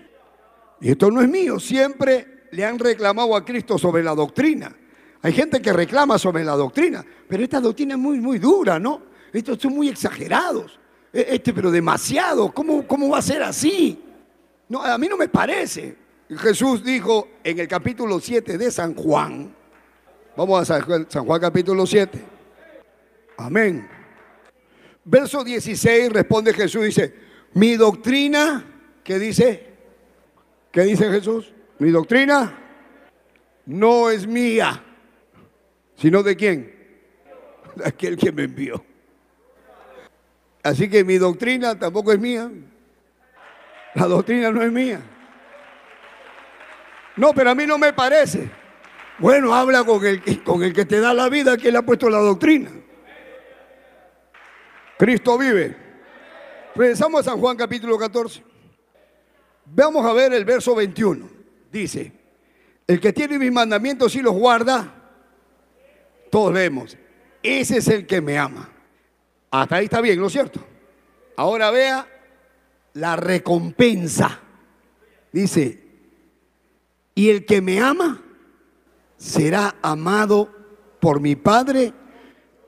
Y 0.80 0.90
esto 0.90 1.10
no 1.10 1.20
es 1.20 1.28
mío, 1.28 1.58
siempre 1.58 2.46
le 2.52 2.64
han 2.64 2.78
reclamado 2.78 3.34
a 3.34 3.44
Cristo 3.44 3.78
sobre 3.78 4.02
la 4.02 4.14
doctrina. 4.14 4.74
Hay 5.22 5.32
gente 5.32 5.60
que 5.60 5.72
reclama 5.72 6.18
sobre 6.18 6.44
la 6.44 6.52
doctrina, 6.52 7.04
pero 7.28 7.42
esta 7.42 7.60
doctrina 7.60 7.94
es 7.94 8.00
muy, 8.00 8.20
muy 8.20 8.38
dura, 8.38 8.78
¿no? 8.78 9.02
Estos 9.32 9.58
son 9.60 9.74
muy 9.74 9.88
exagerados. 9.88 10.78
E, 11.12 11.26
este, 11.30 11.52
pero 11.52 11.70
demasiado. 11.70 12.52
¿Cómo, 12.52 12.86
¿Cómo 12.86 13.08
va 13.08 13.18
a 13.18 13.22
ser 13.22 13.42
así? 13.42 14.00
No, 14.68 14.82
a 14.82 14.96
mí 14.98 15.08
no 15.08 15.16
me 15.16 15.28
parece. 15.28 15.96
Jesús 16.28 16.84
dijo 16.84 17.28
en 17.42 17.58
el 17.58 17.66
capítulo 17.66 18.20
7 18.20 18.56
de 18.56 18.70
San 18.70 18.94
Juan, 18.94 19.54
Vamos 20.36 20.68
a 20.68 20.82
San 21.08 21.24
Juan, 21.24 21.40
capítulo 21.40 21.86
7. 21.86 22.20
Amén. 23.36 23.88
Verso 25.04 25.44
16 25.44 26.12
responde 26.12 26.54
Jesús, 26.54 26.84
dice, 26.84 27.14
mi 27.52 27.76
doctrina, 27.76 28.64
¿qué 29.04 29.18
dice? 29.18 29.66
¿Qué 30.72 30.82
dice 30.82 31.10
Jesús? 31.10 31.52
Mi 31.78 31.90
doctrina 31.90 32.58
no 33.66 34.10
es 34.10 34.26
mía, 34.26 34.82
sino 35.96 36.22
de 36.22 36.36
quién? 36.36 36.74
De 37.76 37.88
aquel 37.88 38.16
que 38.16 38.30
me 38.30 38.44
envió. 38.44 38.84
Así 40.62 40.88
que 40.88 41.04
mi 41.04 41.18
doctrina 41.18 41.78
tampoco 41.78 42.12
es 42.12 42.18
mía. 42.18 42.50
La 43.94 44.06
doctrina 44.06 44.50
no 44.50 44.62
es 44.62 44.72
mía. 44.72 45.00
No, 47.16 47.32
pero 47.34 47.50
a 47.50 47.54
mí 47.54 47.66
no 47.66 47.78
me 47.78 47.92
parece. 47.92 48.50
Bueno, 49.18 49.54
habla 49.54 49.84
con 49.84 50.04
el, 50.04 50.42
con 50.42 50.62
el 50.62 50.72
que 50.72 50.84
te 50.84 51.00
da 51.00 51.12
la 51.12 51.28
vida, 51.28 51.56
que 51.56 51.70
le 51.70 51.78
ha 51.78 51.82
puesto 51.82 52.08
la 52.08 52.18
doctrina. 52.18 52.70
Cristo 55.04 55.36
vive. 55.36 55.76
Regresamos 56.74 57.20
a 57.20 57.24
San 57.24 57.38
Juan 57.38 57.58
capítulo 57.58 57.98
14. 57.98 58.42
Vamos 59.66 60.06
a 60.06 60.14
ver 60.14 60.32
el 60.32 60.46
verso 60.46 60.74
21. 60.74 61.28
Dice, 61.70 62.10
el 62.86 62.98
que 63.00 63.12
tiene 63.12 63.38
mis 63.38 63.52
mandamientos 63.52 64.16
y 64.16 64.22
los 64.22 64.32
guarda, 64.32 64.94
todos 66.30 66.54
leemos, 66.54 66.96
ese 67.42 67.76
es 67.76 67.88
el 67.88 68.06
que 68.06 68.22
me 68.22 68.38
ama. 68.38 68.70
Hasta 69.50 69.76
ahí 69.76 69.84
está 69.84 70.00
bien, 70.00 70.18
¿no 70.18 70.28
es 70.28 70.32
cierto? 70.32 70.64
Ahora 71.36 71.70
vea 71.70 72.08
la 72.94 73.14
recompensa. 73.16 74.40
Dice, 75.30 75.82
y 77.14 77.28
el 77.28 77.44
que 77.44 77.60
me 77.60 77.78
ama 77.78 78.22
será 79.18 79.76
amado 79.82 80.50
por 80.98 81.20
mi 81.20 81.36
Padre 81.36 81.92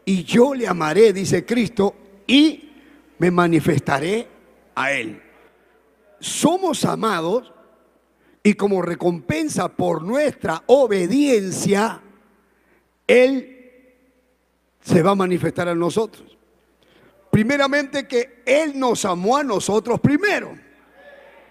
y 0.05 0.22
yo 0.24 0.53
le 0.53 0.68
amaré, 0.68 1.14
dice 1.14 1.47
Cristo, 1.47 2.03
y 2.27 2.70
me 3.18 3.31
manifestaré 3.31 4.27
a 4.74 4.93
Él. 4.93 5.22
Somos 6.20 6.85
amados 6.85 7.53
y 8.43 8.55
como 8.55 8.81
recompensa 8.83 9.68
por 9.68 10.03
nuestra 10.03 10.62
obediencia, 10.66 12.01
Él 13.07 13.57
se 14.81 15.03
va 15.03 15.11
a 15.12 15.16
manifestar 15.16 15.68
a 15.68 15.74
nosotros. 15.74 16.37
Primeramente 17.31 18.07
que 18.07 18.43
Él 18.47 18.79
nos 18.79 19.05
amó 19.05 19.37
a 19.37 19.43
nosotros 19.43 20.01
primero. 20.01 20.57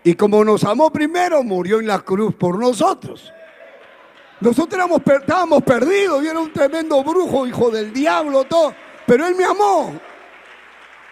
Y 0.03 0.13
como 0.15 0.45
nos 0.45 0.63
amó 0.63 0.91
primero, 0.91 1.43
murió 1.43 1.79
en 1.79 1.87
la 1.87 1.99
cruz 1.99 2.33
por 2.35 2.57
nosotros. 2.57 3.33
Nosotros 4.39 4.73
éramos, 4.73 5.01
estábamos 5.05 5.63
perdidos, 5.63 6.23
y 6.23 6.27
era 6.27 6.39
un 6.39 6.53
tremendo 6.53 7.03
brujo, 7.03 7.47
hijo 7.47 7.71
del 7.71 7.91
diablo, 7.91 8.43
todo. 8.43 8.73
Pero 9.05 9.25
Él 9.27 9.35
me 9.35 9.45
amó. 9.45 9.99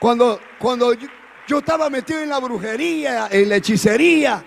Cuando, 0.03 0.37
cuando 0.59 0.93
yo, 1.47 1.59
estaba 1.59 1.89
metido 1.89 2.19
en 2.19 2.27
la 2.27 2.37
brujería, 2.41 3.29
en 3.31 3.47
la 3.47 3.55
hechicería, 3.55 4.43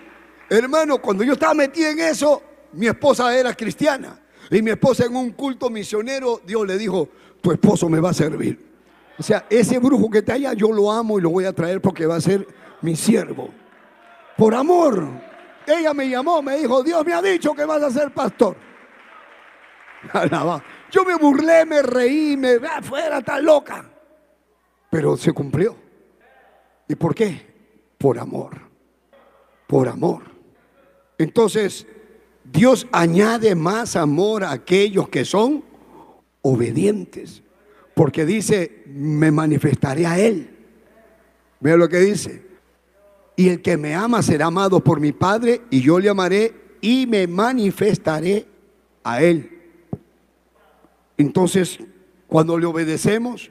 hermano, 0.47 1.01
cuando 1.01 1.23
yo 1.23 1.33
estaba 1.33 1.55
metido 1.55 1.89
en 1.89 1.99
eso, 1.99 2.43
mi 2.73 2.85
esposa 2.85 3.35
era 3.35 3.55
cristiana. 3.55 4.19
Y 4.51 4.61
mi 4.61 4.69
esposa 4.69 5.05
en 5.05 5.15
un 5.15 5.31
culto 5.31 5.71
misionero, 5.71 6.41
Dios 6.45 6.67
le 6.67 6.77
dijo, 6.77 7.09
tu 7.41 7.51
esposo 7.51 7.89
me 7.89 7.99
va 7.99 8.11
a 8.11 8.13
servir. 8.13 8.63
O 9.17 9.23
sea, 9.23 9.47
ese 9.49 9.79
brujo 9.79 10.11
que 10.11 10.21
te 10.21 10.31
haya, 10.31 10.53
yo 10.53 10.71
lo 10.71 10.91
amo 10.91 11.17
y 11.17 11.23
lo 11.23 11.31
voy 11.31 11.45
a 11.45 11.53
traer 11.53 11.81
porque 11.81 12.05
va 12.05 12.17
a 12.17 12.21
ser 12.21 12.47
mi 12.83 12.95
siervo. 12.95 13.49
Por 14.37 14.53
amor. 14.53 15.07
Ella 15.65 15.91
me 15.95 16.07
llamó, 16.07 16.39
me 16.43 16.55
dijo, 16.59 16.83
Dios 16.83 17.03
me 17.03 17.13
ha 17.13 17.21
dicho 17.23 17.55
que 17.55 17.65
vas 17.65 17.81
a 17.81 17.89
ser 17.89 18.13
pastor. 18.13 18.55
Yo 20.91 21.03
me 21.03 21.15
burlé, 21.15 21.65
me 21.65 21.81
reí, 21.81 22.37
me 22.37 22.57
afuera, 22.57 23.17
está 23.17 23.41
loca. 23.41 23.96
Pero 24.89 25.17
se 25.17 25.31
cumplió. 25.33 25.75
¿Y 26.87 26.95
por 26.95 27.13
qué? 27.13 27.45
Por 27.97 28.19
amor. 28.19 28.57
Por 29.67 29.87
amor. 29.87 30.23
Entonces, 31.17 31.85
Dios 32.43 32.87
añade 32.91 33.55
más 33.55 33.95
amor 33.95 34.43
a 34.43 34.51
aquellos 34.51 35.09
que 35.09 35.25
son 35.25 35.63
obedientes. 36.41 37.43
Porque 37.93 38.25
dice, 38.25 38.83
me 38.85 39.31
manifestaré 39.31 40.05
a 40.05 40.19
Él. 40.19 40.49
Vea 41.59 41.75
lo 41.75 41.89
que 41.89 41.99
dice. 41.99 42.45
Y 43.35 43.49
el 43.49 43.61
que 43.61 43.77
me 43.77 43.93
ama 43.95 44.21
será 44.21 44.47
amado 44.47 44.79
por 44.79 44.99
mi 44.99 45.11
Padre 45.11 45.61
y 45.69 45.81
yo 45.81 45.99
le 45.99 46.09
amaré 46.09 46.53
y 46.81 47.05
me 47.07 47.27
manifestaré 47.27 48.45
a 49.03 49.21
Él. 49.21 49.51
Entonces, 51.17 51.79
cuando 52.27 52.57
le 52.57 52.65
obedecemos, 52.65 53.49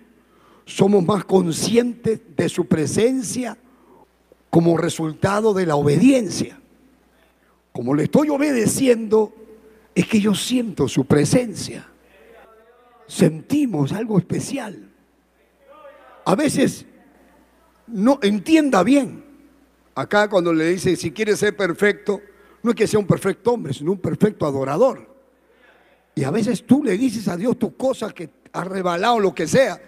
somos 0.66 1.04
más 1.04 1.24
conscientes 1.24 2.20
de 2.36 2.48
su 2.48 2.66
presencia 2.66 3.56
como 4.50 4.76
resultado 4.76 5.54
de 5.54 5.64
la 5.64 5.76
obediencia. 5.76 6.58
Como 7.72 7.94
le 7.94 8.04
estoy 8.04 8.30
obedeciendo, 8.30 9.32
es 9.94 10.06
que 10.08 10.20
yo 10.20 10.34
siento 10.34 10.88
su 10.88 11.04
presencia. 11.04 11.88
Sentimos 13.06 13.92
algo 13.92 14.18
especial. 14.18 14.90
A 16.24 16.34
veces 16.34 16.84
no 17.86 18.18
entienda 18.22 18.82
bien. 18.82 19.24
Acá 19.94 20.28
cuando 20.28 20.52
le 20.52 20.70
dice, 20.70 20.96
si 20.96 21.12
quiere 21.12 21.36
ser 21.36 21.56
perfecto, 21.56 22.20
no 22.62 22.70
es 22.70 22.76
que 22.76 22.88
sea 22.88 22.98
un 22.98 23.06
perfecto 23.06 23.52
hombre, 23.52 23.72
sino 23.72 23.92
un 23.92 23.98
perfecto 23.98 24.44
adorador. 24.44 25.14
Y 26.16 26.24
a 26.24 26.30
veces 26.32 26.66
tú 26.66 26.82
le 26.82 26.98
dices 26.98 27.28
a 27.28 27.36
Dios 27.36 27.56
tus 27.56 27.74
cosas 27.74 28.12
que 28.12 28.28
has 28.52 28.66
rebalado, 28.66 29.20
lo 29.20 29.34
que 29.34 29.46
sea, 29.46 29.80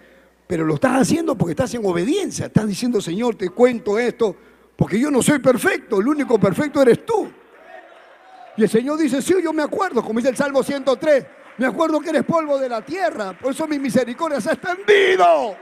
pero 0.49 0.65
lo 0.65 0.73
estás 0.73 1.03
haciendo 1.03 1.37
porque 1.37 1.51
estás 1.51 1.71
en 1.75 1.85
obediencia. 1.85 2.47
Estás 2.47 2.67
diciendo, 2.67 2.99
Señor, 2.99 3.35
te 3.35 3.51
cuento 3.51 3.99
esto, 3.99 4.35
porque 4.75 4.99
yo 4.99 5.11
no 5.11 5.21
soy 5.21 5.37
perfecto, 5.37 5.99
el 5.99 6.07
único 6.07 6.39
perfecto 6.39 6.81
eres 6.81 7.05
tú. 7.05 7.31
Y 8.57 8.63
el 8.63 8.67
Señor 8.67 8.97
dice, 8.97 9.21
sí, 9.21 9.35
yo 9.43 9.53
me 9.53 9.61
acuerdo, 9.61 10.01
como 10.01 10.17
dice 10.17 10.29
el 10.29 10.35
Salmo 10.35 10.63
103, 10.63 11.25
me 11.59 11.67
acuerdo 11.67 11.99
que 11.99 12.09
eres 12.09 12.23
polvo 12.23 12.57
de 12.57 12.67
la 12.67 12.83
tierra, 12.83 13.37
por 13.37 13.51
eso 13.51 13.67
mi 13.67 13.77
misericordia 13.77 14.41
se 14.41 14.49
ha 14.49 14.53
extendido. 14.53 15.55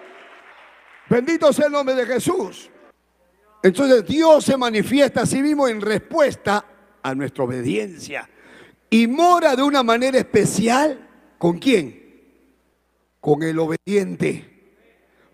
Bendito 1.10 1.52
sea 1.52 1.66
el 1.66 1.74
nombre 1.74 1.94
de 1.94 2.06
Jesús. 2.06 2.70
Entonces 3.62 4.06
Dios 4.06 4.46
se 4.46 4.56
manifiesta 4.56 5.24
a 5.24 5.26
sí 5.26 5.42
mismo 5.42 5.68
en 5.68 5.82
respuesta 5.82 6.64
a 7.04 7.14
nuestra 7.14 7.44
obediencia. 7.44 8.30
Y 8.90 9.06
mora 9.08 9.54
de 9.54 9.64
una 9.64 9.84
manera 9.84 10.18
especial. 10.18 11.10
¿Con 11.38 11.60
quién? 11.60 12.24
Con 13.20 13.44
el 13.44 13.60
obediente. 13.60 14.57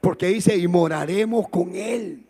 Porque 0.04 0.28
dice, 0.28 0.58
y 0.58 0.68
moraremos 0.68 1.47
con 1.47 1.74
él. 1.74 2.28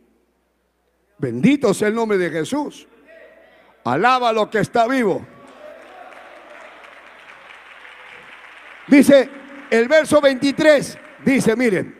Bendito 1.17 1.73
sea 1.73 1.87
el 1.87 1.95
nombre 1.95 2.19
de 2.19 2.29
Jesús. 2.29 2.87
Alaba 3.83 4.31
lo 4.31 4.47
que 4.47 4.59
está 4.59 4.87
vivo. 4.87 5.25
Dice 8.87 9.27
el 9.71 9.87
verso 9.87 10.21
23, 10.21 10.99
dice, 11.25 11.55
miren, 11.55 11.97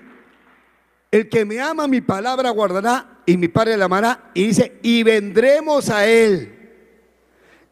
el 1.09 1.27
que 1.27 1.43
me 1.43 1.59
ama 1.59 1.87
mi 1.87 2.01
palabra 2.01 2.51
guardará 2.51 3.21
y 3.25 3.35
mi 3.37 3.47
Padre 3.47 3.75
la 3.75 3.85
amará. 3.85 4.31
Y 4.35 4.47
dice, 4.47 4.79
y 4.83 5.01
vendremos 5.01 5.89
a 5.89 6.05
él 6.05 6.53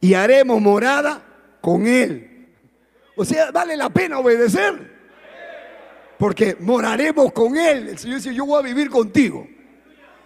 y 0.02 0.16
haremos 0.16 0.60
morada 0.60 1.24
con 1.62 1.86
Él. 1.86 2.49
O 3.16 3.24
sea, 3.24 3.52
vale 3.52 3.78
la 3.78 3.91
pena 3.91 4.18
obedecer. 4.18 4.90
Porque 6.22 6.55
moraremos 6.59 7.34
con 7.34 7.57
Él. 7.57 7.89
El 7.89 7.97
Señor 7.97 8.17
dice, 8.17 8.32
yo 8.32 8.45
voy 8.45 8.59
a 8.59 8.61
vivir 8.61 8.91
contigo. 8.91 9.47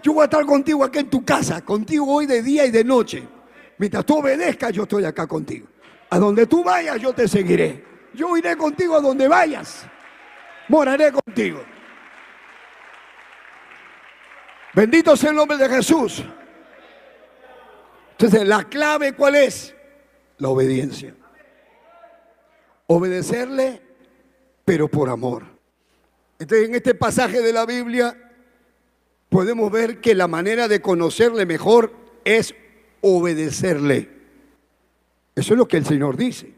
Yo 0.04 0.12
voy 0.12 0.24
a 0.24 0.26
estar 0.26 0.46
contigo 0.46 0.84
aquí 0.84 1.00
en 1.00 1.10
tu 1.10 1.24
casa, 1.24 1.64
contigo 1.64 2.06
hoy 2.06 2.26
de 2.26 2.44
día 2.44 2.66
y 2.66 2.72
de 2.72 2.84
noche. 2.84 3.24
Mientras 3.78 4.06
tú 4.06 4.18
obedezcas, 4.18 4.74
yo 4.74 4.84
estoy 4.84 5.06
acá 5.06 5.26
contigo. 5.26 5.68
A 6.10 6.20
donde 6.20 6.48
tú 6.48 6.66
vayas, 6.66 7.00
yo 7.00 7.14
te 7.14 7.30
seguiré. 7.30 7.82
Yo 8.14 8.36
iré 8.36 8.58
contigo 8.58 8.98
a 8.98 9.00
donde 9.00 9.30
vayas. 9.30 9.86
Moraré 10.68 11.14
contigo. 11.14 11.64
Bendito 14.74 15.16
sea 15.16 15.30
el 15.30 15.38
nombre 15.38 15.56
de 15.56 15.70
Jesús. 15.70 16.22
Entonces, 18.12 18.46
la 18.46 18.66
clave 18.66 19.14
cuál 19.14 19.36
es? 19.36 19.74
La 20.40 20.50
obediencia 20.50 21.16
obedecerle, 22.88 23.82
pero 24.64 24.88
por 24.88 25.10
amor. 25.10 25.55
Entonces, 26.40 26.68
en 26.68 26.76
este 26.76 26.96
pasaje 26.96 27.42
de 27.42 27.54
la 27.54 27.66
Biblia 27.66 28.18
podemos 29.30 29.72
ver 29.72 30.00
que 30.00 30.16
la 30.16 30.28
manera 30.28 30.68
de 30.68 30.82
conocerle 30.82 31.46
mejor 31.46 31.94
es 32.24 32.54
obedecerle. 33.02 34.10
Eso 35.36 35.54
es 35.54 35.58
lo 35.58 35.68
que 35.68 35.78
el 35.78 35.86
Señor 35.86 36.18
dice. 36.18 36.54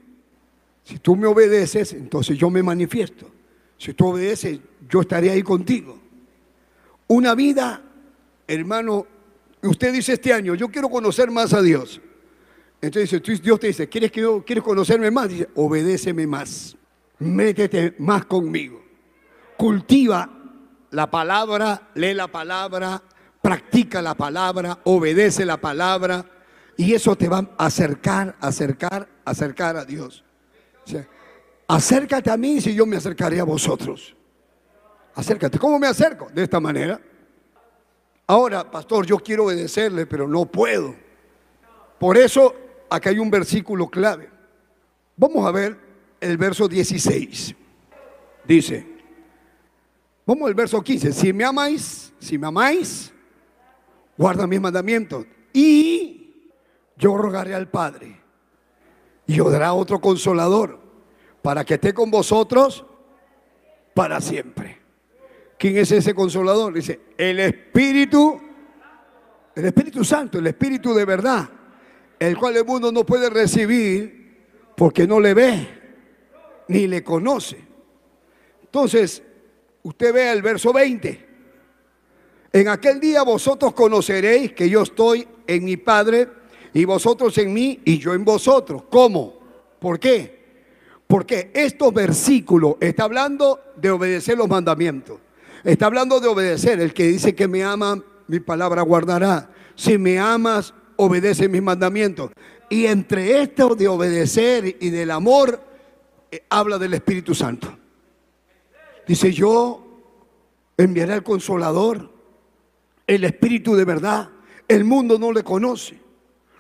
Si 0.84 1.00
tú 1.00 1.16
me 1.16 1.28
obedeces, 1.28 1.94
entonces 1.94 2.38
yo 2.38 2.50
me 2.50 2.64
manifiesto. 2.64 3.30
Si 3.78 3.94
tú 3.94 4.08
obedeces, 4.08 4.60
yo 4.90 5.02
estaré 5.02 5.32
ahí 5.32 5.44
contigo. 5.44 6.00
Una 7.08 7.36
vida, 7.36 7.82
hermano, 8.48 9.06
usted 9.64 9.94
dice 9.94 10.14
este 10.14 10.34
año, 10.34 10.56
yo 10.56 10.70
quiero 10.70 10.90
conocer 10.90 11.30
más 11.30 11.54
a 11.54 11.62
Dios. 11.62 12.02
Entonces 12.82 13.42
Dios 13.42 13.60
te 13.60 13.68
dice, 13.68 13.90
¿quieres, 13.90 14.12
que 14.12 14.22
yo, 14.22 14.44
¿quieres 14.46 14.64
conocerme 14.64 15.10
más? 15.12 15.30
Dice, 15.30 15.50
obedéceme 15.56 16.28
más, 16.28 16.78
métete 17.20 17.96
más 17.98 18.26
conmigo. 18.26 18.87
Cultiva 19.58 20.30
la 20.92 21.10
palabra, 21.10 21.90
lee 21.96 22.14
la 22.14 22.28
palabra, 22.28 23.02
practica 23.42 24.02
la 24.02 24.16
palabra, 24.16 24.80
obedece 24.84 25.46
la 25.46 25.58
palabra 25.58 26.26
y 26.78 26.94
eso 26.94 27.16
te 27.16 27.28
va 27.28 27.40
a 27.58 27.66
acercar, 27.66 28.36
acercar, 28.40 29.08
acercar 29.26 29.78
a 29.78 29.86
Dios. 29.86 30.24
acércate 31.68 32.30
a 32.30 32.38
mí 32.38 32.62
si 32.62 32.74
yo 32.74 32.86
me 32.86 32.98
acercaré 32.98 33.40
a 33.40 33.44
vosotros. 33.44 34.16
Acércate. 35.16 35.58
¿Cómo 35.58 35.80
me 35.80 35.88
acerco? 35.88 36.30
De 36.32 36.44
esta 36.44 36.60
manera. 36.60 37.02
Ahora, 38.28 38.70
pastor, 38.70 39.06
yo 39.06 39.18
quiero 39.18 39.46
obedecerle, 39.46 40.06
pero 40.06 40.28
no 40.28 40.46
puedo. 40.46 40.94
Por 41.98 42.18
eso 42.18 42.54
acá 42.90 43.10
hay 43.10 43.18
un 43.18 43.32
versículo 43.32 43.90
clave. 43.90 44.30
Vamos 45.16 45.48
a 45.48 45.52
ver 45.52 45.76
el 46.22 46.38
verso 46.38 46.68
16. 46.68 47.56
Dice, 48.46 48.97
vamos 50.28 50.48
al 50.48 50.54
verso 50.54 50.84
15, 50.84 51.14
si 51.14 51.32
me 51.32 51.46
amáis, 51.46 52.14
si 52.20 52.38
me 52.38 52.48
amáis, 52.48 53.14
guarda 54.18 54.46
mis 54.46 54.60
mandamientos. 54.60 55.26
Y 55.54 56.44
yo 56.98 57.18
rogaré 57.18 57.56
al 57.56 57.70
Padre 57.70 58.20
y 59.26 59.40
os 59.40 59.52
dará 59.52 59.74
otro 59.74 60.00
consolador 60.02 60.80
para 61.42 61.64
que 61.64 61.76
esté 61.76 61.94
con 61.94 62.12
vosotros 62.12 62.86
para 63.94 64.20
siempre. 64.20 64.78
¿Quién 65.58 65.78
es 65.78 65.92
ese 65.92 66.14
consolador? 66.14 66.74
Dice, 66.74 67.00
el 67.18 67.40
Espíritu, 67.40 68.40
el 69.56 69.66
Espíritu 69.66 70.04
Santo, 70.04 70.38
el 70.38 70.48
Espíritu 70.48 70.94
de 70.94 71.06
verdad, 71.06 71.50
el 72.20 72.38
cual 72.38 72.58
el 72.58 72.66
mundo 72.66 72.92
no 72.92 73.06
puede 73.06 73.30
recibir 73.30 74.46
porque 74.76 75.08
no 75.08 75.20
le 75.20 75.34
ve 75.34 75.68
ni 76.68 76.86
le 76.86 77.04
conoce. 77.04 77.58
Entonces, 78.62 79.24
usted 79.88 80.14
ve 80.14 80.32
el 80.32 80.42
verso 80.42 80.74
20. 80.74 81.28
En 82.52 82.68
aquel 82.68 83.00
día 83.00 83.24
vosotros 83.24 83.74
conoceréis 83.74 84.52
que 84.52 84.70
yo 84.70 84.82
estoy 84.82 85.26
en 85.48 85.64
mi 85.64 85.78
Padre 85.78 86.28
y 86.74 86.84
vosotros 86.84 87.38
en 87.38 87.54
mí 87.54 87.80
y 87.86 87.98
yo 87.98 88.14
en 88.14 88.26
vosotros. 88.26 88.84
¿Cómo? 88.90 89.40
¿Por 89.80 89.98
qué? 89.98 90.38
Porque 91.08 91.52
estos 91.54 91.94
versículos 91.94 92.76
está 92.82 93.06
hablando 93.06 93.62
de 93.78 93.90
obedecer 93.92 94.38
los 94.38 94.50
mandamientos. 94.50 95.20
Está 95.64 95.86
hablando 95.86 96.20
de 96.20 96.28
obedecer. 96.28 96.82
El 96.82 96.94
que 96.94 97.08
dice 97.08 97.34
que 97.34 97.48
me 97.48 97.64
ama, 97.64 98.04
mi 98.28 98.42
palabra 98.42 98.82
guardará. 98.82 99.50
Si 99.76 99.98
me 99.98 100.20
amas, 100.20 100.74
obedece 100.98 101.48
mis 101.48 101.64
mandamientos. 101.64 102.32
Y 102.70 102.88
entre 102.88 103.42
esto 103.42 103.74
de 103.74 103.88
obedecer 103.88 104.76
y 104.82 104.90
del 104.90 105.12
amor, 105.12 105.62
eh, 106.30 106.44
habla 106.50 106.78
del 106.78 106.94
Espíritu 106.94 107.34
Santo. 107.34 107.87
Dice, 109.08 109.32
yo 109.32 109.84
enviaré 110.78 111.14
al 111.14 111.24
consolador, 111.24 112.12
el 113.08 113.24
Espíritu 113.24 113.76
de 113.76 113.86
verdad. 113.86 114.30
El 114.68 114.84
mundo 114.84 115.18
no 115.18 115.32
le 115.32 115.44
conoce. 115.44 116.00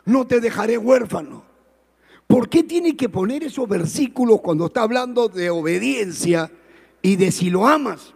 No 0.05 0.25
te 0.25 0.39
dejaré 0.39 0.77
huérfano. 0.77 1.43
¿Por 2.25 2.49
qué 2.49 2.63
tiene 2.63 2.95
que 2.95 3.09
poner 3.09 3.43
esos 3.43 3.67
versículos 3.67 4.41
cuando 4.41 4.67
está 4.67 4.83
hablando 4.83 5.27
de 5.27 5.49
obediencia 5.49 6.51
y 7.01 7.17
de 7.17 7.31
si 7.31 7.49
lo 7.49 7.67
amas? 7.67 8.13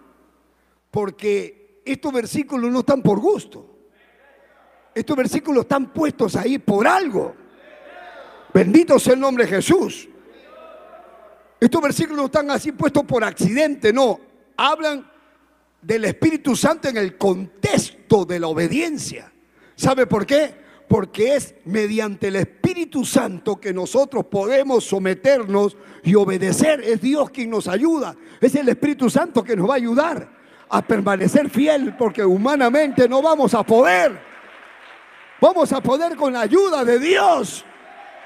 Porque 0.90 1.82
estos 1.86 2.14
versículos 2.14 2.72
no 2.72 2.80
están 2.80 3.02
por 3.02 3.20
gusto. 3.20 3.66
Estos 4.96 5.16
versículos 5.16 5.64
están 5.64 5.92
puestos 5.94 6.36
ahí 6.36 6.58
por 6.58 6.88
algo. 6.88 7.36
Bendito 8.54 9.00
sea 9.00 9.14
el 9.14 9.20
nombre 9.20 9.46
de 9.46 9.52
Jesús. 9.52 10.10
Estos 11.62 11.80
versículos 11.80 12.18
no 12.18 12.26
están 12.26 12.50
así 12.50 12.72
puestos 12.72 13.04
por 13.04 13.24
accidente, 13.24 13.94
no. 13.94 14.20
Hablan 14.58 15.08
del 15.80 16.06
Espíritu 16.06 16.56
Santo 16.56 16.90
en 16.90 16.98
el 16.98 17.20
contexto 17.20 18.26
de 18.26 18.40
la 18.40 18.48
obediencia. 18.48 19.32
¿Sabe 19.76 20.08
por 20.08 20.26
qué? 20.26 20.56
Porque 20.88 21.36
es 21.36 21.54
mediante 21.66 22.30
el 22.30 22.38
Espíritu 22.38 23.06
Santo 23.06 23.60
que 23.60 23.74
nosotros 23.74 24.26
podemos 24.26 24.86
someternos 24.86 25.78
y 26.04 26.16
obedecer. 26.16 26.82
Es 26.84 27.00
Dios 27.00 27.30
quien 27.30 27.52
nos 27.52 27.68
ayuda. 27.68 28.16
Es 28.42 28.56
el 28.56 28.68
Espíritu 28.68 29.08
Santo 29.08 29.44
que 29.44 29.56
nos 29.56 29.70
va 29.70 29.74
a 29.74 29.78
ayudar 29.78 30.30
a 30.68 30.82
permanecer 30.82 31.48
fiel 31.52 31.96
porque 31.96 32.26
humanamente 32.26 33.08
no 33.08 33.22
vamos 33.22 33.54
a 33.54 33.62
poder. 33.62 34.20
Vamos 35.40 35.72
a 35.74 35.82
poder 35.82 36.16
con 36.16 36.34
la 36.34 36.42
ayuda 36.42 36.84
de 36.84 36.98
Dios, 36.98 37.64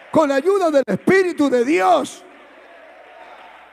con 0.09 0.29
la 0.29 0.35
ayuda 0.35 0.71
del 0.71 0.83
Espíritu 0.87 1.49
de 1.49 1.65
Dios. 1.65 2.24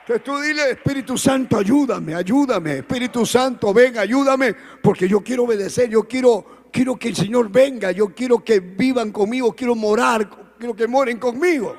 Que 0.05 0.19
tú 0.19 0.37
dile, 0.39 0.71
Espíritu 0.71 1.17
Santo, 1.17 1.57
ayúdame, 1.57 2.13
ayúdame. 2.13 2.79
Espíritu 2.79 3.25
Santo, 3.25 3.73
ven, 3.73 3.97
ayúdame, 3.97 4.53
porque 4.81 5.07
yo 5.07 5.21
quiero 5.21 5.43
obedecer, 5.43 5.89
yo 5.89 6.03
quiero, 6.03 6.67
quiero 6.71 6.97
que 6.97 7.09
el 7.09 7.15
Señor 7.15 7.49
venga, 7.49 7.91
yo 7.91 8.09
quiero 8.09 8.43
que 8.43 8.59
vivan 8.59 9.11
conmigo, 9.11 9.53
quiero 9.53 9.75
morar, 9.75 10.29
quiero 10.57 10.75
que 10.75 10.87
moren 10.87 11.19
conmigo. 11.19 11.75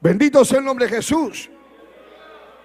Bendito 0.00 0.44
sea 0.44 0.58
el 0.58 0.66
nombre 0.66 0.86
de 0.86 0.96
Jesús. 0.96 1.50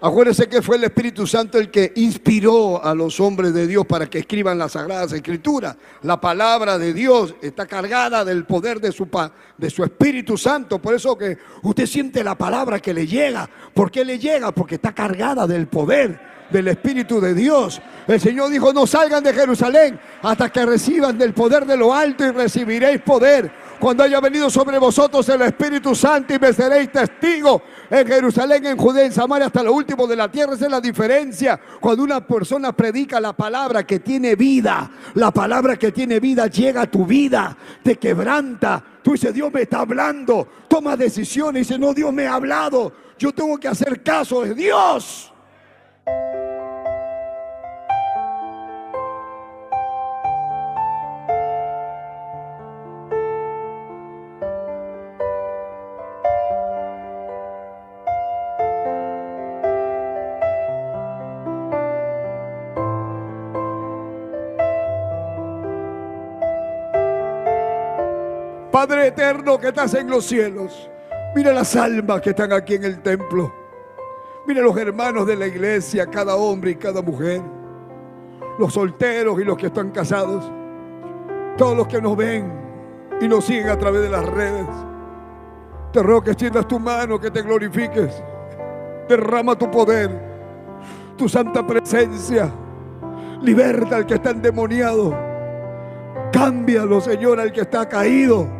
Acuérdense 0.04 0.50
que 0.50 0.64
fue 0.64 0.78
el 0.78 0.84
Espíritu 0.86 1.28
Santo 1.28 1.60
el 1.60 1.70
que 1.70 1.94
inspiró 1.96 2.84
a 2.84 2.96
los 2.96 3.20
hombres 3.20 3.54
de 3.54 3.68
Dios 3.68 3.86
para 3.86 4.10
que 4.10 4.18
escriban 4.18 4.58
las 4.58 4.72
Sagradas 4.72 5.14
Escrituras. 5.14 5.76
La 6.02 6.20
palabra 6.20 6.80
de 6.80 6.92
Dios 6.92 7.36
está 7.40 7.68
cargada 7.68 8.26
del 8.26 8.46
poder 8.46 8.82
de 8.82 8.92
su, 8.92 9.08
de 9.60 9.70
su 9.70 9.84
Espíritu 9.84 10.40
Santo. 10.40 10.80
Por 10.80 10.96
eso 10.96 11.16
que 11.16 11.38
usted 11.62 11.86
siente 11.86 12.24
la 12.24 12.36
palabra 12.36 12.80
que 12.80 12.96
le 12.96 13.06
llega. 13.06 13.48
¿Por 13.76 13.92
qué 13.92 14.04
le 14.04 14.18
llega? 14.18 14.52
Porque 14.52 14.76
está 14.76 14.92
cargada 14.92 15.46
del 15.46 15.68
poder 15.68 16.20
del 16.50 16.68
Espíritu 16.70 17.22
de 17.22 17.36
Dios. 17.36 17.80
El 18.08 18.20
Señor 18.20 18.50
dijo, 18.50 18.74
no 18.74 18.88
salgan 18.88 19.24
de 19.24 19.34
Jerusalén 19.34 20.00
hasta 20.24 20.50
que 20.50 20.66
reciban 20.66 21.16
del 21.16 21.36
poder 21.36 21.68
de 21.68 21.78
lo 21.78 21.94
alto 21.94 22.26
y 22.26 22.32
recibiréis 22.32 23.02
poder 23.02 23.52
cuando 23.82 24.04
haya 24.04 24.20
venido 24.20 24.48
sobre 24.52 24.78
vosotros 24.78 25.28
el 25.30 25.42
Espíritu 25.42 25.96
Santo 25.96 26.36
y 26.36 26.40
me 26.40 26.54
seréis 26.54 26.92
testigo 26.92 27.64
en 27.90 28.08
Jerusalén, 28.08 28.64
en 28.68 28.78
Judea, 28.78 29.06
en 29.06 29.12
Samaria, 29.12 29.48
hasta 29.48 29.64
lo 29.64 29.74
último 29.74 30.06
de 30.06 30.16
la 30.16 30.30
tierra. 30.30 30.54
Esa 30.54 30.66
es 30.66 30.72
la 30.72 30.80
diferencia. 30.80 31.60
Cuando 31.80 32.04
una 32.04 32.26
persona 32.26 32.74
predica 32.74 33.20
la 33.20 33.34
palabra 33.34 33.84
que 33.84 34.00
tiene 34.00 34.36
vida, 34.36 34.92
la 35.16 35.32
palabra 35.32 35.78
que 35.78 35.92
tiene 35.92 36.20
vida 36.20 36.46
llega 36.46 36.84
a 36.84 36.92
tu 36.92 37.08
vida, 37.08 37.58
te 37.82 37.98
quebranta. 37.98 38.84
Tú 39.02 39.14
dices, 39.14 39.34
Dios 39.34 39.52
me 39.52 39.64
está 39.64 39.80
hablando. 39.80 40.48
Toma 40.68 40.96
decisiones 40.96 41.68
dice, 41.68 41.80
no, 41.80 41.92
Dios 41.92 42.14
me 42.14 42.28
ha 42.28 42.36
hablado. 42.36 42.94
Yo 43.18 43.34
tengo 43.34 43.58
que 43.58 43.68
hacer 43.68 44.04
caso 44.04 44.44
de 44.44 44.54
Dios. 44.54 45.31
Padre 68.82 69.10
eterno 69.10 69.60
que 69.60 69.68
estás 69.68 69.94
en 69.94 70.10
los 70.10 70.26
cielos, 70.26 70.90
mira 71.36 71.54
las 71.54 71.76
almas 71.76 72.20
que 72.20 72.32
están 72.32 72.52
aquí 72.52 72.74
en 72.74 72.84
el 72.84 73.00
templo. 73.04 73.54
Mira 74.48 74.64
los 74.64 74.76
hermanos 74.76 75.28
de 75.28 75.36
la 75.36 75.46
iglesia, 75.46 76.08
cada 76.08 76.36
hombre 76.36 76.72
y 76.72 76.76
cada 76.78 77.04
mujer. 77.04 77.44
Los 78.58 78.74
solteros 78.74 79.40
y 79.40 79.44
los 79.44 79.56
que 79.56 79.68
están 79.68 79.92
casados. 79.92 80.52
Todos 81.60 81.78
los 81.78 81.88
que 81.88 82.02
nos 82.02 82.18
ven 82.18 82.52
y 83.22 83.28
nos 83.28 83.46
siguen 83.46 83.70
a 83.70 83.78
través 83.78 84.02
de 84.02 84.10
las 84.10 84.26
redes. 84.26 84.66
Te 85.94 86.02
ruego 86.02 86.24
que 86.24 86.32
extiendas 86.32 86.68
tu 86.68 86.80
mano, 86.80 87.20
que 87.20 87.30
te 87.30 87.44
glorifiques. 87.44 88.24
Derrama 89.08 89.56
tu 89.56 89.70
poder, 89.70 90.10
tu 91.18 91.30
santa 91.30 91.68
presencia. 91.68 92.52
Liberta 93.44 93.98
al 93.98 94.08
que 94.08 94.16
está 94.16 94.32
endemoniado. 94.32 95.16
Cámbialo, 96.34 97.00
Señor, 97.00 97.40
al 97.40 97.52
que 97.52 97.62
está 97.62 97.88
caído 97.88 98.60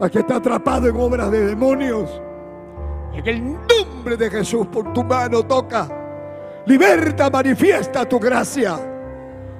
a 0.00 0.08
que 0.08 0.18
está 0.18 0.36
atrapado 0.36 0.88
en 0.88 0.96
obras 0.96 1.30
de 1.30 1.46
demonios. 1.46 2.20
En 3.14 3.26
el 3.26 3.42
nombre 3.44 4.16
de 4.16 4.30
Jesús, 4.30 4.66
por 4.66 4.92
tu 4.92 5.02
mano 5.02 5.42
toca. 5.42 5.88
Liberta, 6.66 7.30
manifiesta 7.30 8.06
tu 8.06 8.18
gracia, 8.18 8.76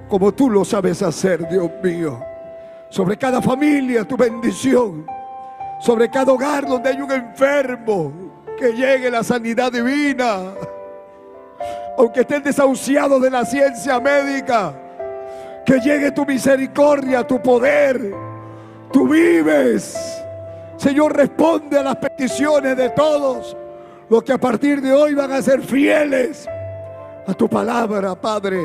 como 0.08 0.32
tú 0.32 0.50
lo 0.50 0.64
sabes 0.64 1.02
hacer, 1.02 1.48
Dios 1.48 1.70
mío. 1.82 2.20
Sobre 2.88 3.16
cada 3.16 3.40
familia, 3.40 4.04
tu 4.04 4.16
bendición. 4.16 5.06
Sobre 5.80 6.10
cada 6.10 6.32
hogar 6.32 6.66
donde 6.66 6.90
hay 6.90 7.00
un 7.00 7.12
enfermo, 7.12 8.12
que 8.58 8.72
llegue 8.72 9.10
la 9.10 9.22
sanidad 9.22 9.72
divina. 9.72 10.52
Aunque 11.98 12.20
estén 12.20 12.42
desahuciados 12.42 13.22
de 13.22 13.30
la 13.30 13.44
ciencia 13.44 14.00
médica, 14.00 14.74
que 15.64 15.80
llegue 15.80 16.10
tu 16.12 16.26
misericordia, 16.26 17.26
tu 17.26 17.40
poder. 17.40 18.12
Tú 18.92 19.08
vives 19.08 20.16
Señor, 20.76 21.16
responde 21.16 21.78
a 21.78 21.82
las 21.82 21.96
peticiones 21.96 22.76
de 22.76 22.90
todos 22.90 23.56
los 24.08 24.22
que 24.22 24.32
a 24.32 24.38
partir 24.38 24.80
de 24.80 24.92
hoy 24.92 25.14
van 25.14 25.32
a 25.32 25.42
ser 25.42 25.62
fieles 25.62 26.46
a 27.26 27.34
tu 27.34 27.48
palabra, 27.48 28.14
Padre. 28.14 28.60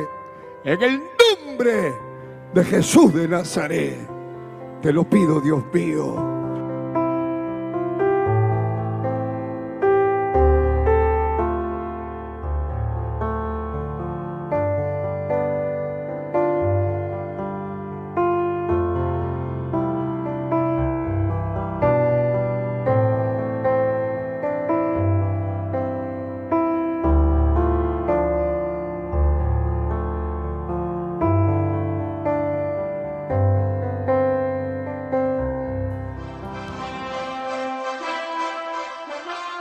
En 0.63 0.81
el 0.81 0.99
nombre 0.99 1.93
de 2.53 2.63
Jesús 2.63 3.13
de 3.13 3.27
Nazaret, 3.27 3.97
te 4.81 4.93
lo 4.93 5.03
pido, 5.03 5.41
Dios 5.41 5.63
mío. 5.73 6.30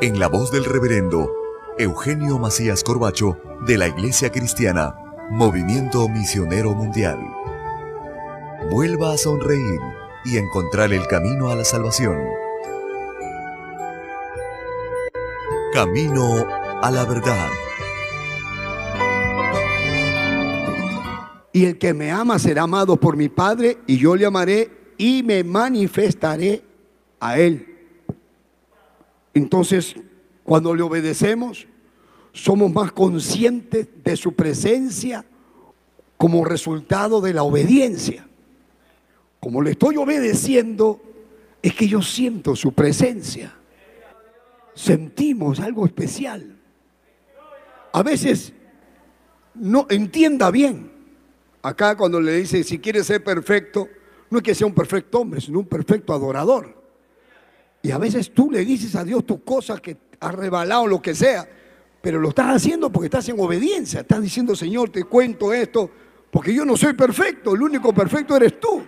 en 0.00 0.18
la 0.18 0.28
voz 0.28 0.50
del 0.52 0.64
reverendo 0.64 1.32
Eugenio 1.78 2.38
Macías 2.38 2.84
Corbacho 2.84 3.38
de 3.66 3.78
la 3.78 3.88
Iglesia 3.88 4.30
Cristiana, 4.30 4.94
Movimiento 5.30 6.06
Misionero 6.08 6.74
Mundial. 6.74 7.18
Vuelva 8.70 9.14
a 9.14 9.16
sonreír 9.16 9.80
y 10.24 10.36
encontrar 10.36 10.92
el 10.92 11.06
camino 11.06 11.48
a 11.48 11.54
la 11.54 11.64
salvación. 11.64 12.18
Camino 15.72 16.46
a 16.82 16.90
la 16.90 17.04
verdad. 17.06 17.48
Y 21.52 21.64
el 21.64 21.78
que 21.78 21.94
me 21.94 22.10
ama 22.10 22.38
será 22.38 22.62
amado 22.62 22.98
por 22.98 23.16
mi 23.16 23.30
Padre, 23.30 23.78
y 23.86 23.96
yo 23.96 24.14
le 24.14 24.26
amaré 24.26 24.70
y 24.98 25.22
me 25.22 25.42
manifestaré 25.42 26.62
a 27.18 27.38
él. 27.38 27.75
Entonces, 29.36 29.94
cuando 30.44 30.74
le 30.74 30.82
obedecemos, 30.82 31.66
somos 32.32 32.72
más 32.72 32.90
conscientes 32.90 33.86
de 34.02 34.16
su 34.16 34.32
presencia 34.32 35.26
como 36.16 36.42
resultado 36.42 37.20
de 37.20 37.34
la 37.34 37.42
obediencia. 37.42 38.26
Como 39.38 39.60
le 39.60 39.72
estoy 39.72 39.98
obedeciendo, 39.98 41.02
es 41.60 41.74
que 41.74 41.86
yo 41.86 42.00
siento 42.00 42.56
su 42.56 42.72
presencia. 42.72 43.54
Sentimos 44.74 45.60
algo 45.60 45.84
especial. 45.84 46.56
A 47.92 48.02
veces 48.02 48.54
no 49.54 49.86
entienda 49.90 50.50
bien. 50.50 50.90
Acá 51.60 51.94
cuando 51.94 52.22
le 52.22 52.38
dice, 52.38 52.64
si 52.64 52.78
quiere 52.78 53.04
ser 53.04 53.22
perfecto, 53.22 53.86
no 54.30 54.38
es 54.38 54.44
que 54.44 54.54
sea 54.54 54.66
un 54.66 54.74
perfecto 54.74 55.20
hombre, 55.20 55.42
sino 55.42 55.58
un 55.58 55.66
perfecto 55.66 56.14
adorador. 56.14 56.85
Y 57.86 57.92
a 57.92 57.98
veces 57.98 58.34
tú 58.34 58.50
le 58.50 58.64
dices 58.64 58.96
a 58.96 59.04
Dios 59.04 59.24
tus 59.24 59.42
cosas 59.42 59.80
que 59.80 59.96
has 60.18 60.34
rebalado, 60.34 60.88
lo 60.88 61.00
que 61.00 61.14
sea, 61.14 61.48
pero 62.02 62.18
lo 62.18 62.30
estás 62.30 62.56
haciendo 62.56 62.90
porque 62.90 63.06
estás 63.06 63.28
en 63.28 63.38
obediencia. 63.38 64.00
Estás 64.00 64.20
diciendo, 64.20 64.56
Señor, 64.56 64.90
te 64.90 65.04
cuento 65.04 65.52
esto, 65.52 65.88
porque 66.28 66.52
yo 66.52 66.64
no 66.64 66.76
soy 66.76 66.94
perfecto, 66.94 67.54
el 67.54 67.62
único 67.62 67.94
perfecto 67.94 68.34
eres 68.34 68.58
tú. 68.58 68.84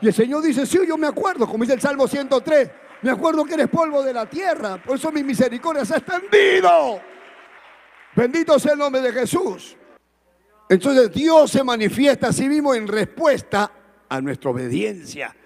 Y 0.00 0.06
el 0.06 0.14
Señor 0.14 0.42
dice, 0.42 0.64
sí, 0.64 0.78
yo 0.88 0.96
me 0.96 1.06
acuerdo, 1.06 1.46
como 1.46 1.64
dice 1.64 1.74
el 1.74 1.80
Salmo 1.82 2.08
103, 2.08 2.70
me 3.02 3.10
acuerdo 3.10 3.44
que 3.44 3.52
eres 3.52 3.68
polvo 3.68 4.02
de 4.02 4.14
la 4.14 4.24
tierra, 4.24 4.82
por 4.82 4.96
eso 4.96 5.12
mi 5.12 5.22
misericordia 5.22 5.84
se 5.84 5.96
ha 5.96 5.98
extendido. 5.98 6.98
Bendito 8.16 8.58
sea 8.58 8.72
el 8.72 8.78
nombre 8.78 9.02
de 9.02 9.12
Jesús. 9.12 9.76
Entonces 10.66 11.12
Dios 11.12 11.50
se 11.50 11.62
manifiesta 11.62 12.28
a 12.28 12.32
sí 12.32 12.48
mismo 12.48 12.74
en 12.74 12.88
respuesta 12.88 13.70
a 14.08 14.20
nuestra 14.22 14.48
obediencia. 14.48 15.36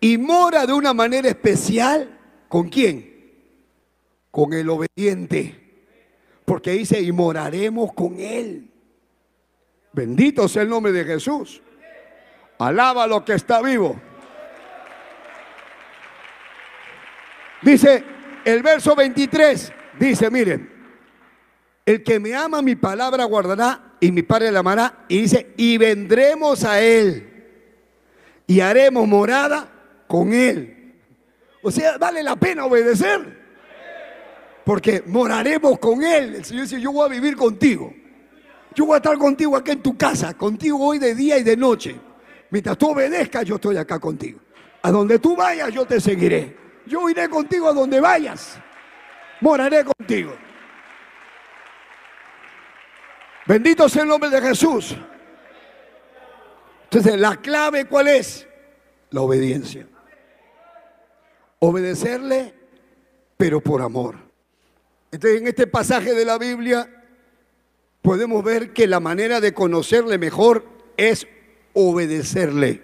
Y 0.00 0.16
mora 0.16 0.66
de 0.66 0.72
una 0.72 0.94
manera 0.94 1.28
especial 1.28 2.18
con 2.48 2.68
quién? 2.68 3.32
Con 4.30 4.52
el 4.54 4.68
obediente. 4.70 5.56
Porque 6.44 6.72
dice, 6.72 7.00
y 7.00 7.12
moraremos 7.12 7.92
con 7.92 8.18
él. 8.18 8.70
Bendito 9.92 10.48
sea 10.48 10.62
el 10.62 10.68
nombre 10.68 10.92
de 10.92 11.04
Jesús. 11.04 11.60
Alaba 12.58 13.06
lo 13.06 13.24
que 13.24 13.34
está 13.34 13.60
vivo. 13.60 14.00
Dice 17.62 18.02
el 18.44 18.62
verso 18.62 18.96
23, 18.96 19.72
dice, 19.98 20.30
miren, 20.30 20.70
el 21.84 22.02
que 22.02 22.18
me 22.18 22.34
ama 22.34 22.62
mi 22.62 22.74
palabra 22.74 23.24
guardará 23.24 23.96
y 24.00 24.12
mi 24.12 24.22
Padre 24.22 24.50
la 24.50 24.60
amará. 24.60 25.04
Y 25.08 25.22
dice, 25.22 25.52
y 25.56 25.76
vendremos 25.76 26.64
a 26.64 26.80
él 26.80 27.26
y 28.46 28.60
haremos 28.60 29.06
morada 29.06 29.79
con 30.10 30.32
Él. 30.32 30.92
O 31.62 31.70
sea, 31.70 31.96
vale 31.96 32.20
la 32.24 32.34
pena 32.34 32.64
obedecer. 32.64 33.38
Porque 34.64 35.04
moraremos 35.06 35.78
con 35.78 36.02
Él. 36.02 36.34
El 36.34 36.44
Señor 36.44 36.64
dice, 36.64 36.80
yo 36.80 36.90
voy 36.90 37.06
a 37.06 37.08
vivir 37.08 37.36
contigo. 37.36 37.94
Yo 38.74 38.86
voy 38.86 38.94
a 38.94 38.96
estar 38.96 39.16
contigo 39.16 39.56
aquí 39.56 39.70
en 39.70 39.80
tu 39.80 39.96
casa, 39.96 40.34
contigo 40.34 40.84
hoy 40.84 40.98
de 40.98 41.14
día 41.14 41.38
y 41.38 41.44
de 41.44 41.56
noche. 41.56 41.94
Mientras 42.50 42.76
tú 42.76 42.90
obedezcas, 42.90 43.44
yo 43.44 43.54
estoy 43.54 43.76
acá 43.76 44.00
contigo. 44.00 44.40
A 44.82 44.90
donde 44.90 45.20
tú 45.20 45.36
vayas, 45.36 45.72
yo 45.72 45.84
te 45.84 46.00
seguiré. 46.00 46.56
Yo 46.86 47.08
iré 47.08 47.28
contigo 47.28 47.68
a 47.68 47.72
donde 47.72 48.00
vayas. 48.00 48.58
Moraré 49.40 49.84
contigo. 49.84 50.32
Bendito 53.46 53.88
sea 53.88 54.02
el 54.02 54.08
nombre 54.08 54.28
de 54.28 54.40
Jesús. 54.42 54.96
Entonces, 56.82 57.20
la 57.20 57.36
clave 57.36 57.84
cuál 57.84 58.08
es? 58.08 58.48
La 59.10 59.20
obediencia. 59.20 59.86
Obedecerle, 61.60 62.54
pero 63.36 63.60
por 63.60 63.80
amor. 63.80 64.16
Entonces, 65.12 65.40
en 65.40 65.46
este 65.46 65.66
pasaje 65.66 66.14
de 66.14 66.24
la 66.24 66.36
Biblia 66.38 66.88
podemos 68.02 68.42
ver 68.42 68.72
que 68.72 68.86
la 68.86 69.00
manera 69.00 69.40
de 69.40 69.54
conocerle 69.54 70.18
mejor 70.18 70.64
es 70.96 71.26
obedecerle. 71.72 72.82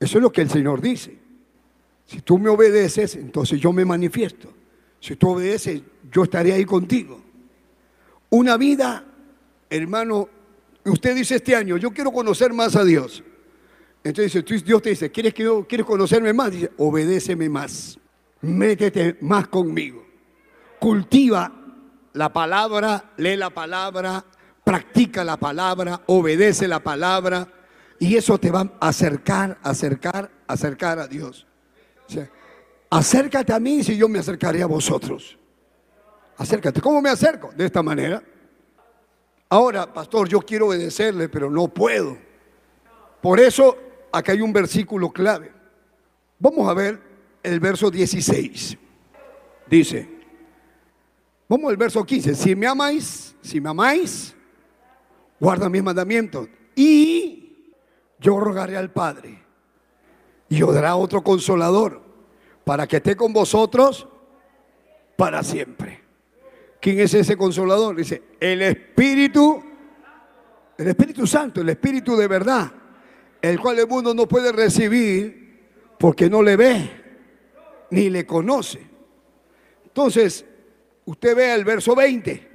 Eso 0.00 0.18
es 0.18 0.22
lo 0.22 0.32
que 0.32 0.42
el 0.42 0.50
Señor 0.50 0.80
dice. 0.80 1.16
Si 2.06 2.20
tú 2.20 2.38
me 2.38 2.48
obedeces, 2.48 3.14
entonces 3.16 3.60
yo 3.60 3.72
me 3.72 3.84
manifiesto. 3.84 4.52
Si 5.00 5.16
tú 5.16 5.30
obedeces, 5.30 5.82
yo 6.10 6.24
estaré 6.24 6.52
ahí 6.52 6.64
contigo. 6.64 7.20
Una 8.30 8.56
vida, 8.56 9.04
hermano, 9.70 10.28
usted 10.84 11.14
dice 11.14 11.36
este 11.36 11.54
año, 11.54 11.76
yo 11.76 11.90
quiero 11.92 12.12
conocer 12.12 12.52
más 12.52 12.76
a 12.76 12.84
Dios. 12.84 13.22
Entonces 14.04 14.64
Dios 14.64 14.82
te 14.82 14.90
dice, 14.90 15.10
¿quieres, 15.10 15.32
que 15.32 15.44
yo, 15.44 15.66
¿quieres 15.66 15.86
conocerme 15.86 16.32
más? 16.32 16.50
Dice, 16.50 16.70
obedéceme 16.78 17.48
más, 17.48 17.98
métete 18.40 19.16
más 19.20 19.46
conmigo. 19.48 20.04
Cultiva 20.80 21.52
la 22.14 22.32
palabra, 22.32 23.12
lee 23.16 23.36
la 23.36 23.50
palabra, 23.50 24.24
practica 24.64 25.24
la 25.24 25.36
palabra, 25.36 26.02
obedece 26.06 26.66
la 26.66 26.80
palabra 26.80 27.48
y 27.98 28.16
eso 28.16 28.38
te 28.38 28.50
va 28.50 28.72
a 28.80 28.88
acercar, 28.88 29.58
acercar, 29.62 30.30
acercar 30.46 30.98
a 30.98 31.06
Dios. 31.06 31.46
acércate 32.90 33.52
a 33.52 33.60
mí 33.60 33.84
si 33.84 33.96
yo 33.96 34.08
me 34.08 34.18
acercaré 34.18 34.62
a 34.62 34.66
vosotros. 34.66 35.38
Acércate. 36.36 36.80
¿Cómo 36.80 37.00
me 37.00 37.10
acerco? 37.10 37.52
De 37.54 37.66
esta 37.66 37.82
manera. 37.82 38.22
Ahora, 39.48 39.92
pastor, 39.92 40.28
yo 40.28 40.40
quiero 40.40 40.68
obedecerle, 40.68 41.28
pero 41.28 41.50
no 41.50 41.68
puedo. 41.68 42.16
Por 43.20 43.38
eso 43.38 43.76
acá 44.12 44.32
hay 44.32 44.40
un 44.40 44.52
versículo 44.52 45.10
clave. 45.10 45.50
Vamos 46.38 46.68
a 46.68 46.74
ver 46.74 47.00
el 47.42 47.58
verso 47.58 47.90
16. 47.90 48.76
Dice, 49.68 50.08
vamos 51.48 51.70
al 51.70 51.76
verso 51.76 52.04
15, 52.04 52.34
si 52.34 52.54
me 52.54 52.66
amáis, 52.66 53.34
si 53.40 53.60
me 53.60 53.70
amáis, 53.70 54.34
guarda 55.40 55.68
mis 55.68 55.82
mandamientos 55.82 56.48
y 56.74 57.66
yo 58.20 58.38
rogaré 58.38 58.76
al 58.76 58.90
Padre 58.90 59.42
y 60.48 60.62
os 60.62 60.74
dará 60.74 60.96
otro 60.96 61.22
consolador 61.22 62.02
para 62.64 62.86
que 62.86 62.98
esté 62.98 63.16
con 63.16 63.32
vosotros 63.32 64.06
para 65.16 65.42
siempre. 65.42 66.02
¿Quién 66.80 67.00
es 67.00 67.14
ese 67.14 67.36
consolador? 67.36 67.96
Dice, 67.96 68.22
el 68.40 68.60
Espíritu, 68.62 69.62
el 70.76 70.88
Espíritu 70.88 71.26
Santo, 71.26 71.60
el 71.60 71.68
Espíritu 71.68 72.16
de 72.16 72.26
verdad, 72.28 72.72
el 73.42 73.60
cual 73.60 73.78
el 73.80 73.88
mundo 73.88 74.14
no 74.14 74.26
puede 74.26 74.52
recibir 74.52 75.42
porque 75.98 76.30
no 76.30 76.42
le 76.42 76.56
ve 76.56 76.90
ni 77.90 78.08
le 78.08 78.24
conoce. 78.24 78.80
Entonces, 79.84 80.44
usted 81.04 81.36
vea 81.36 81.54
el 81.54 81.64
verso 81.64 81.94
20. 81.94 82.50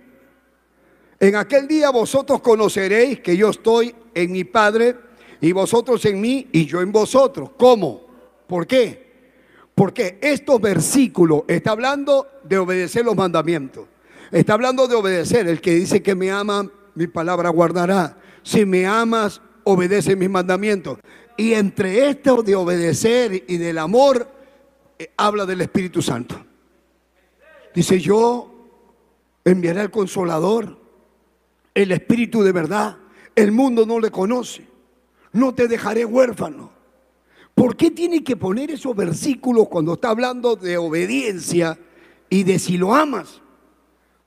En 1.20 1.36
aquel 1.36 1.68
día 1.68 1.90
vosotros 1.92 2.42
conoceréis 2.42 3.20
que 3.20 3.38
yo 3.38 3.50
estoy 3.50 3.94
en 4.14 4.32
mi 4.32 4.44
Padre 4.44 4.96
y 5.42 5.52
vosotros 5.52 6.04
en 6.06 6.20
mí 6.22 6.48
y 6.52 6.66
yo 6.66 6.82
en 6.82 6.92
vosotros. 6.92 7.52
¿Cómo? 7.58 8.08
¿Por 8.48 8.66
qué? 8.66 9.06
Porque 9.76 10.18
estos 10.22 10.60
versículos 10.60 11.44
está 11.48 11.72
hablando 11.72 12.28
de 12.44 12.58
obedecer 12.58 13.06
los 13.06 13.16
mandamientos. 13.16 13.88
Está 14.32 14.54
hablando 14.54 14.88
de 14.88 14.96
obedecer. 14.96 15.48
El 15.48 15.62
que 15.62 15.76
dice 15.76 16.02
que 16.02 16.16
me 16.16 16.32
ama, 16.32 16.70
mi 16.96 17.08
palabra 17.08 17.50
guardará. 17.50 18.18
Si 18.42 18.66
me 18.66 18.88
amas, 18.88 19.42
obedece 19.68 20.16
mis 20.16 20.30
mandamientos. 20.30 21.00
Y 21.36 21.54
entre 21.54 22.10
esto 22.10 22.42
de 22.42 22.56
obedecer 22.56 23.44
y 23.48 23.58
del 23.58 23.78
amor, 23.78 24.28
eh, 24.98 25.12
habla 25.18 25.46
del 25.46 25.62
Espíritu 25.62 26.02
Santo. 26.02 26.44
Dice, 27.76 28.00
yo 28.00 28.54
enviaré 29.44 29.82
al 29.82 29.92
consolador, 29.92 30.78
el 31.74 31.92
Espíritu 31.92 32.42
de 32.42 32.52
verdad. 32.54 32.98
El 33.36 33.52
mundo 33.52 33.86
no 33.86 34.00
le 34.00 34.10
conoce. 34.10 34.66
No 35.34 35.54
te 35.54 35.68
dejaré 35.68 36.06
huérfano. 36.06 36.72
¿Por 37.54 37.76
qué 37.76 37.92
tiene 37.92 38.24
que 38.24 38.38
poner 38.38 38.72
esos 38.72 38.96
versículos 38.96 39.68
cuando 39.68 39.94
está 39.94 40.10
hablando 40.10 40.56
de 40.56 40.78
obediencia 40.78 41.78
y 42.30 42.44
de 42.44 42.58
si 42.58 42.78
lo 42.78 42.96
amas? 42.96 43.42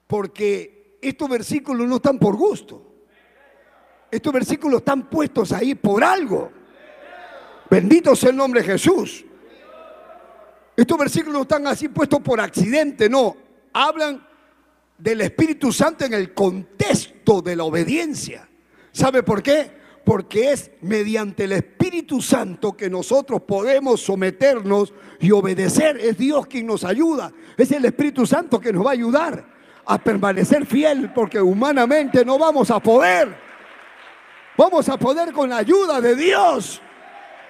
Porque 0.06 0.98
estos 1.00 1.28
versículos 1.28 1.88
no 1.88 1.96
están 1.96 2.18
por 2.18 2.36
gusto. 2.36 2.89
Estos 4.10 4.32
versículos 4.32 4.80
están 4.80 5.08
puestos 5.08 5.52
ahí 5.52 5.74
por 5.74 6.02
algo. 6.02 6.50
Bendito 7.70 8.16
sea 8.16 8.30
el 8.30 8.36
nombre 8.36 8.62
de 8.62 8.66
Jesús. 8.66 9.24
Estos 10.76 10.98
versículos 10.98 11.42
están 11.42 11.66
así 11.66 11.88
puestos 11.88 12.20
por 12.20 12.40
accidente, 12.40 13.08
no. 13.08 13.36
Hablan 13.72 14.26
del 14.98 15.20
Espíritu 15.20 15.72
Santo 15.72 16.04
en 16.04 16.14
el 16.14 16.34
contexto 16.34 17.40
de 17.40 17.54
la 17.54 17.64
obediencia. 17.64 18.48
¿Sabe 18.92 19.22
por 19.22 19.42
qué? 19.42 19.70
Porque 20.04 20.50
es 20.50 20.70
mediante 20.80 21.44
el 21.44 21.52
Espíritu 21.52 22.20
Santo 22.20 22.76
que 22.76 22.90
nosotros 22.90 23.42
podemos 23.42 24.00
someternos 24.00 24.92
y 25.20 25.30
obedecer. 25.30 25.98
Es 25.98 26.18
Dios 26.18 26.46
quien 26.46 26.66
nos 26.66 26.82
ayuda. 26.82 27.32
Es 27.56 27.70
el 27.70 27.84
Espíritu 27.84 28.26
Santo 28.26 28.58
que 28.58 28.72
nos 28.72 28.84
va 28.84 28.90
a 28.90 28.94
ayudar 28.94 29.44
a 29.86 29.98
permanecer 29.98 30.66
fiel 30.66 31.12
porque 31.12 31.40
humanamente 31.40 32.24
no 32.24 32.38
vamos 32.38 32.70
a 32.70 32.80
poder. 32.80 33.49
Vamos 34.60 34.90
a 34.90 34.98
poder 34.98 35.32
con 35.32 35.48
la 35.48 35.56
ayuda 35.56 36.02
de 36.02 36.14
Dios, 36.14 36.82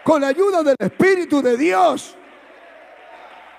con 0.05 0.21
la 0.21 0.29
ayuda 0.29 0.63
del 0.63 0.77
Espíritu 0.79 1.43
de 1.43 1.57
Dios. 1.57 2.17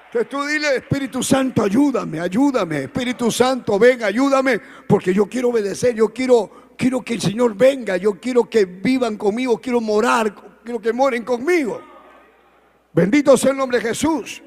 Entonces 0.05 0.29
tú 0.29 0.45
dile, 0.45 0.77
Espíritu 0.77 1.21
Santo, 1.21 1.61
ayúdame, 1.61 2.21
ayúdame. 2.21 2.83
Espíritu 2.83 3.29
Santo, 3.29 3.77
ven, 3.77 4.05
ayúdame, 4.05 4.61
porque 4.87 5.13
yo 5.13 5.25
quiero 5.25 5.49
obedecer, 5.49 5.93
yo 5.93 6.13
quiero, 6.13 6.49
quiero 6.77 7.01
que 7.01 7.15
el 7.15 7.21
Señor 7.21 7.53
venga, 7.53 7.97
yo 7.97 8.13
quiero 8.21 8.49
que 8.49 8.63
vivan 8.63 9.17
conmigo, 9.17 9.59
quiero 9.59 9.81
morar, 9.81 10.33
quiero 10.63 10.79
que 10.79 10.93
moren 10.93 11.25
conmigo. 11.25 11.81
Bendito 12.93 13.35
sea 13.35 13.51
el 13.51 13.57
nombre 13.57 13.79
de 13.79 13.89
Jesús. 13.89 14.41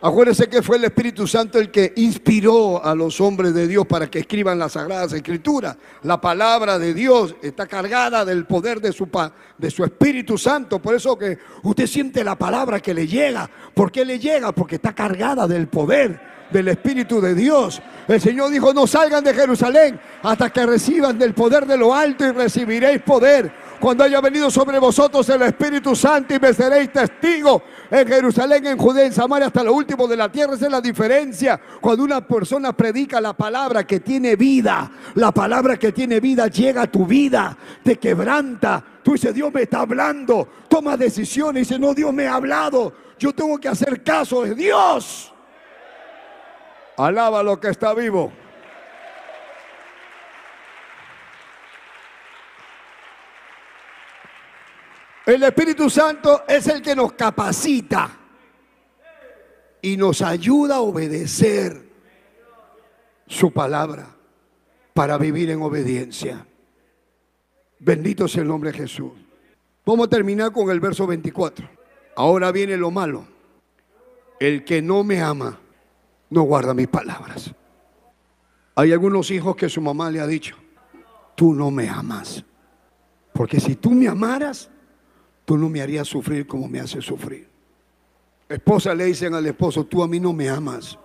Acuérdense 0.00 0.48
que 0.48 0.62
fue 0.62 0.76
el 0.76 0.84
Espíritu 0.84 1.26
Santo 1.26 1.58
el 1.58 1.70
que 1.70 1.94
inspiró 1.96 2.84
a 2.84 2.94
los 2.94 3.20
hombres 3.20 3.54
de 3.54 3.66
Dios 3.66 3.86
para 3.86 4.10
que 4.10 4.18
escriban 4.18 4.58
las 4.58 4.72
Sagradas 4.72 5.12
Escrituras. 5.14 5.76
La 6.02 6.20
palabra 6.20 6.78
de 6.78 6.92
Dios 6.92 7.36
está 7.42 7.66
cargada 7.66 8.24
del 8.24 8.44
poder 8.44 8.80
de 8.80 8.92
su, 8.92 9.08
de 9.56 9.70
su 9.70 9.82
Espíritu 9.82 10.36
Santo. 10.36 10.78
Por 10.80 10.94
eso 10.94 11.16
que 11.16 11.38
usted 11.62 11.86
siente 11.86 12.22
la 12.22 12.36
palabra 12.36 12.80
que 12.80 12.92
le 12.92 13.06
llega. 13.06 13.48
¿Por 13.72 13.90
qué 13.90 14.04
le 14.04 14.18
llega? 14.18 14.52
Porque 14.52 14.76
está 14.76 14.94
cargada 14.94 15.46
del 15.46 15.68
poder 15.68 16.33
del 16.54 16.68
Espíritu 16.68 17.20
de 17.20 17.34
Dios. 17.34 17.82
El 18.06 18.20
Señor 18.20 18.50
dijo, 18.50 18.72
no 18.72 18.86
salgan 18.86 19.24
de 19.24 19.34
Jerusalén 19.34 19.98
hasta 20.22 20.50
que 20.50 20.64
reciban 20.64 21.18
del 21.18 21.34
poder 21.34 21.66
de 21.66 21.76
lo 21.76 21.92
alto 21.92 22.24
y 22.24 22.30
recibiréis 22.30 23.02
poder 23.02 23.50
cuando 23.80 24.04
haya 24.04 24.20
venido 24.20 24.50
sobre 24.52 24.78
vosotros 24.78 25.28
el 25.30 25.42
Espíritu 25.42 25.96
Santo 25.96 26.32
y 26.32 26.38
me 26.38 26.54
seréis 26.54 26.92
testigo 26.92 27.60
en 27.90 28.06
Jerusalén, 28.06 28.64
en 28.66 28.78
Judea, 28.78 29.06
en 29.06 29.12
Samaria, 29.12 29.48
hasta 29.48 29.64
lo 29.64 29.74
último 29.74 30.06
de 30.06 30.16
la 30.16 30.30
tierra. 30.30 30.54
Esa 30.54 30.66
es 30.66 30.72
la 30.72 30.80
diferencia. 30.80 31.60
Cuando 31.80 32.04
una 32.04 32.26
persona 32.26 32.72
predica 32.72 33.20
la 33.20 33.32
palabra 33.32 33.84
que 33.84 33.98
tiene 33.98 34.36
vida, 34.36 34.90
la 35.16 35.32
palabra 35.32 35.76
que 35.76 35.90
tiene 35.90 36.20
vida 36.20 36.46
llega 36.46 36.82
a 36.82 36.86
tu 36.86 37.04
vida, 37.04 37.58
te 37.82 37.98
quebranta. 37.98 38.82
Tú 39.02 39.14
dices, 39.14 39.34
Dios 39.34 39.52
me 39.52 39.62
está 39.62 39.80
hablando. 39.80 40.48
Toma 40.68 40.96
decisiones 40.96 41.62
y 41.62 41.64
dice, 41.64 41.78
no, 41.78 41.92
Dios 41.92 42.12
me 42.12 42.28
ha 42.28 42.36
hablado. 42.36 42.92
Yo 43.18 43.32
tengo 43.32 43.58
que 43.58 43.68
hacer 43.68 44.04
caso 44.04 44.44
de 44.44 44.54
Dios. 44.54 45.33
Alaba 46.96 47.42
lo 47.42 47.58
que 47.58 47.68
está 47.68 47.92
vivo. 47.94 48.32
El 55.26 55.42
Espíritu 55.42 55.88
Santo 55.88 56.44
es 56.46 56.66
el 56.68 56.82
que 56.82 56.94
nos 56.94 57.14
capacita 57.14 58.10
y 59.80 59.96
nos 59.96 60.20
ayuda 60.20 60.76
a 60.76 60.80
obedecer 60.80 61.82
su 63.26 63.50
palabra 63.50 64.06
para 64.92 65.16
vivir 65.16 65.50
en 65.50 65.62
obediencia. 65.62 66.46
Bendito 67.78 68.28
sea 68.28 68.42
el 68.42 68.48
nombre 68.48 68.70
de 68.70 68.78
Jesús. 68.78 69.12
Vamos 69.84 70.06
a 70.06 70.10
terminar 70.10 70.52
con 70.52 70.70
el 70.70 70.80
verso 70.80 71.06
24. 71.06 71.68
Ahora 72.16 72.52
viene 72.52 72.76
lo 72.76 72.90
malo. 72.90 73.26
El 74.38 74.64
que 74.64 74.82
no 74.82 75.04
me 75.04 75.22
ama 75.22 75.58
no 76.34 76.42
guarda 76.42 76.74
mis 76.74 76.88
palabras. 76.88 77.54
Hay 78.74 78.92
algunos 78.92 79.30
hijos 79.30 79.56
que 79.56 79.68
su 79.68 79.80
mamá 79.80 80.10
le 80.10 80.20
ha 80.20 80.26
dicho, 80.26 80.56
tú 81.34 81.54
no 81.54 81.70
me 81.70 81.88
amas. 81.88 82.44
Porque 83.32 83.60
si 83.60 83.76
tú 83.76 83.92
me 83.92 84.08
amaras, 84.08 84.68
tú 85.44 85.56
no 85.56 85.68
me 85.68 85.80
harías 85.80 86.08
sufrir 86.08 86.46
como 86.46 86.68
me 86.68 86.80
haces 86.80 87.04
sufrir. 87.04 87.48
Esposa 88.48 88.94
le 88.94 89.06
dicen 89.06 89.34
al 89.34 89.46
esposo, 89.46 89.84
tú 89.84 90.02
a 90.02 90.08
mí 90.08 90.20
no 90.20 90.32
me 90.32 90.48
amas. 90.48 90.98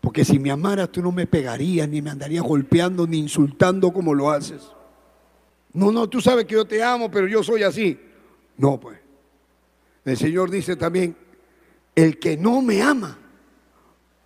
Porque 0.00 0.24
si 0.24 0.38
me 0.38 0.50
amaras, 0.50 0.90
tú 0.90 1.00
no 1.00 1.12
me 1.12 1.26
pegarías, 1.26 1.88
ni 1.88 2.02
me 2.02 2.10
andarías 2.10 2.42
golpeando, 2.42 3.06
ni 3.06 3.18
insultando 3.18 3.92
como 3.92 4.14
lo 4.14 4.30
haces. 4.30 4.70
No, 5.72 5.90
no, 5.90 6.08
tú 6.08 6.20
sabes 6.20 6.44
que 6.44 6.54
yo 6.54 6.64
te 6.64 6.82
amo, 6.82 7.10
pero 7.10 7.26
yo 7.26 7.42
soy 7.42 7.62
así. 7.62 7.98
No, 8.56 8.78
pues. 8.78 8.98
El 10.04 10.16
Señor 10.16 10.50
dice 10.50 10.76
también, 10.76 11.16
el 11.94 12.18
que 12.18 12.36
no 12.36 12.60
me 12.60 12.82
ama, 12.82 13.18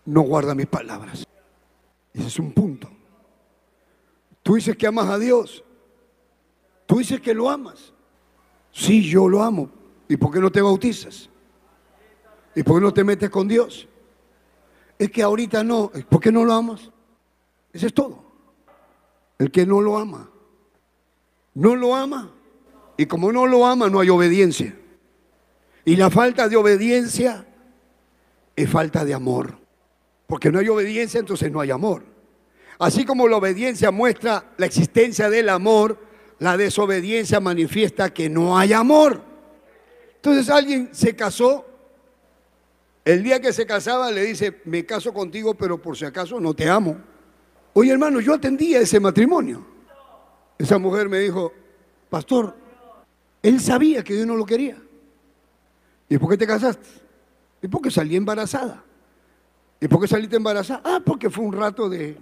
no 0.06 0.22
guarda 0.22 0.54
mis 0.54 0.66
palabras. 0.66 1.26
Ese 2.14 2.26
es 2.26 2.38
un 2.38 2.52
punto. 2.52 2.88
Tú 4.42 4.54
dices 4.54 4.76
que 4.76 4.86
amas 4.86 5.08
a 5.08 5.18
Dios. 5.18 5.62
Tú 6.86 6.98
dices 6.98 7.20
que 7.20 7.34
lo 7.34 7.50
amas. 7.50 7.92
Sí, 8.72 9.02
yo 9.02 9.28
lo 9.28 9.42
amo. 9.42 9.68
¿Y 10.08 10.16
por 10.16 10.32
qué 10.32 10.40
no 10.40 10.50
te 10.50 10.62
bautizas? 10.62 11.28
¿Y 12.54 12.62
por 12.62 12.76
qué 12.76 12.84
no 12.84 12.94
te 12.94 13.04
metes 13.04 13.28
con 13.28 13.48
Dios? 13.48 13.88
Es 14.98 15.10
que 15.10 15.22
ahorita 15.22 15.64
no. 15.64 15.90
¿Por 16.08 16.20
qué 16.20 16.30
no 16.30 16.44
lo 16.44 16.52
amas? 16.52 16.90
Eso 17.72 17.86
es 17.86 17.92
todo. 17.92 18.24
El 19.38 19.50
que 19.50 19.66
no 19.66 19.80
lo 19.80 19.98
ama. 19.98 20.30
No 21.54 21.74
lo 21.74 21.94
ama. 21.94 22.30
Y 22.96 23.06
como 23.06 23.32
no 23.32 23.46
lo 23.46 23.66
ama, 23.66 23.90
no 23.90 24.00
hay 24.00 24.08
obediencia. 24.08 24.78
Y 25.84 25.96
la 25.96 26.08
falta 26.10 26.48
de 26.48 26.56
obediencia 26.56 27.46
es 28.54 28.70
falta 28.70 29.04
de 29.04 29.12
amor. 29.12 29.65
Porque 30.26 30.50
no 30.50 30.58
hay 30.58 30.68
obediencia, 30.68 31.20
entonces 31.20 31.50
no 31.50 31.60
hay 31.60 31.70
amor. 31.70 32.04
Así 32.78 33.04
como 33.04 33.28
la 33.28 33.36
obediencia 33.36 33.90
muestra 33.90 34.52
la 34.58 34.66
existencia 34.66 35.30
del 35.30 35.48
amor, 35.48 35.98
la 36.38 36.56
desobediencia 36.56 37.40
manifiesta 37.40 38.12
que 38.12 38.28
no 38.28 38.58
hay 38.58 38.72
amor. 38.72 39.22
Entonces 40.16 40.50
alguien 40.50 40.90
se 40.92 41.14
casó, 41.14 41.64
el 43.04 43.22
día 43.22 43.40
que 43.40 43.52
se 43.52 43.64
casaba 43.64 44.10
le 44.10 44.24
dice, 44.24 44.60
me 44.64 44.84
caso 44.84 45.14
contigo, 45.14 45.54
pero 45.54 45.80
por 45.80 45.96
si 45.96 46.04
acaso 46.04 46.40
no 46.40 46.54
te 46.54 46.68
amo. 46.68 46.98
Oye 47.72 47.92
hermano, 47.92 48.20
yo 48.20 48.34
atendía 48.34 48.80
ese 48.80 48.98
matrimonio. 48.98 49.64
Esa 50.58 50.78
mujer 50.78 51.08
me 51.08 51.20
dijo, 51.20 51.52
pastor, 52.10 52.56
él 53.42 53.60
sabía 53.60 54.02
que 54.02 54.18
yo 54.18 54.26
no 54.26 54.34
lo 54.34 54.44
quería. 54.44 54.76
¿Y 56.08 56.18
por 56.18 56.30
qué 56.30 56.36
te 56.36 56.46
casaste? 56.46 56.88
¿Y 57.62 57.68
por 57.68 57.80
qué 57.80 57.90
salí 57.90 58.16
embarazada? 58.16 58.82
¿Y 59.80 59.88
por 59.88 60.00
qué 60.00 60.08
saliste 60.08 60.36
embarazada? 60.36 60.80
Ah, 60.84 61.00
porque 61.04 61.28
fue 61.28 61.44
un 61.44 61.52
rato 61.52 61.88
de, 61.88 62.16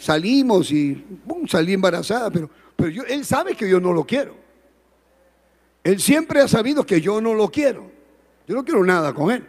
salimos 0.00 0.70
y 0.70 1.04
salí 1.48 1.72
embarazada, 1.72 2.30
pero, 2.30 2.48
pero 2.76 2.88
yo, 2.90 3.02
él 3.04 3.24
sabe 3.24 3.54
que 3.54 3.68
yo 3.68 3.80
no 3.80 3.92
lo 3.92 4.04
quiero. 4.04 4.34
Él 5.82 6.00
siempre 6.00 6.40
ha 6.40 6.48
sabido 6.48 6.84
que 6.84 7.00
yo 7.00 7.20
no 7.20 7.34
lo 7.34 7.48
quiero. 7.48 7.90
Yo 8.46 8.54
no 8.54 8.64
quiero 8.64 8.84
nada 8.84 9.12
con 9.12 9.30
él. 9.30 9.46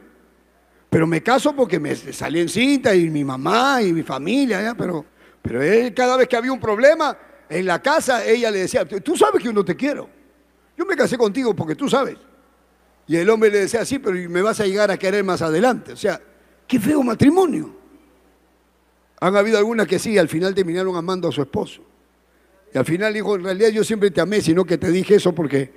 Pero 0.89 1.07
me 1.07 1.21
caso 1.21 1.55
porque 1.55 1.79
me 1.79 1.95
salí 1.95 2.39
en 2.39 2.49
cinta 2.49 2.95
y 2.95 3.09
mi 3.09 3.23
mamá 3.23 3.81
y 3.81 3.93
mi 3.93 4.03
familia. 4.03 4.73
Pero, 4.77 5.05
pero 5.41 5.61
él 5.61 5.93
cada 5.93 6.17
vez 6.17 6.27
que 6.27 6.35
había 6.35 6.51
un 6.51 6.59
problema 6.59 7.17
en 7.49 7.65
la 7.65 7.81
casa, 7.81 8.25
ella 8.25 8.49
le 8.49 8.59
decía, 8.59 8.85
tú 8.85 9.15
sabes 9.15 9.39
que 9.39 9.45
yo 9.45 9.53
no 9.53 9.65
te 9.65 9.75
quiero. 9.75 10.09
Yo 10.77 10.85
me 10.85 10.95
casé 10.95 11.17
contigo 11.17 11.53
porque 11.55 11.75
tú 11.75 11.89
sabes. 11.89 12.17
Y 13.07 13.17
el 13.17 13.29
hombre 13.29 13.49
le 13.49 13.59
decía, 13.59 13.83
sí, 13.83 13.99
pero 13.99 14.15
me 14.29 14.41
vas 14.41 14.59
a 14.61 14.65
llegar 14.65 14.89
a 14.89 14.97
querer 14.97 15.23
más 15.23 15.41
adelante. 15.41 15.91
O 15.91 15.97
sea, 15.97 16.21
qué 16.71 16.79
feo 16.79 17.03
matrimonio. 17.03 17.69
Han 19.19 19.35
habido 19.35 19.57
algunas 19.57 19.85
que 19.87 19.99
sí, 19.99 20.17
al 20.17 20.29
final 20.29 20.55
terminaron 20.55 20.95
amando 20.95 21.27
a 21.27 21.31
su 21.33 21.41
esposo. 21.41 21.81
Y 22.73 22.77
al 22.77 22.85
final 22.85 23.13
dijo, 23.13 23.35
en 23.35 23.43
realidad 23.43 23.69
yo 23.71 23.83
siempre 23.83 24.09
te 24.09 24.21
amé, 24.21 24.39
sino 24.39 24.63
que 24.63 24.77
te 24.77 24.89
dije 24.89 25.15
eso 25.15 25.35
porque, 25.35 25.69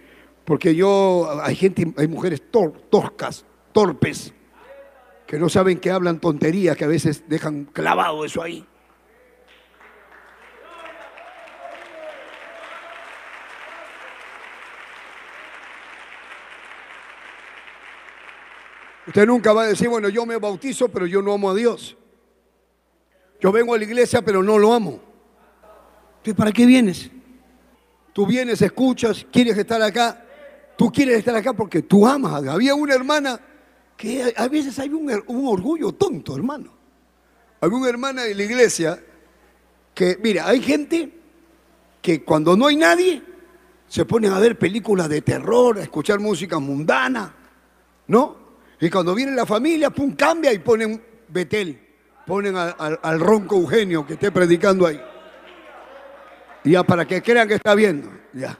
porque 0.44 0.72
yo, 0.72 1.28
hay 1.42 1.56
gente, 1.56 1.92
hay 1.96 2.06
mujeres 2.06 2.44
torcas, 2.48 3.44
torpes, 3.72 4.32
que 5.26 5.36
no 5.36 5.48
saben 5.48 5.80
que 5.80 5.90
hablan 5.90 6.20
tonterías, 6.20 6.76
que 6.76 6.84
a 6.84 6.88
veces 6.88 7.24
dejan 7.26 7.64
clavado 7.64 8.24
eso 8.24 8.40
ahí. 8.40 8.64
Usted 19.14 19.28
nunca 19.28 19.52
va 19.52 19.62
a 19.62 19.66
decir, 19.68 19.88
bueno, 19.88 20.08
yo 20.08 20.26
me 20.26 20.38
bautizo, 20.38 20.88
pero 20.88 21.06
yo 21.06 21.22
no 21.22 21.34
amo 21.34 21.50
a 21.50 21.54
Dios. 21.54 21.96
Yo 23.40 23.52
vengo 23.52 23.72
a 23.72 23.78
la 23.78 23.84
iglesia, 23.84 24.22
pero 24.22 24.42
no 24.42 24.58
lo 24.58 24.72
amo. 24.72 25.00
Entonces, 26.16 26.34
¿para 26.34 26.50
qué 26.50 26.66
vienes? 26.66 27.12
Tú 28.12 28.26
vienes, 28.26 28.60
escuchas, 28.60 29.24
quieres 29.30 29.56
estar 29.56 29.80
acá. 29.80 30.26
Tú 30.76 30.90
quieres 30.90 31.18
estar 31.18 31.36
acá 31.36 31.52
porque 31.52 31.82
tú 31.82 32.04
amas. 32.04 32.44
Había 32.44 32.74
una 32.74 32.92
hermana 32.92 33.40
que 33.96 34.34
a 34.36 34.48
veces 34.48 34.76
hay 34.80 34.88
un, 34.88 35.08
un 35.28 35.46
orgullo 35.46 35.92
tonto, 35.92 36.34
hermano. 36.34 36.72
Había 37.60 37.78
una 37.78 37.88
hermana 37.88 38.22
de 38.24 38.34
la 38.34 38.42
iglesia 38.42 39.00
que, 39.94 40.18
mira, 40.20 40.48
hay 40.48 40.60
gente 40.60 41.08
que 42.02 42.24
cuando 42.24 42.56
no 42.56 42.66
hay 42.66 42.74
nadie 42.74 43.22
se 43.86 44.04
ponen 44.06 44.32
a 44.32 44.40
ver 44.40 44.58
películas 44.58 45.08
de 45.08 45.22
terror, 45.22 45.78
a 45.78 45.84
escuchar 45.84 46.18
música 46.18 46.58
mundana, 46.58 47.32
¿no? 48.08 48.42
Y 48.84 48.90
cuando 48.90 49.14
viene 49.14 49.32
la 49.32 49.46
familia, 49.46 49.88
pum, 49.88 50.14
cambia 50.14 50.52
y 50.52 50.58
ponen 50.58 51.02
Betel, 51.28 51.80
ponen 52.26 52.54
al 52.54 53.18
ronco 53.18 53.56
Eugenio 53.56 54.06
que 54.06 54.12
esté 54.12 54.30
predicando 54.30 54.86
ahí. 54.86 55.00
Ya 56.64 56.82
para 56.82 57.06
que 57.06 57.22
crean 57.22 57.48
que 57.48 57.54
está 57.54 57.74
viendo. 57.74 58.10
Ya. 58.34 58.58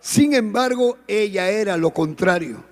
Sin 0.00 0.32
embargo, 0.32 1.00
ella 1.06 1.50
era 1.50 1.76
lo 1.76 1.90
contrario. 1.90 2.64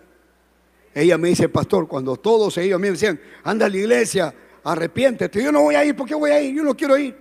Ella 0.95 1.19
me 1.19 1.29
dice, 1.29 1.51
pastor, 1.51 1.87
cuando 1.87 2.17
todos 2.17 2.57
ellos 2.57 2.81
me 2.81 2.91
decían, 2.91 3.21
anda 3.45 3.67
a 3.67 3.69
la 3.69 3.77
iglesia, 3.77 4.35
arrepiéntete. 4.65 5.43
Yo 5.43 5.53
no 5.53 5.61
voy 5.61 5.75
a 5.75 5.85
ir, 5.85 5.95
¿por 5.95 6.09
qué 6.09 6.15
voy 6.15 6.31
a 6.31 6.41
ir? 6.41 6.55
Yo 6.55 6.65
no 6.65 6.75
quiero 6.75 6.97
ir. 6.97 7.15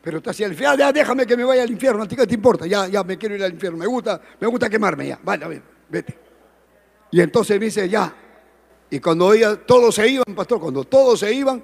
Pero 0.00 0.22
te 0.22 0.30
hacía 0.30 0.46
el 0.46 0.52
infierno, 0.52 0.78
ya 0.78 0.92
déjame 0.92 1.26
que 1.26 1.36
me 1.36 1.44
vaya 1.44 1.62
al 1.62 1.70
infierno, 1.70 2.04
¿a 2.04 2.08
ti 2.08 2.16
qué 2.16 2.26
te 2.26 2.36
importa? 2.36 2.66
Ya, 2.66 2.88
ya 2.88 3.04
me 3.04 3.18
quiero 3.18 3.34
ir 3.34 3.44
al 3.44 3.52
infierno, 3.52 3.76
me 3.76 3.86
gusta, 3.86 4.18
me 4.40 4.46
gusta 4.46 4.70
quemarme 4.70 5.08
ya. 5.08 5.20
Vale, 5.22 5.60
vete. 5.90 6.18
Y 7.10 7.20
entonces 7.20 7.60
me 7.60 7.66
dice, 7.66 7.86
ya, 7.86 8.27
y 8.90 9.00
cuando 9.00 9.58
todos 9.58 9.94
se 9.94 10.08
iban, 10.08 10.34
pastor, 10.34 10.60
cuando 10.60 10.84
todos 10.84 11.20
se 11.20 11.32
iban, 11.32 11.62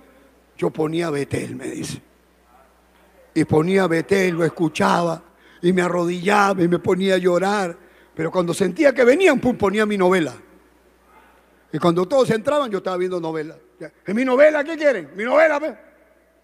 yo 0.56 0.70
ponía 0.70 1.10
Betel, 1.10 1.56
me 1.56 1.68
dice. 1.68 2.02
Y 3.34 3.44
ponía 3.44 3.86
Betel, 3.86 4.34
lo 4.34 4.44
escuchaba, 4.44 5.22
y 5.62 5.72
me 5.72 5.82
arrodillaba 5.82 6.62
y 6.62 6.68
me 6.68 6.78
ponía 6.78 7.14
a 7.14 7.18
llorar. 7.18 7.76
Pero 8.14 8.30
cuando 8.30 8.52
sentía 8.54 8.92
que 8.92 9.04
venían, 9.04 9.40
pum, 9.40 9.56
ponía 9.56 9.86
mi 9.86 9.96
novela. 9.96 10.34
Y 11.72 11.78
cuando 11.78 12.06
todos 12.06 12.30
entraban, 12.30 12.70
yo 12.70 12.78
estaba 12.78 12.96
viendo 12.96 13.18
novela. 13.18 13.56
¿En 14.06 14.14
mi 14.14 14.24
novela 14.24 14.62
qué 14.62 14.76
quieren? 14.76 15.10
¿Mi 15.16 15.24
novela? 15.24 15.58
Pues? 15.58 15.74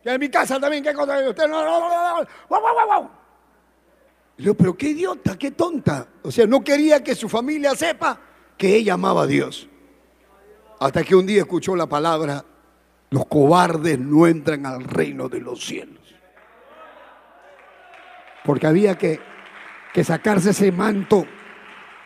en 0.03 0.19
mi 0.19 0.29
casa 0.29 0.59
también, 0.59 0.83
¿qué 0.83 0.93
cosa? 0.95 1.19
Usted 1.29 1.47
no, 1.47 1.63
no, 1.63 2.25
no. 2.49 3.11
Y 4.39 4.43
yo, 4.43 4.55
pero 4.55 4.77
qué 4.77 4.89
idiota, 4.89 5.39
qué 5.39 5.51
tonta. 5.51 6.09
O 6.23 6.33
sea, 6.33 6.47
no 6.47 6.65
quería 6.65 7.05
que 7.05 7.15
su 7.15 7.29
familia 7.29 7.77
sepa 7.77 8.19
que 8.57 8.75
ella 8.75 8.95
amaba 8.95 9.23
a 9.23 9.27
Dios. 9.27 9.70
Hasta 10.81 11.05
que 11.05 11.15
un 11.15 11.27
día 11.27 11.43
escuchó 11.43 11.77
la 11.77 11.87
palabra, 11.87 12.43
los 13.11 13.27
cobardes 13.27 13.99
no 13.99 14.27
entran 14.27 14.65
al 14.65 14.83
reino 14.83 15.29
de 15.29 15.41
los 15.41 15.63
cielos. 15.63 15.99
Porque 18.45 18.67
había 18.67 18.97
que, 18.97 19.21
que 19.93 20.03
sacarse 20.03 20.51
ese 20.51 20.73
manto 20.73 21.27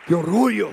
de 0.05 0.15
orgullo. 0.15 0.71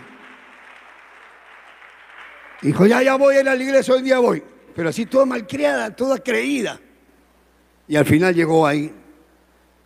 Dijo, 2.60 2.86
ya, 2.86 3.02
ya 3.02 3.14
voy 3.14 3.36
a 3.36 3.40
ir 3.40 3.48
a 3.48 3.54
la 3.54 3.62
iglesia, 3.62 3.94
hoy 3.94 4.02
día 4.02 4.18
voy. 4.18 4.42
Pero 4.74 4.88
así 4.88 5.06
toda 5.06 5.24
malcriada, 5.24 5.94
toda 5.94 6.18
creída. 6.18 6.80
Y 7.86 7.94
al 7.94 8.04
final 8.04 8.34
llegó 8.34 8.66
ahí 8.66 8.92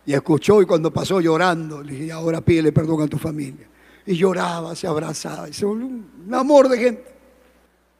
y 0.07 0.13
escuchó 0.13 0.59
y 0.59 0.65
cuando 0.65 0.91
pasó 0.91 1.21
llorando, 1.21 1.83
le 1.83 1.93
dije, 1.93 2.11
ahora 2.11 2.41
pídele 2.41 2.71
perdón 2.71 3.03
a 3.03 3.07
tu 3.07 3.19
familia. 3.19 3.67
Y 4.07 4.15
lloraba, 4.15 4.75
se 4.75 4.87
abrazaba, 4.87 5.49
y 5.49 5.53
se 5.53 5.65
volvió 5.65 5.85
un 5.85 6.33
amor 6.33 6.67
de 6.67 6.77
gente. 6.79 7.16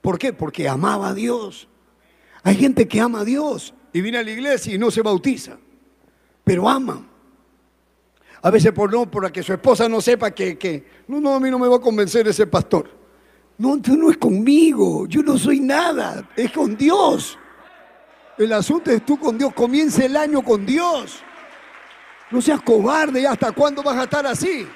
¿Por 0.02 0.18
qué? 0.18 0.34
Porque 0.34 0.68
amaba 0.68 1.10
a 1.10 1.14
Dios. 1.14 1.68
Hay 2.44 2.56
gente 2.56 2.88
que 2.88 3.02
ama 3.02 3.22
a 3.22 3.26
Dios 3.26 3.74
y 3.92 4.02
viene 4.02 4.20
a 4.20 4.24
la 4.24 4.32
iglesia 4.32 4.74
y 4.74 4.78
no 4.78 4.92
se 4.92 5.02
bautiza, 5.02 5.58
pero 6.44 6.70
ama. 6.70 7.06
A 8.42 8.52
veces 8.52 8.72
por 8.72 8.92
no, 8.92 9.10
para 9.10 9.32
que 9.32 9.44
su 9.44 9.54
esposa 9.54 9.90
no 9.90 10.00
sepa 10.00 10.32
que, 10.32 10.58
que, 10.58 10.86
no, 11.08 11.20
no, 11.20 11.36
a 11.36 11.40
mí 11.40 11.50
no 11.50 11.60
me 11.60 11.68
va 11.68 11.78
a 11.78 11.82
convencer 11.82 12.28
ese 12.28 12.48
pastor. 12.48 12.90
No, 13.58 13.82
tú 13.82 13.98
no 13.98 14.12
es 14.12 14.18
conmigo, 14.18 15.08
yo 15.08 15.24
no 15.24 15.38
soy 15.38 15.60
nada, 15.60 16.30
es 16.36 16.52
con 16.52 16.78
Dios. 16.78 17.38
El 18.38 18.54
asunto 18.54 18.92
es 18.92 19.04
tú 19.04 19.18
con 19.20 19.38
Dios, 19.38 19.52
comienza 19.54 20.06
el 20.06 20.16
año 20.16 20.44
con 20.44 20.66
Dios. 20.66 21.24
No 22.30 22.42
seas 22.42 22.62
cobarde, 22.62 23.26
¿hasta 23.26 23.52
cuándo 23.52 23.82
vas 23.82 23.98
a 23.98 24.04
estar 24.04 24.28
así? 24.28 24.68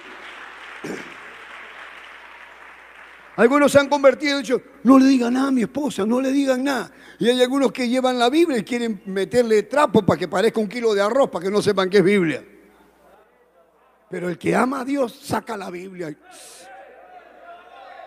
Algunos 3.38 3.72
se 3.72 3.80
han 3.80 3.88
convertido 3.88 4.38
y 4.38 4.42
dicho, 4.42 4.62
no 4.84 5.00
le 5.00 5.06
digan 5.06 5.34
nada 5.34 5.48
a 5.48 5.52
mi 5.52 5.62
esposa, 5.62 6.06
no 6.06 6.20
le 6.20 6.32
digan 6.32 6.64
nada. 6.64 6.92
Y 7.18 7.30
hay 7.30 7.42
algunos 7.42 7.72
que 7.72 7.88
llevan 7.88 8.20
la 8.20 8.30
Biblia 8.30 8.60
y 8.60 8.64
quieren 8.64 9.02
meterle 9.06 9.64
trapo 9.64 10.06
para 10.06 10.20
que 10.20 10.28
parezca 10.28 10.60
un 10.60 10.68
kilo 10.68 10.94
de 10.94 11.02
arroz, 11.02 11.30
para 11.30 11.46
que 11.46 11.52
no 11.52 11.62
sepan 11.62 11.90
qué 11.90 12.00
es 12.00 12.04
Biblia. 12.04 12.44
Pero 14.10 14.28
el 14.28 14.38
que 14.38 14.54
ama 14.54 14.82
a 14.82 14.86
Dios 14.86 15.18
saca 15.24 15.56
la 15.56 15.70
Biblia. 15.70 16.14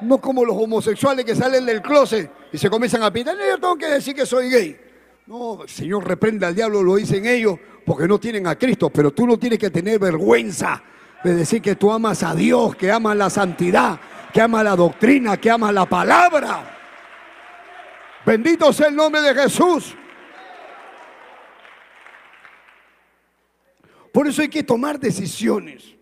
No 0.02 0.20
como 0.20 0.44
los 0.44 0.56
homosexuales 0.56 1.24
que 1.24 1.34
salen 1.34 1.64
del 1.64 1.80
closet 1.80 2.30
y 2.52 2.59
se 2.59 2.68
comienzan 2.68 3.02
a 3.02 3.10
pintar. 3.10 3.36
yo 3.36 3.59
tengo 3.59 3.76
que 3.76 3.86
decir 3.86 4.14
que 4.14 4.26
soy 4.26 4.51
gay. 4.51 4.76
No, 5.26 5.62
el 5.62 5.68
Señor 5.70 6.06
reprende 6.06 6.44
al 6.44 6.55
diablo, 6.55 6.82
lo 6.82 6.96
dicen 6.96 7.24
ellos, 7.24 7.59
porque 7.86 8.06
no 8.06 8.20
tienen 8.20 8.46
a 8.46 8.59
Cristo. 8.59 8.90
Pero 8.90 9.12
tú 9.12 9.26
no 9.26 9.38
tienes 9.38 9.59
que 9.59 9.70
tener 9.70 9.98
vergüenza 9.98 10.82
de 11.24 11.34
decir 11.34 11.62
que 11.62 11.74
tú 11.74 11.90
amas 11.90 12.22
a 12.22 12.34
Dios, 12.34 12.76
que 12.76 12.92
amas 12.92 13.16
la 13.16 13.30
santidad, 13.30 13.98
que 14.32 14.42
ama 14.42 14.62
la 14.62 14.76
doctrina, 14.76 15.38
que 15.38 15.51
ama 15.51 15.72
la 15.72 15.86
palabra. 15.86 16.70
Bendito 18.26 18.72
sea 18.72 18.88
el 18.88 18.96
nombre 18.96 19.22
de 19.22 19.34
Jesús. 19.34 19.96
Por 24.12 24.28
eso 24.28 24.42
hay 24.42 24.48
que 24.48 24.62
tomar 24.62 25.01
decisiones. 25.01 25.94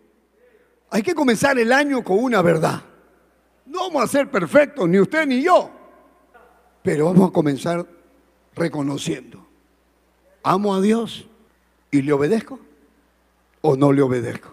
Hay 0.91 1.01
que 1.01 1.15
comenzar 1.15 1.57
el 1.57 1.71
año 1.71 2.03
con 2.03 2.19
una 2.19 2.41
verdad. 2.41 2.81
No 3.65 3.87
vamos 3.87 4.03
a 4.03 4.07
ser 4.07 4.29
perfectos, 4.29 4.87
ni 4.87 4.99
usted 4.99 5.25
ni 5.25 5.41
yo. 5.41 5.71
Pero 6.83 7.05
vamos 7.05 7.29
a 7.29 7.33
comenzar 7.33 7.87
reconociendo. 8.55 9.47
¿Amo 10.43 10.75
a 10.75 10.81
Dios 10.81 11.27
y 11.89 12.01
le 12.01 12.11
obedezco 12.11 12.59
o 13.61 13.77
no 13.77 13.93
le 13.93 14.01
obedezco? 14.01 14.52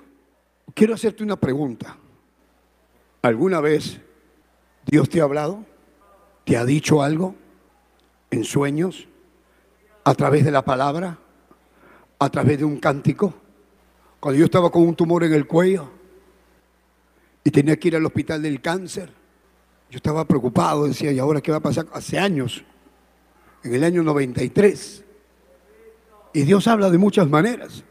Quiero 0.74 0.94
hacerte 0.94 1.22
una 1.22 1.36
pregunta. 1.36 1.97
¿Alguna 3.22 3.60
vez 3.60 4.01
Dios 4.86 5.09
te 5.09 5.20
ha 5.20 5.24
hablado? 5.24 5.64
¿Te 6.44 6.56
ha 6.56 6.64
dicho 6.64 7.02
algo? 7.02 7.34
¿En 8.30 8.44
sueños? 8.44 9.09
¿A 10.05 10.14
través 10.14 10.44
de 10.44 10.51
la 10.51 10.64
palabra? 10.64 11.18
¿A 12.18 12.28
través 12.30 12.59
de 12.59 12.64
un 12.64 12.78
cántico? 12.78 13.34
Cuando 14.18 14.38
yo 14.38 14.44
estaba 14.44 14.70
con 14.70 14.82
un 14.82 14.94
tumor 14.94 15.24
en 15.24 15.32
el 15.32 15.47
cuello 15.47 15.90
y 17.42 17.51
tenía 17.51 17.78
que 17.78 17.88
ir 17.88 17.97
al 17.97 18.06
hospital 18.06 18.42
del 18.42 18.60
cáncer, 18.60 19.10
yo 19.90 19.97
estaba 19.97 20.24
preocupado, 20.24 20.86
decía, 20.86 21.10
¿y 21.10 21.18
ahora 21.18 21.40
qué 21.40 21.51
va 21.51 21.59
a 21.59 21.62
pasar? 21.62 21.86
Hace 21.92 22.18
años, 22.18 22.62
en 23.64 23.74
el 23.74 23.82
año 23.82 24.02
93. 24.02 25.05
Y 26.32 26.42
Dios 26.42 26.68
habla 26.68 26.90
de 26.90 26.98
muchas 26.98 27.28
maneras. 27.28 27.82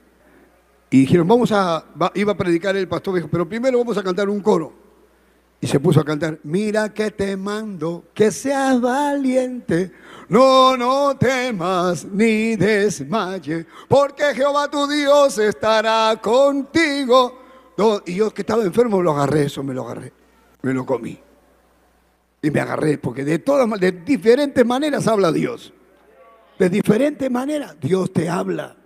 Y 0.90 1.02
dijeron, 1.02 1.28
vamos 1.28 1.52
a, 1.52 1.86
iba 2.16 2.32
a 2.32 2.38
predicar 2.38 2.76
el 2.76 2.88
pastor, 2.88 3.16
dijo, 3.16 3.28
pero 3.30 3.48
primero 3.48 3.78
vamos 3.78 3.98
a 3.98 4.04
cantar 4.04 4.28
un 4.30 4.42
coro. 4.42 4.74
Y 5.62 5.68
se 5.68 5.80
puso 5.80 6.00
a 6.00 6.06
cantar, 6.06 6.40
mira 6.44 6.94
que 6.94 7.12
te 7.12 7.36
mando, 7.36 8.06
que 8.14 8.32
seas 8.32 8.80
valiente, 8.80 9.92
no, 10.30 10.78
no 10.78 11.18
temas 11.18 12.06
ni 12.06 12.56
desmaye, 12.56 13.66
porque 13.88 14.34
Jehová 14.34 14.70
tu 14.70 14.88
Dios 14.88 15.38
estará 15.38 16.18
contigo. 16.22 17.38
y 18.06 18.16
yo 18.16 18.34
que 18.34 18.42
estaba 18.42 18.64
enfermo 18.64 19.02
lo 19.02 19.12
agarré, 19.12 19.44
eso 19.44 19.62
me 19.62 19.74
lo 19.74 19.86
agarré, 19.86 20.14
me 20.62 20.74
lo 20.74 20.86
comí. 20.86 21.20
Y 22.42 22.52
me 22.52 22.62
agarré, 22.62 22.98
porque 22.98 23.26
de 23.26 23.40
todas 23.40 23.70
de 23.82 23.92
diferentes 23.92 24.66
maneras 24.66 25.08
habla 25.08 25.30
Dios. 25.32 25.74
De 26.58 26.70
diferentes 26.70 27.30
maneras 27.30 27.76
Dios 27.82 28.14
te 28.14 28.30
habla. 28.30 28.79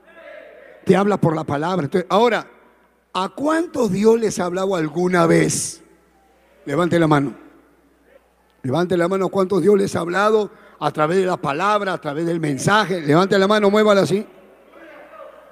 Te 0.85 0.95
habla 0.95 1.18
por 1.18 1.35
la 1.35 1.43
palabra. 1.43 1.89
ahora, 2.10 2.47
¿a 3.14 3.30
cuántos 3.30 3.91
Dios 3.91 4.19
les 4.19 4.39
ha 4.39 4.45
hablado 4.45 4.76
alguna 4.76 5.26
vez? 5.26 5.81
Levante 6.65 6.99
la 6.99 7.07
mano. 7.07 7.35
Levante 8.64 8.95
la 8.95 9.07
mano, 9.07 9.30
¿cuántos 9.30 9.61
Dios 9.61 9.77
les 9.77 9.95
ha 9.95 9.99
hablado 9.99 10.49
a 10.80 10.91
través 10.91 11.18
de 11.18 11.26
la 11.26 11.38
palabra, 11.38 11.93
a 11.93 12.01
través 12.01 12.26
del 12.26 12.39
mensaje? 12.39 13.01
Levante 13.01 13.38
la 13.38 13.47
mano, 13.47 13.69
muévala 13.69 14.01
así. 14.01 14.26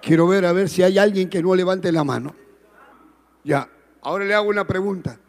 Quiero 0.02 0.28
ver 0.28 0.46
a 0.46 0.54
ver 0.54 0.70
si 0.70 0.82
hay 0.82 0.98
alguien 0.98 1.30
que 1.30 1.42
no 1.42 1.54
levante 1.54 1.92
la 1.92 2.04
mano. 2.04 2.34
Ya, 3.44 3.70
ahora 4.02 4.26
le 4.26 4.34
hago 4.34 4.50
una 4.50 4.66
pregunta. 4.66 5.20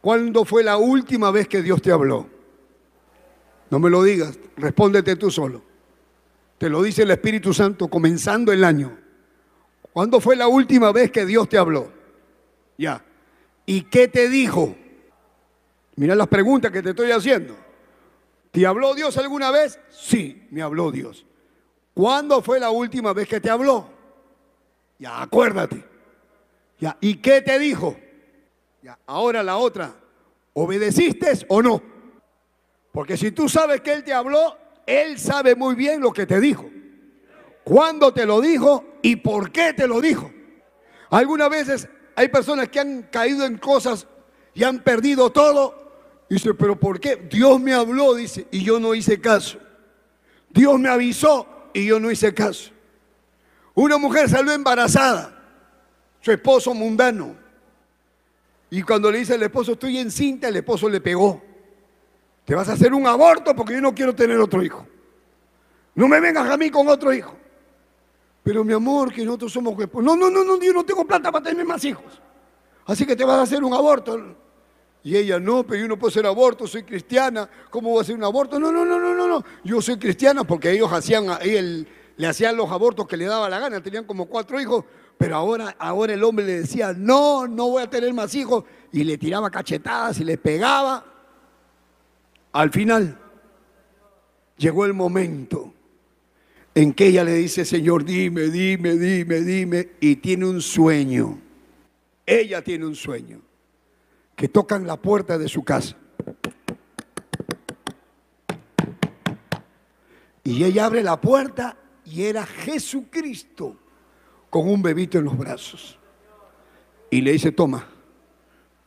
¿Cuándo 0.00 0.44
fue 0.44 0.62
la 0.62 0.76
última 0.76 1.30
vez 1.30 1.48
que 1.48 1.62
Dios 1.62 1.80
te 1.80 1.90
habló? 1.90 2.26
No 3.70 3.78
me 3.78 3.88
lo 3.88 4.02
digas, 4.02 4.38
respóndete 4.56 5.16
tú 5.16 5.30
solo. 5.30 5.62
Te 6.58 6.68
lo 6.68 6.82
dice 6.82 7.02
el 7.02 7.10
Espíritu 7.10 7.54
Santo 7.54 7.88
comenzando 7.88 8.52
el 8.52 8.64
año. 8.64 9.01
¿Cuándo 9.92 10.20
fue 10.20 10.36
la 10.36 10.48
última 10.48 10.90
vez 10.92 11.10
que 11.10 11.26
Dios 11.26 11.48
te 11.48 11.58
habló? 11.58 11.90
Ya. 12.78 13.04
¿Y 13.66 13.82
qué 13.82 14.08
te 14.08 14.28
dijo? 14.28 14.74
Mira 15.96 16.14
las 16.14 16.28
preguntas 16.28 16.70
que 16.70 16.82
te 16.82 16.90
estoy 16.90 17.10
haciendo. 17.10 17.54
¿Te 18.50 18.66
habló 18.66 18.94
Dios 18.94 19.16
alguna 19.18 19.50
vez? 19.50 19.78
Sí, 19.90 20.46
me 20.50 20.62
habló 20.62 20.90
Dios. 20.90 21.26
¿Cuándo 21.94 22.42
fue 22.42 22.58
la 22.58 22.70
última 22.70 23.12
vez 23.12 23.28
que 23.28 23.40
te 23.40 23.50
habló? 23.50 23.88
Ya, 24.98 25.20
acuérdate. 25.20 25.84
Ya, 26.78 26.96
¿y 27.00 27.16
qué 27.16 27.42
te 27.42 27.58
dijo? 27.58 27.96
ahora 29.06 29.42
la 29.42 29.56
otra, 29.56 29.94
¿obedeciste 30.54 31.30
o 31.48 31.62
no? 31.62 31.80
Porque 32.90 33.16
si 33.16 33.30
tú 33.30 33.48
sabes 33.48 33.80
que 33.80 33.92
Él 33.92 34.04
te 34.04 34.12
habló, 34.12 34.56
Él 34.86 35.18
sabe 35.18 35.54
muy 35.54 35.74
bien 35.74 36.00
lo 36.00 36.12
que 36.12 36.26
te 36.26 36.40
dijo. 36.40 36.68
¿Cuándo 37.64 38.12
te 38.12 38.26
lo 38.26 38.40
dijo 38.40 38.84
y 39.02 39.16
por 39.16 39.50
qué 39.50 39.72
te 39.72 39.86
lo 39.86 40.00
dijo? 40.00 40.30
Algunas 41.10 41.50
veces 41.50 41.88
hay 42.14 42.28
personas 42.28 42.68
que 42.68 42.80
han 42.80 43.02
caído 43.02 43.44
en 43.44 43.58
cosas 43.58 44.06
y 44.54 44.64
han 44.64 44.80
perdido 44.80 45.30
todo. 45.30 45.82
Dice, 46.30 46.54
pero 46.54 46.78
¿por 46.78 46.98
qué? 47.00 47.16
Dios 47.16 47.60
me 47.60 47.74
habló, 47.74 48.14
dice, 48.14 48.46
y 48.50 48.64
yo 48.64 48.80
no 48.80 48.94
hice 48.94 49.20
caso. 49.20 49.58
Dios 50.48 50.78
me 50.78 50.88
avisó 50.88 51.46
y 51.74 51.86
yo 51.86 52.00
no 52.00 52.10
hice 52.10 52.32
caso. 52.32 52.70
Una 53.74 53.98
mujer 53.98 54.28
salió 54.28 54.52
embarazada, 54.52 55.38
su 56.20 56.30
esposo 56.30 56.72
mundano. 56.72 57.36
Y 58.70 58.82
cuando 58.82 59.10
le 59.10 59.18
dice 59.18 59.34
al 59.34 59.42
esposo, 59.42 59.72
estoy 59.72 59.98
encinta, 59.98 60.48
el 60.48 60.56
esposo 60.56 60.88
le 60.88 61.00
pegó. 61.00 61.42
Te 62.44 62.54
vas 62.54 62.68
a 62.68 62.72
hacer 62.72 62.94
un 62.94 63.06
aborto 63.06 63.54
porque 63.54 63.74
yo 63.74 63.80
no 63.80 63.94
quiero 63.94 64.14
tener 64.14 64.38
otro 64.38 64.62
hijo. 64.62 64.86
No 65.94 66.08
me 66.08 66.20
vengas 66.20 66.48
a 66.48 66.56
mí 66.56 66.70
con 66.70 66.88
otro 66.88 67.12
hijo. 67.12 67.36
Pero 68.42 68.64
mi 68.64 68.72
amor, 68.72 69.12
que 69.12 69.24
nosotros 69.24 69.52
somos... 69.52 69.76
No, 69.76 70.16
no, 70.16 70.30
no, 70.30 70.44
no, 70.44 70.60
yo 70.60 70.72
no 70.72 70.84
tengo 70.84 71.04
plata 71.04 71.30
para 71.30 71.44
tener 71.44 71.64
más 71.64 71.84
hijos. 71.84 72.20
Así 72.86 73.06
que 73.06 73.14
te 73.14 73.24
vas 73.24 73.38
a 73.38 73.42
hacer 73.42 73.62
un 73.62 73.72
aborto. 73.72 74.36
Y 75.04 75.16
ella, 75.16 75.38
no, 75.38 75.64
pero 75.64 75.80
yo 75.80 75.88
no 75.88 75.98
puedo 75.98 76.10
hacer 76.10 76.26
aborto, 76.26 76.66
soy 76.66 76.84
cristiana, 76.84 77.48
¿cómo 77.70 77.90
voy 77.90 77.98
a 77.98 78.02
hacer 78.02 78.14
un 78.14 78.24
aborto? 78.24 78.58
No, 78.58 78.70
no, 78.70 78.84
no, 78.84 78.98
no, 78.98 79.14
no, 79.14 79.28
no. 79.28 79.44
Yo 79.64 79.80
soy 79.82 79.96
cristiana 79.96 80.44
porque 80.44 80.70
ellos 80.70 80.92
hacían, 80.92 81.26
le 81.42 82.26
hacían 82.26 82.56
los 82.56 82.70
abortos 82.70 83.06
que 83.06 83.16
le 83.16 83.24
daba 83.24 83.48
la 83.48 83.58
gana, 83.58 83.82
tenían 83.82 84.04
como 84.04 84.26
cuatro 84.26 84.60
hijos, 84.60 84.84
pero 85.18 85.36
ahora, 85.36 85.74
ahora 85.78 86.14
el 86.14 86.22
hombre 86.22 86.44
le 86.44 86.60
decía, 86.60 86.92
no, 86.96 87.46
no 87.46 87.68
voy 87.68 87.82
a 87.82 87.90
tener 87.90 88.12
más 88.12 88.34
hijos. 88.34 88.64
Y 88.92 89.04
le 89.04 89.18
tiraba 89.18 89.50
cachetadas 89.50 90.20
y 90.20 90.24
le 90.24 90.36
pegaba. 90.36 91.04
Al 92.52 92.70
final 92.70 93.18
llegó 94.56 94.84
el 94.84 94.94
momento 94.94 95.72
en 96.74 96.92
que 96.94 97.08
ella 97.08 97.24
le 97.24 97.34
dice, 97.34 97.64
Señor, 97.64 98.04
dime, 98.04 98.48
dime, 98.48 98.96
dime, 98.96 99.40
dime. 99.40 99.88
Y 100.00 100.16
tiene 100.16 100.46
un 100.46 100.60
sueño. 100.62 101.38
Ella 102.24 102.62
tiene 102.62 102.86
un 102.86 102.94
sueño. 102.94 103.40
Que 104.34 104.48
tocan 104.48 104.86
la 104.86 104.96
puerta 104.96 105.36
de 105.36 105.48
su 105.48 105.62
casa. 105.62 105.96
Y 110.44 110.64
ella 110.64 110.86
abre 110.86 111.02
la 111.02 111.20
puerta 111.20 111.76
y 112.04 112.24
era 112.24 112.44
Jesucristo 112.44 113.76
con 114.50 114.68
un 114.68 114.82
bebito 114.82 115.18
en 115.18 115.24
los 115.24 115.36
brazos. 115.36 115.98
Y 117.10 117.20
le 117.20 117.32
dice, 117.32 117.52
toma, 117.52 117.86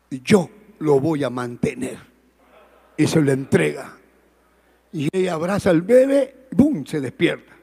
yo 0.10 0.50
lo 0.80 1.00
voy 1.00 1.24
a 1.24 1.30
mantener. 1.30 2.00
Y 2.98 3.08
se 3.08 3.22
lo 3.22 3.32
entrega. 3.32 3.96
Y 4.92 5.10
ella 5.12 5.34
abraza 5.34 5.70
al 5.70 5.82
bebé, 5.82 6.48
¡bum!, 6.52 6.86
se 6.86 7.00
despierta. 7.00 7.55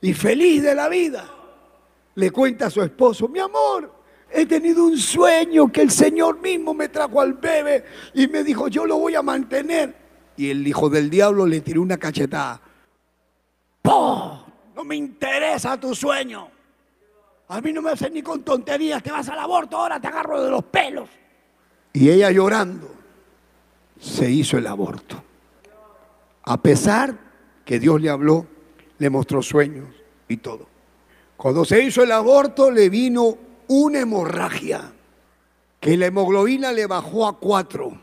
Y 0.00 0.14
feliz 0.14 0.62
de 0.62 0.74
la 0.74 0.88
vida, 0.88 1.28
le 2.14 2.30
cuenta 2.30 2.66
a 2.66 2.70
su 2.70 2.82
esposo, 2.82 3.28
mi 3.28 3.38
amor, 3.38 3.92
he 4.30 4.46
tenido 4.46 4.84
un 4.84 4.96
sueño 4.96 5.70
que 5.70 5.82
el 5.82 5.90
Señor 5.90 6.40
mismo 6.40 6.72
me 6.72 6.88
trajo 6.88 7.20
al 7.20 7.34
bebé 7.34 7.84
y 8.14 8.28
me 8.28 8.42
dijo, 8.42 8.68
yo 8.68 8.86
lo 8.86 8.98
voy 8.98 9.14
a 9.14 9.22
mantener. 9.22 9.94
Y 10.36 10.50
el 10.50 10.66
hijo 10.66 10.88
del 10.88 11.10
diablo 11.10 11.46
le 11.46 11.60
tiró 11.60 11.82
una 11.82 11.98
cachetada. 11.98 12.60
¡Poh! 13.82 14.46
No 14.74 14.84
me 14.84 14.96
interesa 14.96 15.78
tu 15.78 15.94
sueño. 15.94 16.48
A 17.48 17.60
mí 17.60 17.72
no 17.72 17.82
me 17.82 17.90
haces 17.90 18.10
ni 18.12 18.22
con 18.22 18.42
tonterías, 18.42 19.02
te 19.02 19.10
vas 19.10 19.28
al 19.28 19.38
aborto, 19.38 19.76
ahora 19.76 20.00
te 20.00 20.06
agarro 20.06 20.42
de 20.42 20.50
los 20.50 20.64
pelos. 20.64 21.08
Y 21.92 22.08
ella 22.08 22.30
llorando, 22.30 22.94
se 23.98 24.30
hizo 24.30 24.56
el 24.56 24.66
aborto. 24.66 25.22
A 26.44 26.56
pesar 26.62 27.18
que 27.64 27.78
Dios 27.78 28.00
le 28.00 28.08
habló, 28.08 28.46
le 29.00 29.10
mostró 29.10 29.42
sueños 29.42 29.88
y 30.28 30.36
todo. 30.36 30.68
Cuando 31.36 31.64
se 31.64 31.82
hizo 31.82 32.02
el 32.02 32.12
aborto 32.12 32.70
le 32.70 32.90
vino 32.90 33.36
una 33.68 34.00
hemorragia, 34.00 34.92
que 35.80 35.96
la 35.96 36.06
hemoglobina 36.06 36.70
le 36.70 36.86
bajó 36.86 37.26
a 37.26 37.38
cuatro. 37.38 37.98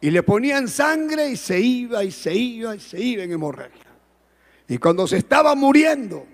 Y 0.00 0.10
le 0.10 0.22
ponían 0.22 0.68
sangre 0.68 1.30
y 1.30 1.36
se 1.36 1.60
iba 1.60 2.04
y 2.04 2.12
se 2.12 2.32
iba 2.32 2.76
y 2.76 2.80
se 2.80 3.00
iba 3.00 3.24
en 3.24 3.32
hemorragia. 3.32 3.86
Y 4.68 4.78
cuando 4.78 5.08
se 5.08 5.16
estaba 5.16 5.56
muriendo, 5.56 6.24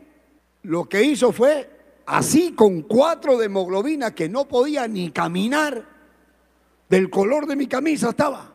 lo 0.62 0.84
que 0.84 1.02
hizo 1.02 1.32
fue, 1.32 1.70
así 2.05 2.52
con 2.52 2.82
cuatro 2.82 3.38
de 3.38 3.47
hemoglobina 3.47 4.14
que 4.14 4.28
no 4.28 4.47
podía 4.47 4.86
ni 4.86 5.10
caminar, 5.10 5.86
del 6.90 7.09
color 7.09 7.47
de 7.47 7.56
mi 7.56 7.66
camisa 7.66 8.10
estaba, 8.10 8.52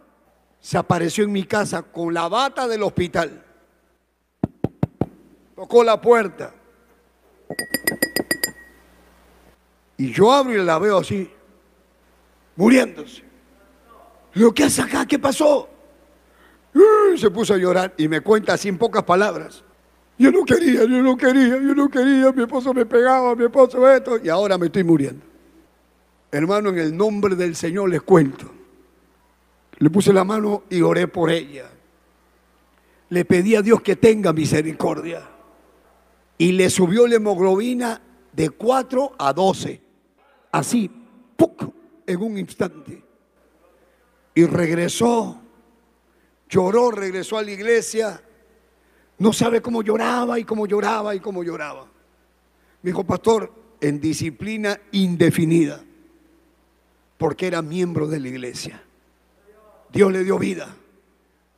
se 0.60 0.78
apareció 0.78 1.24
en 1.24 1.32
mi 1.32 1.46
casa 1.46 1.82
con 1.82 2.14
la 2.14 2.30
bata 2.30 2.68
del 2.68 2.84
hospital. 2.84 3.46
Tocó 5.62 5.84
la 5.84 6.02
puerta. 6.02 6.52
Y 9.96 10.12
yo 10.12 10.32
abro 10.32 10.60
y 10.60 10.66
la 10.66 10.80
veo 10.80 10.98
así, 10.98 11.30
muriéndose. 12.56 13.22
Lo 14.34 14.52
que 14.56 14.64
hace 14.64 14.82
acá? 14.82 15.06
¿Qué 15.06 15.20
pasó? 15.20 15.70
se 17.16 17.30
puso 17.30 17.54
a 17.54 17.58
llorar 17.58 17.94
y 17.96 18.08
me 18.08 18.22
cuenta 18.22 18.54
así 18.54 18.70
en 18.70 18.80
pocas 18.80 19.04
palabras. 19.04 19.64
Yo 20.18 20.32
no 20.32 20.46
quería, 20.46 20.80
yo 20.80 21.04
no 21.04 21.16
quería, 21.16 21.50
yo 21.50 21.76
no 21.76 21.90
quería, 21.90 22.32
mi 22.32 22.42
esposo 22.42 22.74
me 22.74 22.88
pegaba, 22.88 23.36
mi 23.36 23.44
esposo 23.44 23.88
esto, 23.88 24.18
y 24.18 24.30
ahora 24.30 24.58
me 24.58 24.66
estoy 24.66 24.84
muriendo. 24.84 25.24
Hermano, 26.32 26.70
en 26.70 26.80
el 26.80 26.98
nombre 26.98 27.36
del 27.36 27.56
Señor 27.56 27.88
les 27.88 28.02
cuento. 28.02 28.52
Le 29.78 29.92
puse 29.92 30.12
la 30.12 30.24
mano 30.24 30.64
y 30.72 30.82
oré 30.82 31.08
por 31.08 31.30
ella. 31.30 31.70
Le 33.10 33.26
pedí 33.26 33.54
a 33.56 33.62
Dios 33.62 33.80
que 33.84 33.96
tenga 33.96 34.34
misericordia. 34.34 35.28
Y 36.42 36.54
le 36.54 36.72
subió 36.72 37.06
la 37.06 37.18
hemoglobina 37.18 38.02
de 38.34 38.50
4 38.50 39.12
a 39.20 39.32
12. 39.32 39.80
Así, 40.52 40.90
¡puc! 41.38 41.72
en 42.08 42.20
un 42.20 42.36
instante. 42.36 43.04
Y 44.34 44.46
regresó, 44.46 45.40
lloró, 46.50 46.90
regresó 46.90 47.38
a 47.38 47.44
la 47.44 47.52
iglesia 47.52 48.24
no 49.22 49.32
sabe 49.34 49.62
cómo 49.62 49.84
lloraba 49.84 50.40
y 50.40 50.44
cómo 50.44 50.66
lloraba 50.66 51.14
y 51.14 51.20
cómo 51.20 51.44
lloraba. 51.44 51.86
Me 52.82 52.90
dijo, 52.90 53.04
pastor, 53.04 53.54
en 53.80 54.02
disciplina 54.02 54.82
indefinida, 54.94 55.84
porque 57.20 57.46
era 57.46 57.62
miembro 57.62 58.08
de 58.08 58.20
la 58.20 58.30
iglesia. 58.30 58.82
Dios 59.94 60.12
le 60.12 60.24
dio 60.24 60.40
vida. 60.40 60.76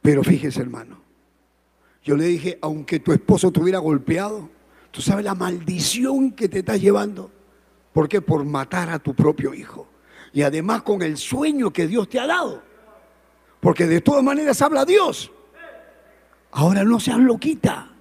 Pero 0.01 0.25
fíjese, 0.25 0.59
hermano, 0.59 0.99
yo 2.03 2.17
le 2.17 2.25
dije, 2.25 2.59
aunque 2.59 2.99
tu 2.99 3.13
esposo 3.13 3.49
te 3.49 3.61
hubiera 3.61 3.79
golpeado, 3.79 4.49
tú 4.93 5.01
sabes 5.01 5.25
la 5.25 5.33
maldición 5.33 6.33
que 6.33 6.47
te 6.47 6.59
está 6.59 6.77
llevando. 6.77 7.31
¿Por 7.91 8.07
qué? 8.07 8.21
Por 8.21 8.45
matar 8.45 8.91
a 8.91 8.99
tu 8.99 9.15
propio 9.15 9.51
hijo. 9.51 9.87
Y 10.33 10.43
además 10.43 10.83
con 10.83 11.01
el 11.01 11.17
sueño 11.17 11.73
que 11.73 11.87
Dios 11.87 12.07
te 12.07 12.19
ha 12.19 12.27
dado. 12.27 12.61
Porque 13.59 13.87
de 13.87 14.01
todas 14.01 14.23
maneras 14.23 14.61
habla 14.61 14.85
Dios. 14.85 15.31
Ahora 16.51 16.83
no 16.83 16.99
seas 16.99 17.17
loquita. 17.17 17.91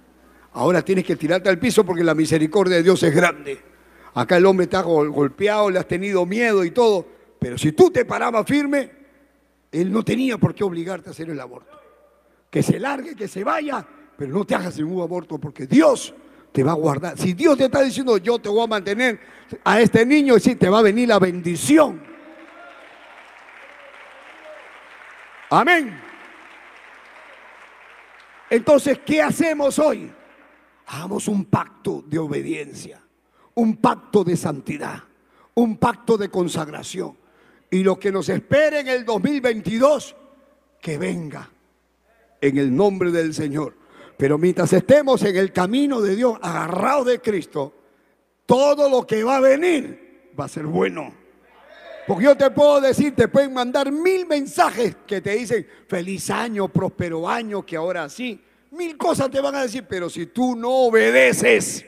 Ahora 0.53 0.83
tienes 0.85 1.03
que 1.03 1.15
tirarte 1.15 1.49
al 1.49 1.57
piso 1.57 1.83
porque 1.83 2.03
la 2.03 2.13
misericordia 2.13 2.77
de 2.77 2.83
Dios 2.83 3.01
es 3.01 3.15
grande. 3.15 3.59
Acá 4.13 4.37
el 4.37 4.45
hombre 4.45 4.65
está 4.65 4.81
golpeado, 4.83 5.71
le 5.71 5.79
has 5.79 5.87
tenido 5.87 6.27
miedo 6.27 6.63
y 6.63 6.69
todo. 6.69 7.07
Pero 7.39 7.57
si 7.57 7.71
tú 7.71 7.89
te 7.89 8.05
parabas 8.05 8.45
firme, 8.45 8.91
Él 9.71 9.91
no 9.91 10.03
tenía 10.03 10.37
por 10.37 10.53
qué 10.53 10.63
obligarte 10.63 11.09
a 11.09 11.11
hacer 11.11 11.31
el 11.31 11.39
aborto. 11.39 11.75
Que 12.51 12.61
se 12.61 12.79
largue, 12.79 13.15
que 13.15 13.27
se 13.27 13.43
vaya, 13.43 13.83
pero 14.15 14.31
no 14.31 14.45
te 14.45 14.53
hagas 14.53 14.77
ningún 14.77 15.01
aborto 15.01 15.39
porque 15.39 15.65
Dios 15.65 16.13
te 16.53 16.63
va 16.63 16.71
a 16.71 16.75
guardar. 16.75 17.17
Si 17.17 17.33
Dios 17.33 17.57
te 17.57 17.65
está 17.65 17.81
diciendo 17.81 18.15
yo 18.17 18.39
te 18.39 18.47
voy 18.47 18.63
a 18.63 18.67
mantener 18.67 19.19
a 19.63 19.81
este 19.81 20.05
niño, 20.05 20.39
sí, 20.39 20.55
te 20.55 20.69
va 20.69 20.79
a 20.79 20.83
venir 20.83 21.09
la 21.09 21.19
bendición. 21.19 22.01
Amén. 25.49 25.99
Entonces, 28.49 28.99
¿qué 29.05 29.21
hacemos 29.21 29.79
hoy? 29.79 30.11
Hagamos 30.87 31.27
un 31.27 31.45
pacto 31.45 32.03
de 32.05 32.19
obediencia, 32.19 33.01
un 33.55 33.77
pacto 33.77 34.23
de 34.23 34.37
santidad, 34.37 35.03
un 35.55 35.77
pacto 35.77 36.17
de 36.17 36.29
consagración. 36.29 37.17
Y 37.71 37.83
lo 37.83 37.99
que 37.99 38.11
nos 38.11 38.29
espera 38.29 38.79
en 38.79 38.87
el 38.87 39.05
2022, 39.05 40.15
que 40.79 40.97
venga 40.99 41.49
en 42.39 42.57
el 42.57 42.75
nombre 42.75 43.11
del 43.11 43.33
Señor. 43.33 43.82
Pero 44.17 44.37
mientras 44.37 44.71
estemos 44.73 45.21
en 45.23 45.35
el 45.35 45.51
camino 45.51 46.01
de 46.01 46.15
Dios, 46.15 46.37
agarrados 46.41 47.07
de 47.07 47.19
Cristo, 47.19 47.73
todo 48.45 48.89
lo 48.89 49.05
que 49.07 49.23
va 49.23 49.37
a 49.37 49.41
venir 49.41 50.31
va 50.39 50.45
a 50.45 50.49
ser 50.49 50.65
bueno. 50.65 51.13
Porque 52.05 52.25
yo 52.25 52.35
te 52.35 52.49
puedo 52.51 52.81
decir, 52.81 53.15
te 53.15 53.27
pueden 53.27 53.53
mandar 53.53 53.91
mil 53.91 54.25
mensajes 54.25 54.95
que 55.07 55.21
te 55.21 55.35
dicen 55.35 55.65
feliz 55.87 56.29
año, 56.29 56.67
próspero 56.67 57.27
año, 57.27 57.65
que 57.65 57.77
ahora 57.77 58.09
sí. 58.09 58.41
Mil 58.71 58.97
cosas 58.97 59.29
te 59.29 59.39
van 59.39 59.55
a 59.55 59.61
decir, 59.61 59.85
pero 59.87 60.09
si 60.09 60.25
tú 60.25 60.55
no 60.55 60.69
obedeces, 60.69 61.85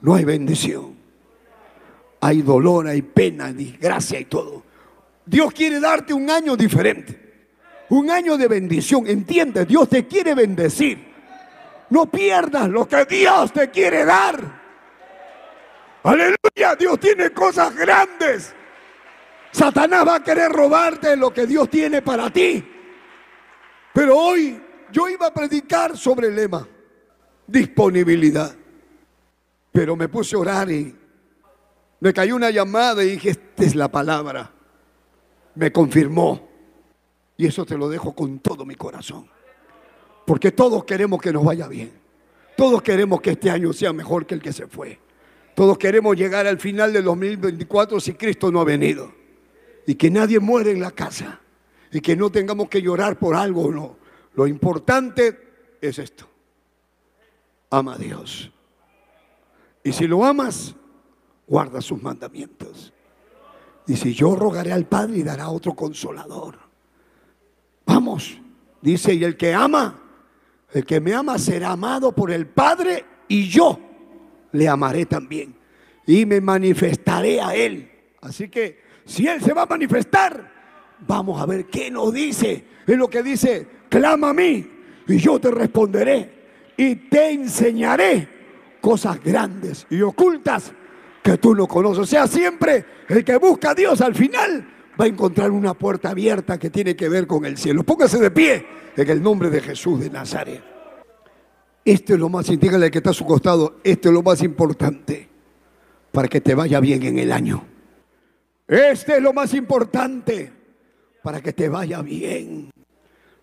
no 0.00 0.14
hay 0.14 0.24
bendición. 0.24 0.96
Hay 2.20 2.42
dolor, 2.42 2.88
hay 2.88 3.02
pena, 3.02 3.52
desgracia 3.52 4.18
y 4.18 4.24
todo. 4.24 4.62
Dios 5.24 5.52
quiere 5.52 5.78
darte 5.78 6.12
un 6.12 6.28
año 6.30 6.56
diferente. 6.56 7.21
Un 7.92 8.10
año 8.10 8.38
de 8.38 8.48
bendición. 8.48 9.06
Entiende, 9.06 9.66
Dios 9.66 9.86
te 9.86 10.06
quiere 10.06 10.34
bendecir. 10.34 11.12
No 11.90 12.10
pierdas 12.10 12.70
lo 12.70 12.88
que 12.88 13.04
Dios 13.04 13.52
te 13.52 13.68
quiere 13.68 14.06
dar. 14.06 14.62
Aleluya, 16.02 16.74
Dios 16.78 16.98
tiene 16.98 17.32
cosas 17.32 17.76
grandes. 17.76 18.54
Satanás 19.50 20.08
va 20.08 20.14
a 20.16 20.22
querer 20.24 20.50
robarte 20.50 21.14
lo 21.16 21.34
que 21.34 21.46
Dios 21.46 21.68
tiene 21.68 22.00
para 22.00 22.30
ti. 22.30 22.66
Pero 23.92 24.16
hoy 24.16 24.58
yo 24.90 25.10
iba 25.10 25.26
a 25.26 25.34
predicar 25.34 25.94
sobre 25.94 26.28
el 26.28 26.36
lema, 26.36 26.66
disponibilidad. 27.46 28.56
Pero 29.70 29.96
me 29.96 30.08
puse 30.08 30.34
a 30.34 30.38
orar 30.38 30.70
y 30.70 30.96
me 32.00 32.14
cayó 32.14 32.36
una 32.36 32.48
llamada 32.48 33.04
y 33.04 33.10
dije, 33.10 33.30
esta 33.32 33.64
es 33.64 33.74
la 33.74 33.92
palabra. 33.92 34.50
Me 35.54 35.70
confirmó. 35.70 36.51
Y 37.42 37.46
eso 37.46 37.66
te 37.66 37.76
lo 37.76 37.88
dejo 37.88 38.12
con 38.14 38.38
todo 38.38 38.64
mi 38.64 38.76
corazón. 38.76 39.26
Porque 40.24 40.52
todos 40.52 40.84
queremos 40.84 41.20
que 41.20 41.32
nos 41.32 41.44
vaya 41.44 41.66
bien. 41.66 41.90
Todos 42.56 42.82
queremos 42.82 43.20
que 43.20 43.30
este 43.30 43.50
año 43.50 43.72
sea 43.72 43.92
mejor 43.92 44.26
que 44.26 44.34
el 44.36 44.40
que 44.40 44.52
se 44.52 44.68
fue. 44.68 45.00
Todos 45.56 45.76
queremos 45.76 46.16
llegar 46.16 46.46
al 46.46 46.60
final 46.60 46.92
del 46.92 47.02
2024 47.02 47.98
si 47.98 48.14
Cristo 48.14 48.52
no 48.52 48.60
ha 48.60 48.64
venido 48.64 49.12
y 49.88 49.96
que 49.96 50.08
nadie 50.08 50.38
muere 50.38 50.70
en 50.70 50.80
la 50.80 50.92
casa 50.92 51.40
y 51.90 52.00
que 52.00 52.14
no 52.14 52.30
tengamos 52.30 52.68
que 52.68 52.80
llorar 52.80 53.18
por 53.18 53.34
algo 53.34 53.62
o 53.62 53.72
no. 53.72 53.96
Lo 54.34 54.46
importante 54.46 55.76
es 55.80 55.98
esto. 55.98 56.28
Ama 57.70 57.94
a 57.94 57.98
Dios. 57.98 58.52
Y 59.82 59.90
si 59.90 60.06
lo 60.06 60.24
amas, 60.24 60.76
guarda 61.48 61.80
sus 61.80 62.00
mandamientos. 62.00 62.92
Y 63.88 63.96
si 63.96 64.14
yo 64.14 64.36
rogaré 64.36 64.70
al 64.70 64.86
Padre 64.86 65.16
y 65.16 65.22
dará 65.24 65.48
otro 65.48 65.74
consolador. 65.74 66.61
Vamos, 67.86 68.38
dice, 68.80 69.14
y 69.14 69.24
el 69.24 69.36
que 69.36 69.54
ama, 69.54 70.00
el 70.72 70.84
que 70.84 71.00
me 71.00 71.14
ama 71.14 71.38
será 71.38 71.72
amado 71.72 72.12
por 72.12 72.30
el 72.30 72.46
Padre 72.46 73.04
y 73.28 73.48
yo 73.48 73.78
le 74.52 74.68
amaré 74.68 75.06
también. 75.06 75.54
Y 76.06 76.26
me 76.26 76.40
manifestaré 76.40 77.40
a 77.40 77.54
Él. 77.54 77.90
Así 78.20 78.48
que 78.48 78.82
si 79.04 79.26
Él 79.26 79.40
se 79.40 79.52
va 79.52 79.62
a 79.62 79.66
manifestar, 79.66 80.50
vamos 81.06 81.40
a 81.40 81.46
ver 81.46 81.66
qué 81.66 81.90
nos 81.90 82.12
dice. 82.12 82.64
Es 82.86 82.96
lo 82.96 83.08
que 83.08 83.22
dice, 83.22 83.66
clama 83.88 84.30
a 84.30 84.34
mí 84.34 84.68
y 85.06 85.18
yo 85.18 85.38
te 85.38 85.50
responderé 85.50 86.42
y 86.76 86.94
te 86.96 87.30
enseñaré 87.32 88.28
cosas 88.80 89.22
grandes 89.22 89.86
y 89.90 90.02
ocultas 90.02 90.72
que 91.22 91.38
tú 91.38 91.54
no 91.54 91.66
conoces. 91.66 91.98
O 92.00 92.06
sea, 92.06 92.26
siempre 92.26 92.84
el 93.08 93.24
que 93.24 93.36
busca 93.36 93.70
a 93.70 93.74
Dios 93.74 94.00
al 94.00 94.14
final 94.14 94.66
va 95.00 95.04
a 95.04 95.08
encontrar 95.08 95.50
una 95.50 95.74
puerta 95.74 96.10
abierta 96.10 96.58
que 96.58 96.70
tiene 96.70 96.94
que 96.96 97.08
ver 97.08 97.26
con 97.26 97.44
el 97.44 97.56
cielo. 97.56 97.82
Póngase 97.82 98.18
de 98.18 98.30
pie 98.30 98.66
en 98.96 99.10
el 99.10 99.22
nombre 99.22 99.50
de 99.50 99.60
Jesús 99.60 100.00
de 100.00 100.10
Nazaret. 100.10 100.62
Esto 101.84 102.14
es 102.14 102.20
lo 102.20 102.28
más, 102.28 102.46
dígale 102.46 102.90
que 102.90 102.98
está 102.98 103.10
a 103.10 103.14
su 103.14 103.24
costado, 103.24 103.80
esto 103.82 104.08
es 104.08 104.14
lo 104.14 104.22
más 104.22 104.42
importante 104.42 105.28
para 106.12 106.28
que 106.28 106.40
te 106.40 106.54
vaya 106.54 106.78
bien 106.78 107.02
en 107.02 107.18
el 107.18 107.32
año. 107.32 107.64
Este 108.68 109.16
es 109.16 109.22
lo 109.22 109.32
más 109.32 109.52
importante 109.54 110.52
para 111.22 111.40
que 111.40 111.52
te 111.52 111.68
vaya 111.68 112.00
bien. 112.02 112.70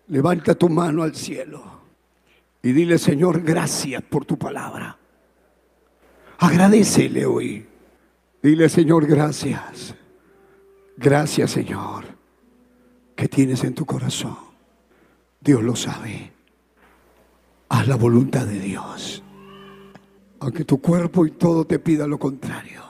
Levanta 0.08 0.54
tu 0.54 0.68
mano 0.68 1.02
al 1.02 1.14
cielo 1.14 1.62
y 2.62 2.72
dile, 2.72 2.98
Señor, 2.98 3.42
gracias 3.42 4.02
por 4.02 4.24
tu 4.24 4.38
palabra. 4.38 4.96
Agradecele 6.38 7.26
hoy. 7.26 7.66
Dile, 8.42 8.68
Señor, 8.70 9.06
gracias. 9.06 9.94
Gracias, 11.02 11.52
Señor, 11.52 12.04
que 13.16 13.26
tienes 13.26 13.64
en 13.64 13.74
tu 13.74 13.86
corazón. 13.86 14.36
Dios 15.40 15.62
lo 15.62 15.74
sabe. 15.74 16.30
Haz 17.70 17.88
la 17.88 17.96
voluntad 17.96 18.46
de 18.46 18.60
Dios. 18.60 19.22
Aunque 20.40 20.66
tu 20.66 20.78
cuerpo 20.78 21.24
y 21.24 21.30
todo 21.30 21.64
te 21.64 21.78
pida 21.78 22.06
lo 22.06 22.18
contrario. 22.18 22.82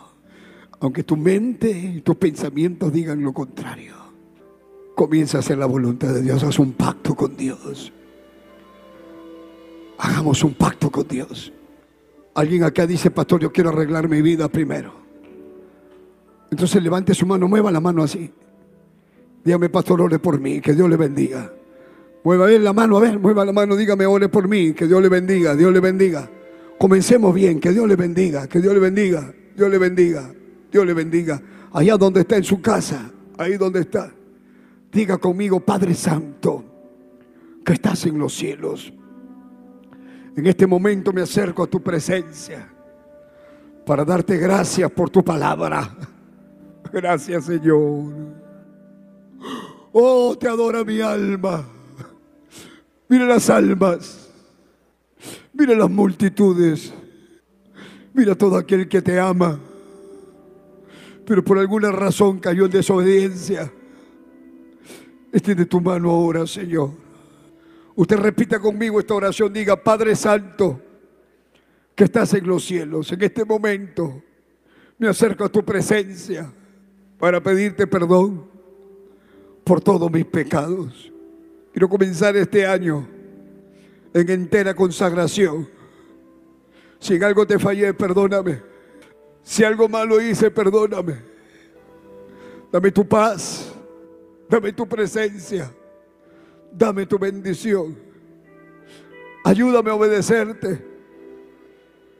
Aunque 0.81 1.05
tu 1.05 1.17
mente 1.17 1.71
y 1.71 2.01
tus 2.01 2.17
pensamientos 2.17 2.93
digan 2.93 3.23
lo 3.23 3.33
contrario. 3.33 3.95
Comienza 4.97 5.37
a 5.37 5.41
hacer 5.41 5.59
la 5.59 5.67
voluntad 5.67 6.13
de 6.13 6.23
Dios. 6.23 6.43
Haz 6.43 6.59
un 6.59 6.73
pacto 6.73 7.15
con 7.15 7.37
Dios. 7.37 7.93
Hagamos 9.99 10.43
un 10.43 10.55
pacto 10.55 10.91
con 10.91 11.07
Dios. 11.07 11.53
Alguien 12.35 12.65
acá 12.65 12.89
dice, 12.89 13.13
pastor, 13.13 13.41
yo 13.41 13.53
quiero 13.53 13.71
arreglar 13.71 14.09
mi 14.09 14.21
vida 14.21 14.49
primero. 14.49 15.00
Entonces 16.51 16.83
levante 16.83 17.15
su 17.15 17.27
mano, 17.27 17.49
mueva 17.49 17.71
la 17.71 17.81
mano 17.81 18.03
así. 18.03 18.33
Dígame, 19.45 19.69
pastor, 19.69 20.01
ore 20.03 20.19
por 20.19 20.41
mí, 20.41 20.61
que 20.61 20.75
Dios 20.75 20.89
le 20.89 20.97
bendiga. 20.97 21.53
Mueva 22.23 22.47
bien 22.47 22.63
la 22.63 22.73
mano, 22.73 22.99
a 22.99 23.01
ver, 23.01 23.19
mueva 23.19 23.45
la 23.45 23.53
mano, 23.53 23.77
dígame, 23.77 24.05
ore 24.05 24.29
por 24.29 24.49
mí, 24.49 24.75
que 24.75 24.87
Dios 24.87 25.01
le 25.01 25.09
bendiga, 25.09 25.55
Dios 25.57 25.73
le 25.73 25.81
bendiga. 25.81 26.29
Comencemos 26.79 27.35
bien, 27.35 27.61
que 27.61 27.71
Dios 27.71 27.89
le 27.89 27.97
bendiga, 27.97 28.47
que 28.47 28.61
Dios 28.61 28.75
le 28.75 28.81
bendiga, 28.81 29.33
Dios 29.57 29.71
le 29.71 29.79
bendiga, 29.79 30.31
Dios 30.71 30.87
le 30.87 30.95
bendiga. 30.95 31.41
Allá 31.73 31.97
donde 31.97 32.21
está 32.21 32.37
en 32.37 32.45
su 32.45 32.61
casa, 32.61 33.11
ahí 33.39 33.57
donde 33.57 33.81
está. 33.81 34.13
Diga 34.93 35.19
conmigo, 35.19 35.61
Padre 35.61 35.95
Santo, 35.95 36.65
que 37.65 37.75
estás 37.75 38.05
en 38.07 38.19
los 38.19 38.35
cielos. 38.35 38.93
En 40.37 40.47
este 40.47 40.67
momento 40.67 41.13
me 41.13 41.23
acerco 41.23 41.63
a 41.63 41.67
tu 41.67 41.83
presencia 41.83 42.69
para 43.87 44.05
darte 44.05 44.37
gracias 44.37 44.91
por 44.91 45.11
tu 45.11 45.25
palabra. 45.25 45.97
Gracias, 46.93 47.45
Señor. 47.45 48.13
Oh, 49.93 50.37
te 50.39 50.49
adora 50.49 50.85
mi 50.85 51.01
alma. 51.01 51.65
Mira 53.09 53.27
las 53.27 53.49
almas. 53.51 54.29
Mira 55.53 55.75
las 55.75 55.91
multitudes. 55.91 56.93
Mira 58.13 58.35
todo 58.35 58.57
aquel 58.57 58.89
que 58.89 59.03
te 59.03 59.19
ama. 59.19 59.59
Pero 61.25 61.45
por 61.45 61.59
alguna 61.59 61.93
razón 61.93 62.39
cayó 62.39 62.67
en 62.67 62.73
desobediencia. 62.73 63.73
Extiende 65.33 65.67
tu 65.67 65.81
mano 65.81 66.11
ahora, 66.11 66.47
Señor. 66.47 66.91
Usted 67.95 68.17
repita 68.17 68.59
conmigo 68.59 68.99
esta 68.99 69.15
oración. 69.15 69.53
Diga, 69.53 69.77
Padre 69.77 70.17
Santo, 70.17 70.81
que 71.95 72.05
estás 72.05 72.35
en 72.35 72.47
los 72.47 72.65
cielos. 72.65 73.13
En 73.13 73.23
este 73.23 73.45
momento 73.45 74.23
me 74.99 75.09
acerco 75.09 75.45
a 75.45 75.49
tu 75.49 75.65
presencia 75.65 76.53
para 77.21 77.41
pedirte 77.41 77.87
perdón 77.87 78.43
por 79.63 79.81
todos 79.81 80.11
mis 80.11 80.25
pecados. 80.25 81.13
Quiero 81.71 81.89
comenzar 81.89 82.35
este 82.35 82.67
año 82.67 83.07
en 84.15 84.31
entera 84.31 84.75
consagración. 84.75 85.69
Si 86.99 87.15
en 87.15 87.23
algo 87.23 87.47
te 87.47 87.59
fallé, 87.59 87.93
perdóname. 87.93 88.63
Si 89.43 89.63
algo 89.63 89.89
malo 89.89 90.21
hice, 90.21 90.51
perdóname. 90.51 91.17
Dame 92.73 92.91
tu 92.91 93.07
paz. 93.07 93.71
Dame 94.49 94.73
tu 94.73 94.89
presencia. 94.89 95.71
Dame 96.73 97.05
tu 97.05 97.19
bendición. 97.19 97.97
Ayúdame 99.45 99.91
a 99.91 99.95
obedecerte. 99.95 100.87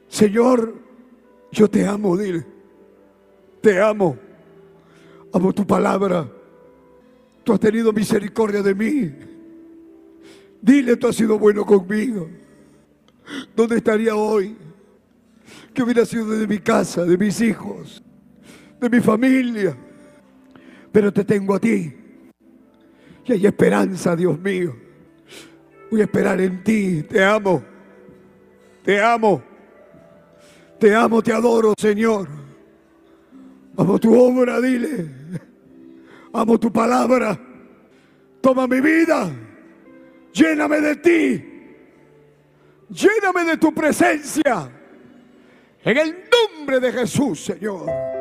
Señor, 0.07 0.75
yo 1.51 1.67
te 1.67 1.87
amo, 1.87 2.15
dile. 2.15 2.45
Te 3.61 3.81
amo. 3.81 4.30
Amo 5.33 5.53
tu 5.53 5.65
palabra. 5.65 6.29
Tú 7.43 7.53
has 7.53 7.59
tenido 7.59 7.91
misericordia 7.91 8.61
de 8.61 8.75
mí. 8.75 9.11
Dile, 10.61 10.95
tú 10.95 11.07
has 11.07 11.15
sido 11.15 11.39
bueno 11.39 11.65
conmigo. 11.65 12.29
¿Dónde 13.55 13.77
estaría 13.77 14.15
hoy? 14.15 14.55
¿Qué 15.73 15.83
hubiera 15.83 16.05
sido 16.05 16.29
de 16.29 16.47
mi 16.47 16.59
casa, 16.59 17.03
de 17.05 17.17
mis 17.17 17.39
hijos, 17.41 18.03
de 18.79 18.89
mi 18.89 18.99
familia? 18.99 19.75
Pero 20.91 21.11
te 21.11 21.23
tengo 21.23 21.55
a 21.55 21.59
ti. 21.59 21.93
Y 23.25 23.31
hay 23.31 23.45
esperanza, 23.45 24.15
Dios 24.15 24.37
mío. 24.39 24.75
Voy 25.89 26.01
a 26.01 26.03
esperar 26.03 26.39
en 26.41 26.63
ti. 26.63 27.03
Te 27.03 27.23
amo. 27.23 27.63
Te 28.83 29.01
amo. 29.01 29.41
Te 30.79 30.95
amo, 30.95 31.21
te 31.21 31.31
adoro, 31.31 31.73
Señor. 31.79 32.27
Amo 33.77 33.99
tu 33.99 34.13
obra, 34.13 34.59
dile. 34.59 35.20
Amo 36.33 36.57
tu 36.57 36.71
palabra. 36.71 37.37
Toma 38.41 38.67
mi 38.67 38.79
vida. 38.81 39.29
Lléname 40.33 40.81
de 40.81 40.95
ti. 40.95 41.45
Lléname 42.89 43.45
de 43.45 43.57
tu 43.57 43.73
presencia. 43.73 44.71
En 45.83 45.97
el 45.97 46.15
nombre 46.29 46.79
de 46.79 46.91
Jesús, 46.91 47.43
Señor. 47.43 48.20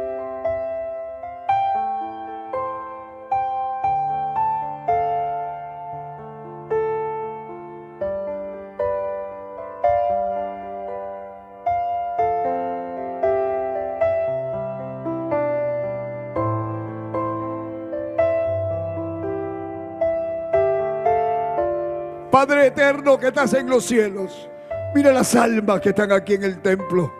Padre 22.30 22.68
eterno 22.68 23.18
que 23.18 23.28
estás 23.28 23.54
en 23.54 23.68
los 23.68 23.84
cielos, 23.84 24.48
mira 24.94 25.12
las 25.12 25.34
almas 25.34 25.80
que 25.80 25.88
están 25.88 26.12
aquí 26.12 26.34
en 26.34 26.44
el 26.44 26.62
templo. 26.62 27.12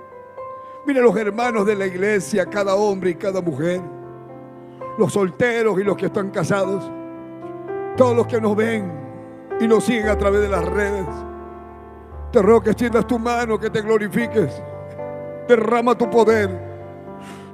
Mira 0.87 1.01
los 1.01 1.17
hermanos 1.17 1.67
de 1.67 1.75
la 1.75 1.87
iglesia, 1.87 2.47
cada 2.47 2.77
hombre 2.77 3.11
y 3.11 3.15
cada 3.17 3.41
mujer. 3.41 3.81
Los 4.99 5.13
solteros 5.13 5.81
y 5.81 5.83
los 5.83 5.97
que 5.97 6.07
están 6.07 6.31
casados. 6.31 6.89
Todos 7.97 8.17
los 8.17 8.27
que 8.29 8.41
nos 8.41 8.55
ven 8.55 8.89
y 9.61 9.67
nos 9.67 9.83
siguen 9.83 10.09
a 10.09 10.17
través 10.17 10.43
de 10.43 10.49
las 10.49 10.65
redes. 10.65 11.07
Te 12.31 12.41
ruego 12.41 12.63
que 12.63 12.71
extiendas 12.71 13.05
tu 13.09 13.19
mano, 13.19 13.59
que 13.59 13.69
te 13.69 13.83
glorifiques. 13.83 14.63
Derrama 15.49 15.99
tu 15.99 16.09
poder, 16.09 16.51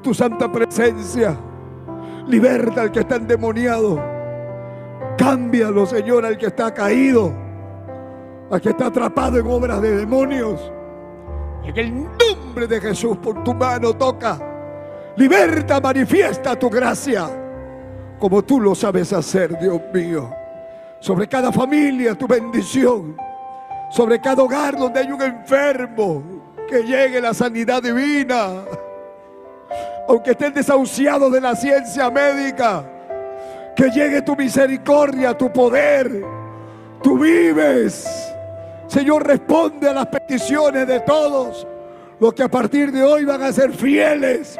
tu 0.02 0.12
santa 0.12 0.52
presencia. 0.52 1.34
Liberta 2.26 2.82
al 2.82 2.92
que 2.92 3.00
está 3.00 3.16
endemoniado. 3.16 3.98
Cámbialo, 5.16 5.86
Señor, 5.86 6.26
al 6.26 6.36
que 6.36 6.46
está 6.46 6.74
caído 6.74 7.45
al 8.50 8.60
que 8.60 8.70
está 8.70 8.86
atrapado 8.86 9.38
en 9.38 9.46
obras 9.46 9.80
de 9.82 9.96
demonios. 9.96 10.72
En 11.64 11.76
el 11.76 11.94
nombre 11.94 12.66
de 12.66 12.80
Jesús, 12.80 13.16
por 13.18 13.42
tu 13.42 13.54
mano 13.54 13.94
toca. 13.94 14.38
Liberta, 15.16 15.80
manifiesta 15.80 16.56
tu 16.56 16.68
gracia, 16.70 17.28
como 18.18 18.44
tú 18.44 18.60
lo 18.60 18.74
sabes 18.74 19.12
hacer, 19.12 19.58
Dios 19.58 19.80
mío. 19.92 20.30
Sobre 21.00 21.26
cada 21.26 21.50
familia, 21.50 22.14
tu 22.14 22.26
bendición. 22.26 23.16
Sobre 23.90 24.20
cada 24.20 24.42
hogar 24.42 24.76
donde 24.76 25.00
hay 25.00 25.10
un 25.10 25.22
enfermo, 25.22 26.22
que 26.68 26.82
llegue 26.82 27.20
la 27.20 27.32
sanidad 27.32 27.82
divina. 27.82 28.64
Aunque 30.08 30.32
estén 30.32 30.54
desahuciados 30.54 31.32
de 31.32 31.40
la 31.40 31.56
ciencia 31.56 32.10
médica, 32.10 32.84
que 33.74 33.90
llegue 33.90 34.22
tu 34.22 34.36
misericordia, 34.36 35.36
tu 35.36 35.52
poder. 35.52 36.24
Tú 37.02 37.18
vives 37.18 38.25
Señor, 38.86 39.26
responde 39.26 39.88
a 39.88 39.92
las 39.92 40.06
peticiones 40.06 40.86
de 40.86 41.00
todos 41.00 41.66
los 42.20 42.32
que 42.34 42.42
a 42.42 42.48
partir 42.48 42.92
de 42.92 43.02
hoy 43.02 43.24
van 43.24 43.42
a 43.42 43.52
ser 43.52 43.72
fieles 43.72 44.58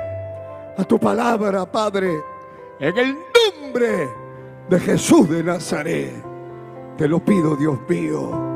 a 0.77 0.85
tu 0.85 0.99
palabra, 0.99 1.65
Padre. 1.65 2.11
En 2.79 2.97
el 2.99 3.17
nombre 3.63 4.09
de 4.69 4.81
Jesús 4.81 5.29
de 5.31 5.43
Nazaret, 5.43 6.13
te 6.97 7.09
lo 7.09 7.25
pido, 7.25 7.57
Dios 7.57 7.79
mío. 7.89 8.56